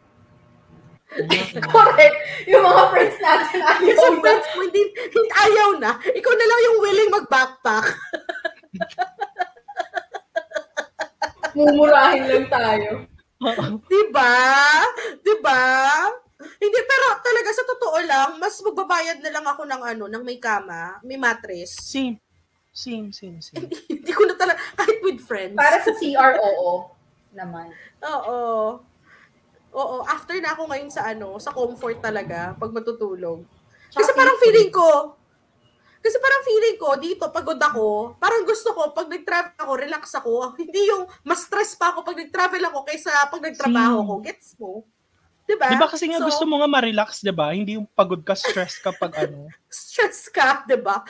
[1.75, 2.17] Correct.
[2.51, 4.23] Yung mga friends natin ayaw Yung na.
[4.25, 5.91] friends mo hindi, hindi ayaw na.
[6.01, 7.87] Ikaw na lang yung willing mag-backpack.
[11.55, 12.91] Mumurahin lang tayo.
[13.45, 13.65] Oo.
[13.87, 14.35] Diba?
[15.23, 15.63] Diba?
[16.59, 20.37] Hindi, pero talaga sa totoo lang, mas magbabayad na lang ako ng ano, ng may
[20.43, 21.79] kama, may mattress.
[21.79, 22.19] Same.
[22.75, 23.71] Same, same, same.
[23.87, 25.55] Hindi ko na talaga, kahit with friends.
[25.55, 26.91] Para sa CROO
[27.31, 27.71] naman.
[28.03, 28.83] Oo.
[29.75, 33.43] Oo, after na ako ngayon sa ano, sa comfort talaga, pag matutulog.
[33.91, 35.19] Kasi parang feeling ko,
[36.05, 40.33] kasi parang feeling ko, dito, pagod ako, parang gusto ko, pag nag-travel ako, relax ako.
[40.53, 44.09] Hindi yung mas stress pa ako pag nag-travel ako kaysa pag nagtrabaho Same.
[44.09, 44.15] ko.
[44.21, 44.73] Gets mo?
[45.45, 45.69] Diba?
[45.69, 47.57] Di ba kasi nga So, gusto mo nga ma-relax, di ba?
[47.57, 49.49] Hindi yung pagod ka, stress ka pag ano.
[49.73, 51.01] stress ka, di ba?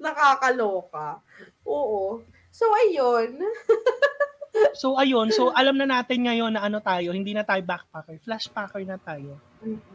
[0.00, 1.20] Nakakaloka.
[1.68, 2.24] Oo.
[2.48, 3.40] So, ayun.
[4.72, 8.82] So ayun, so alam na natin ngayon na ano tayo, hindi na tayo backpacker, flashpacker
[8.82, 9.38] na tayo.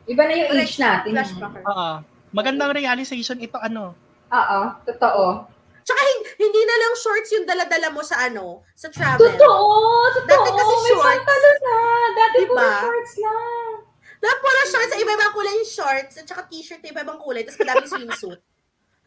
[0.06, 1.12] Iba na yung age natin.
[1.12, 1.64] Flashbacker.
[1.64, 1.92] Oo.
[2.32, 3.96] Magandang realization ito ano.
[4.28, 5.48] Oo, totoo.
[5.82, 9.22] Tsaka hin- hindi na lang shorts yung dala-dala mo sa ano, sa travel.
[9.22, 9.70] Totoo,
[10.14, 10.28] totoo.
[10.28, 11.06] Dati kasi May shorts.
[11.06, 11.76] pantalon na.
[12.12, 12.50] Dati Diba?
[12.50, 13.72] puro shorts lang.
[14.18, 17.60] Dapat puro shorts sa iba-ibang kulay yung shorts at saka t-shirt na iba-ibang kulay tapos
[17.62, 18.42] madaming swimsuit.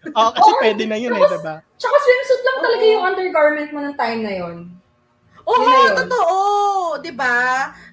[0.06, 1.58] Oo, kasi Oo, pwede na yun eh, di ba?
[1.74, 4.56] Tsaka swimsuit lang talaga yung undergarment mo ng time na yon.
[5.48, 5.96] Oo, Yun na yun.
[5.96, 6.36] totoo.
[6.98, 7.36] 'Di ba?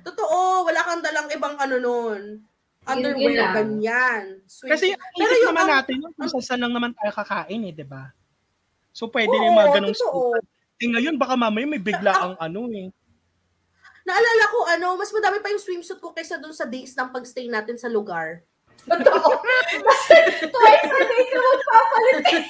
[0.04, 2.22] Totoo, wala kang dalang ibang ano nun.
[2.86, 3.54] Underwear, yun lang.
[3.56, 4.24] ganyan.
[4.46, 4.70] Swimsuit.
[4.70, 7.82] Kasi Pero yung naman ang- natin yun kung saan lang naman tayo kakain eh, di
[7.82, 8.14] ba?
[8.92, 10.38] So pwede Oo, na yung mga ganong totoo.
[10.76, 12.92] Eh ngayon, baka mamaya may bigla ang ano eh.
[14.04, 17.48] Naalala ko, ano, mas madami pa yung swimsuit ko kaysa dun sa days ng pagstay
[17.48, 18.46] natin sa lugar.
[18.86, 19.30] Totoo.
[20.46, 22.46] Twice a day ka magpapalit.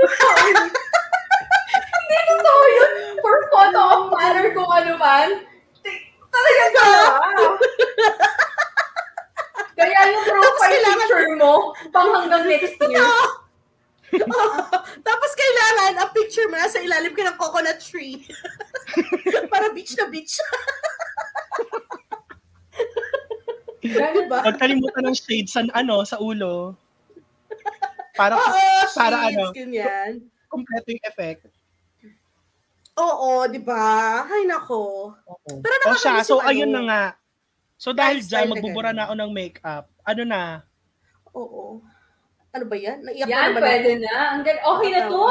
[2.14, 2.90] Hindi, totoo yun.
[3.18, 5.28] For photo of manner kung ano man.
[6.30, 6.86] Talaga ka?
[9.74, 13.02] Kaya yung profile picture mo, pang hanggang next year.
[13.02, 13.10] No.
[14.14, 14.54] oh,
[15.02, 18.22] tapos kailangan, ang picture mo nasa ilalim ka ng coconut tree.
[19.52, 20.38] Para beach na beach.
[23.82, 24.46] Gano'n ba?
[24.46, 26.78] Huwag kalimutan ng shades sa, ano, sa ulo.
[28.14, 28.54] Para, Oo,
[28.94, 30.12] para shades, ano, ganyan.
[30.54, 31.50] yung effect.
[32.94, 33.84] Oo, di ba?
[34.24, 35.10] Ay, nako.
[35.18, 35.50] Oo.
[35.58, 37.02] Pero o siya, so yung ayun ano, na nga.
[37.74, 39.84] So dahil dyan, na magbubura na ako ng makeup.
[40.00, 40.62] Ano na?
[41.32, 41.82] Oo.
[42.54, 43.02] Ano ba yan?
[43.02, 44.14] Naiyak na Yan, naman pwede na.
[44.30, 45.22] Ang gan- okay na to?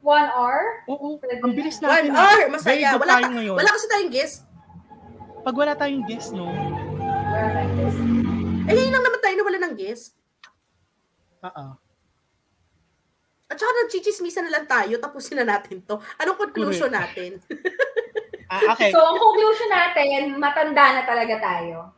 [0.00, 0.58] One hour?
[0.86, 1.54] Oo, Pwede ang na.
[1.54, 2.10] bilis One natin.
[2.10, 2.18] ah.
[2.20, 2.88] hour, masaya.
[2.92, 3.56] Wala, tayo ta- ngayon.
[3.56, 4.36] wala kasi tayong guest.
[5.38, 6.50] Pag wala tayong guest, no?
[8.66, 10.18] Eh, ngayon lang naman tayo na wala ng guest.
[11.40, 11.64] Oo.
[13.48, 15.96] At saka nagchichismisan na lang tayo, tapusin na natin to.
[16.20, 17.40] Anong conclusion natin?
[18.48, 18.88] Ah, okay.
[18.88, 21.92] So, ang conclusion natin, matanda na talaga tayo.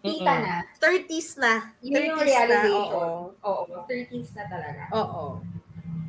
[0.00, 0.40] Kita Mm-mm.
[0.40, 0.54] na.
[0.80, 1.68] 30s na.
[1.84, 2.80] Yun yung 30s na, realization.
[2.96, 3.36] oo.
[3.44, 4.82] Oo, 30s na talaga.
[4.88, 5.24] Oo.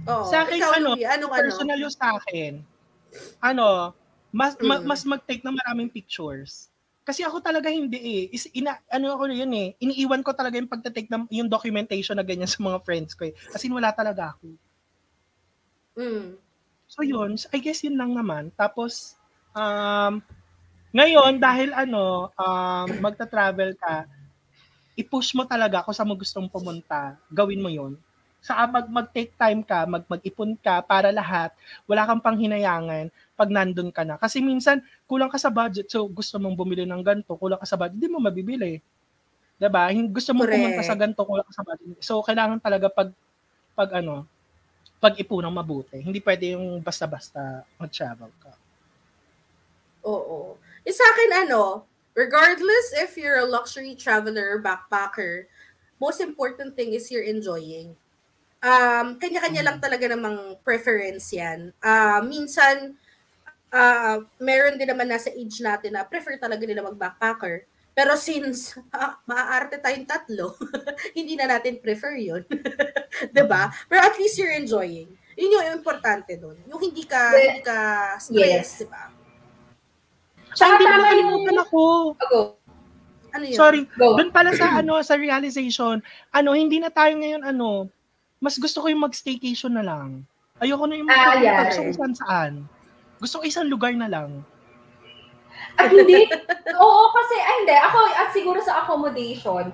[0.07, 0.23] Oo.
[0.31, 1.43] Sa akin, Ikaw, ano, Louie, anong ano?
[1.43, 2.63] Personal yung sa akin,
[3.43, 3.91] ano,
[4.31, 4.87] mas ma- Mm.
[4.87, 6.71] mas mag-take ng maraming pictures.
[7.03, 8.23] Kasi ako talaga hindi eh.
[8.31, 9.75] Is, ina, ano ako yun eh.
[9.83, 13.35] Iniiwan ko talaga yung pagte-take ng yung documentation na ganyan sa mga friends ko eh.
[13.51, 14.55] Kasi wala talaga ako.
[15.97, 16.37] Mm.
[16.89, 18.53] So yun, I guess yun lang naman.
[18.53, 19.17] Tapos,
[19.53, 20.21] um,
[20.93, 24.05] ngayon, dahil ano, um, magta-travel ka,
[24.93, 27.97] i-push mo talaga kung saan mo gustong pumunta, gawin mo yun.
[28.43, 31.49] Sa mag, mag-take time ka, mag, mag-ipon ka para lahat,
[31.89, 34.21] wala kang panghinayangan pag nandun ka na.
[34.21, 37.79] Kasi minsan, kulang ka sa budget, so gusto mong bumili ng ganito, kulang ka sa
[37.79, 38.77] budget, hindi mo mabibili.
[39.57, 39.89] 'Di ba?
[40.11, 40.53] Gusto mo Correct.
[40.59, 41.97] pumunta sa ganito, kulang ka sa budget.
[42.03, 43.09] So, kailangan talaga pag,
[43.73, 44.27] pag ano,
[45.03, 45.99] pag-ipunang mabuti.
[45.99, 48.55] Hindi pwede yung basta-basta mag-travel ka.
[50.07, 50.55] Oo.
[50.87, 51.83] Eh, sa akin, ano,
[52.15, 55.51] regardless if you're a luxury traveler or backpacker,
[55.99, 57.91] most important thing is you're enjoying.
[58.63, 61.75] Um, kanya-kanya lang talaga namang preference yan.
[61.83, 62.95] Ah, minsan,
[63.75, 67.67] ah, meron din naman nasa age natin na prefer talaga nila mag-backpacker.
[67.93, 70.57] Pero since ah, maaarte tayong tatlo,
[71.17, 72.41] hindi na natin prefer yun.
[73.49, 73.69] ba?
[73.85, 75.09] Pero at least you're enjoying.
[75.37, 76.57] Yun yung importante doon.
[76.69, 77.77] Yung hindi ka, Well, hindi ka
[78.17, 78.81] stress, yes.
[78.81, 79.03] di ba?
[80.53, 81.81] Tsaka hindi tama mo nakalimutan yung- ako.
[82.33, 82.47] Oh.
[83.33, 83.57] Ano yun?
[83.57, 84.13] Sorry, Go.
[84.13, 87.89] doon pala sa ano sa realization, ano hindi na tayo ngayon ano,
[88.37, 90.21] mas gusto ko yung mag-staycation na lang.
[90.61, 91.65] Ayoko na yung Ah, magpunta yeah.
[91.65, 92.53] gusto ko saan saan.
[93.17, 94.45] Gusto ko isang lugar na lang.
[95.79, 96.29] At hindi,
[96.77, 99.73] oo kasi, ay hindi, ako, at siguro sa accommodation,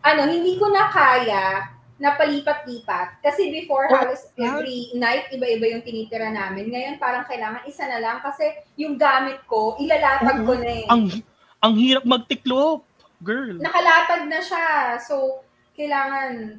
[0.00, 1.70] ano, hindi ko na kaya
[2.00, 3.20] na palipat-lipat.
[3.20, 4.56] Kasi before, Oh, halos yeah.
[4.56, 6.72] every night, iba-iba yung tinitira namin.
[6.72, 8.48] Ngayon, parang kailangan isa na lang kasi
[8.80, 10.86] yung gamit ko, ilalatag ko na eh.
[10.88, 11.12] Ang
[11.60, 12.88] ang hirap magtiklop,
[13.20, 13.60] girl.
[13.60, 14.96] Nakalatag na siya.
[15.04, 15.44] So,
[15.76, 16.56] kailangan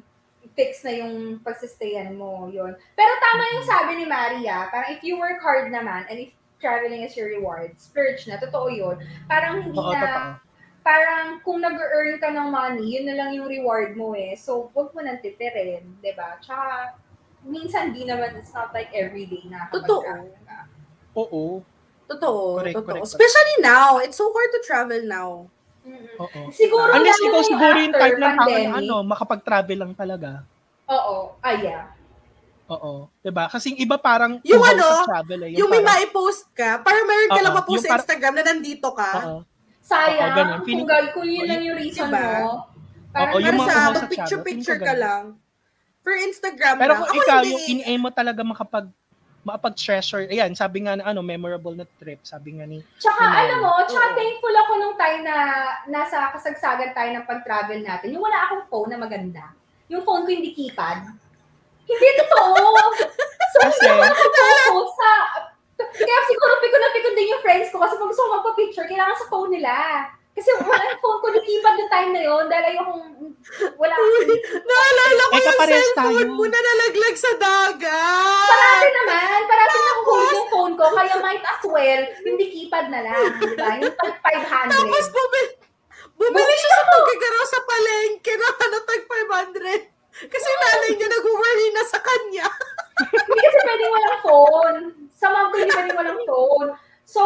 [0.54, 2.78] fix na yung pagsistayan mo, yon.
[2.94, 6.30] Pero tama yung sabi ni Maria, parang if you work hard naman, and if
[6.62, 8.96] traveling is your reward, splurge na, totoo yun.
[9.26, 10.30] Parang hindi Oo, na, totoo.
[10.86, 14.38] parang kung nag-earn ka ng money, yun na lang yung reward mo eh.
[14.38, 16.38] So, huwag mo nang tipirin, di ba?
[16.38, 16.94] Tsaka,
[17.42, 20.06] minsan di naman, it's not like everyday na Totoo.
[20.46, 20.70] ka.
[21.18, 21.66] Oo.
[22.06, 23.02] Totoo, Correct, totoo.
[23.02, 23.06] correct.
[23.10, 25.30] Especially now, it's so hard to travel now.
[25.82, 26.14] Mm-mm.
[26.22, 26.40] Oo.
[26.54, 30.46] Siguro, Unless ikaw yung siguro yung after type ng tao na ano, makapag-travel lang talaga.
[30.86, 31.90] Oo, ah, yeah.
[32.72, 32.92] Oo.
[33.20, 33.44] 'Di ba?
[33.46, 35.60] Kasi yung iba parang Yung ano, travel eh.
[35.60, 38.44] Yung, may parang- ma-post ka, parang meron ka lang ma-post yung sa parang- Instagram na
[38.48, 39.10] nandito ka.
[39.20, 39.38] Oo.
[39.82, 40.22] Sayang.
[40.22, 40.52] Oo, ganun.
[40.54, 42.22] Kung, Feeling- gal- kung yun lang yung reason Diba?
[42.40, 42.48] mo.
[43.12, 45.22] Parang, Oo, yung Para mga sa travel, ka lang.
[46.02, 46.98] For Instagram Pero lang.
[46.98, 47.50] kung ikaw, hindi.
[47.52, 48.86] yung in-aim mo talaga makapag
[49.42, 53.58] makapag-treasure, ayan, sabi nga na ano, memorable na trip, sabi nga ni, tsaka Yun alam
[53.58, 54.14] mo, tsaka Oo.
[54.14, 55.34] thankful ako nung time na
[55.90, 58.14] nasa kasagsagan tayo ng pag-travel natin.
[58.14, 59.50] Yung wala akong phone na maganda.
[59.90, 61.10] Yung phone ko hindi keypad.
[61.86, 62.58] Hindi totoo.
[63.52, 65.10] so, Kasi- hindi ako sa...
[65.82, 69.18] Kaya siguro pikon na pikon din yung friends ko kasi pag gusto ko magpa-picture, kailangan
[69.18, 69.74] sa phone nila.
[70.32, 73.04] Kasi wala yung phone ko, keypad yung time na yun dahil ayokong
[73.76, 73.94] wala
[74.70, 78.48] Naalala ko yung cellphone mo na nalaglag sa dagat.
[78.48, 83.24] Parati naman, parati nakukulit yung phone ko, kaya might as well, hindi keypad na lang,
[83.44, 83.76] di ba?
[83.76, 84.72] Yung tag 500.
[84.72, 85.52] Tapos bumili,
[86.16, 89.91] bumili siya sa pagkagaraw sa palengke na ano, tag 500.
[90.12, 92.46] Kasi nanay niya nag-worry na sa kanya.
[93.26, 94.78] hindi kasi pwedeng walang phone.
[95.16, 96.68] Sa mom ko, hindi pwedeng walang phone.
[97.08, 97.20] So,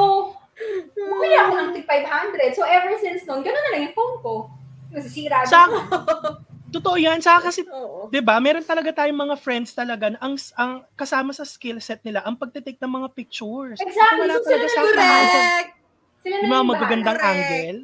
[0.94, 2.56] bumili ako ng tig 500.
[2.56, 4.34] So, ever since noon, gano'n na lang yung phone ko.
[4.94, 5.50] Nasisira din.
[5.50, 5.66] sa,
[6.76, 8.06] totoo yan, sa kasi, Oo.
[8.08, 8.38] 'di ba?
[8.38, 12.38] Meron talaga tayong mga friends talaga na ang ang kasama sa skill set nila ang
[12.38, 13.78] pagte-take ng mga pictures.
[13.82, 14.30] Exactly.
[14.30, 15.06] So, sila na.
[15.26, 15.70] Correct.
[16.22, 17.80] Sila na Yung mga magagandang angle.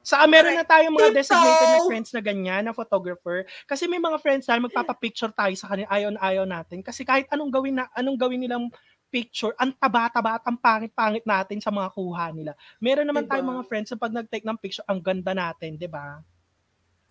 [0.00, 3.44] Sa meron na tayong mga designated na friends na ganyan, na photographer.
[3.68, 6.80] Kasi may mga friends na magpapapicture tayo sa kanila, ayaw na ayaw natin.
[6.80, 8.72] Kasi kahit anong gawin na anong gawin nilang
[9.10, 12.54] picture, ang taba-taba at ang pangit-pangit natin sa mga kuha nila.
[12.78, 13.36] Meron naman Diba?
[13.36, 16.22] tayong mga friends na pag nag-take ng picture, ang ganda natin, di ba?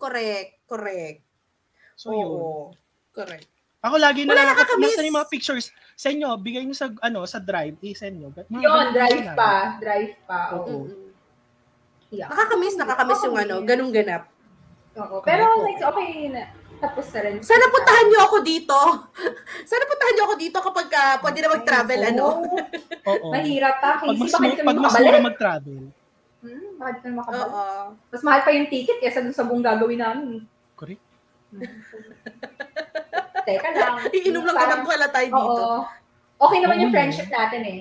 [0.00, 1.20] Correct, correct.
[1.94, 2.24] So yun.
[2.24, 2.72] Oo.
[3.12, 3.46] Correct.
[3.80, 7.24] Ako lagi na lang ako, nasa yung mga pictures sa inyo, bigay nyo sa, ano,
[7.28, 8.28] sa drive, i-send nyo.
[8.32, 9.52] Mga Yun, drive pa.
[9.76, 10.40] Drive pa.
[10.56, 10.88] Oo.
[10.88, 11.09] Oo.
[12.10, 12.26] Yeah.
[12.26, 14.26] Nakakamiss, nakakamiss yung ano, ganung ganap.
[14.98, 15.22] Oo.
[15.22, 16.42] Pero like, okay na.
[16.80, 17.34] Tapos na rin.
[17.44, 18.78] Sana puntahan niyo ako dito.
[19.70, 22.26] Sana puntahan niyo ako dito kapag uh, pwede na mag-travel, ano.
[23.04, 23.26] Oo.
[23.30, 23.90] Mahirap pa.
[24.02, 25.80] Pag mas, bakit kami pag mas mura mag-travel.
[26.40, 27.46] Hmm, bakit kami makabalik?
[27.46, 27.64] Oo.
[28.10, 30.42] Mas mahal pa yung ticket kesa dun sa buong gagawin namin.
[30.74, 31.04] Correct.
[33.44, 33.94] Teka lang.
[34.16, 35.52] Iinom lang Parang- naman pala tayo dito.
[35.52, 35.78] Oo.
[36.40, 36.96] Okay naman yung Oo.
[36.96, 37.80] friendship natin eh.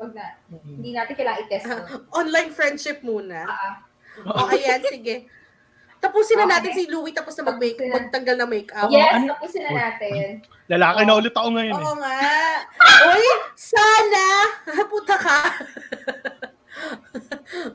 [0.00, 0.26] Wag na.
[0.48, 0.80] Mm-mm.
[0.80, 1.76] Hindi natin kailangan i-test to.
[2.10, 3.44] Online friendship muna.
[3.44, 3.84] Ah,
[4.24, 4.44] ah.
[4.44, 5.28] O, ayan, sige.
[6.00, 6.52] Tapusin na Okay.
[6.56, 8.00] natin si Louie tapos na mag-make, na.
[8.00, 8.88] magtanggal ng makeup.
[8.88, 9.36] yes, ano?
[9.36, 10.40] tapusin na natin.
[10.66, 11.84] Lalaki na ulit ako ngayon eh.
[11.84, 12.20] Oo nga.
[13.12, 14.24] Uy, sana,
[14.92, 15.40] puta ka.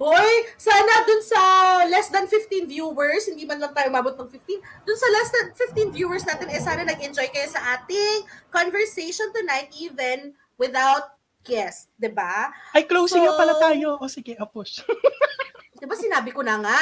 [0.01, 1.41] Uy, sana dun sa
[1.85, 4.41] less than 15 viewers, hindi man lang tayo mabot ng 15,
[4.81, 5.45] dun sa less than
[5.91, 11.14] 15 viewers natin, eh sana nag-enjoy kayo sa ating conversation tonight even without
[11.45, 12.49] guest, 'di ba?
[12.73, 14.01] Ay, closing So- na pala tayo.
[14.01, 14.81] O sige, a push.
[15.77, 16.73] 'Di ba sinabi ko na nga?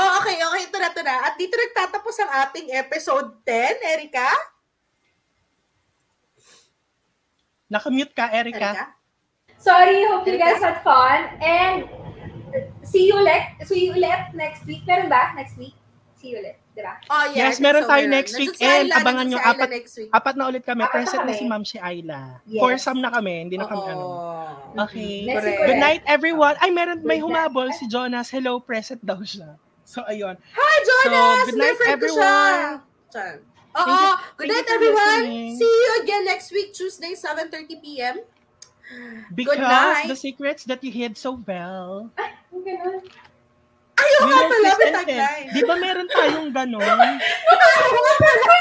[0.00, 1.16] oh, okay, okay, ito na, ito na.
[1.28, 4.28] At dito nagtatapos ang ating episode 10, Erika.
[7.68, 8.70] Nakamute ka, Erica.
[8.72, 8.86] Erika?
[9.58, 10.44] Sorry, hope you Erika?
[10.44, 11.20] guys had fun.
[11.40, 11.88] And
[12.84, 13.62] see you ulit.
[13.64, 14.82] See you ulit next week.
[14.84, 15.74] Meron ba next week?
[16.18, 16.58] See you ulit.
[16.72, 16.96] Diba?
[17.04, 18.16] Oh, yeah, Yes, meron so, tayo meron.
[18.16, 18.56] next week.
[18.58, 20.10] And Ayla, abangan nyo, si apat- next week.
[20.10, 20.80] Apat na ulit kami.
[20.80, 21.36] Apat na Present na kami.
[21.36, 22.20] si Ma'am si Ayla.
[22.48, 22.60] Yes.
[22.64, 23.34] Foursome na kami.
[23.44, 24.06] Hindi na kami ano.
[24.80, 25.28] Okay.
[25.28, 25.60] Next Correct.
[25.68, 26.54] Good night, everyone.
[26.64, 28.32] Ay, meron, may humabol si Jonas.
[28.32, 29.60] Hello, present daw siya.
[29.84, 30.40] So, ayun.
[30.40, 31.44] Hi, Jonas!
[31.44, 32.64] So, good night, everyone.
[33.72, 35.20] Oo, you- good night, everyone.
[35.28, 35.52] listening.
[35.60, 38.16] See you again next week, Tuesday, 7.30 p.m.
[39.32, 40.08] Because night.
[40.08, 42.08] the secrets that you hid so well.
[42.52, 43.00] Yung ganun.
[44.02, 45.46] Ayaw nga pala, may tagline.
[45.50, 46.82] Di ba meron tayong ganon?
[46.82, 48.54] Ayaw nga pala.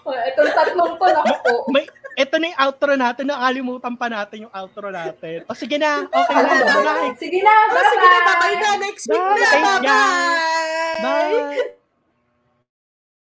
[0.00, 1.52] Oh, itong tatlong to, naku po.
[1.68, 1.84] May,
[2.16, 3.24] ito na yung outro natin.
[3.28, 5.44] Nakalimutan pa natin yung outro natin.
[5.44, 6.04] O sige na.
[6.04, 6.52] Okay na.
[6.82, 7.12] Bye.
[7.16, 8.28] Sige na, Oh, sige na, bye-bye.
[8.28, 9.36] bye-bye na next week Bye.
[9.36, 9.50] na.
[9.60, 11.00] Bye-bye.
[11.00, 11.79] Bye.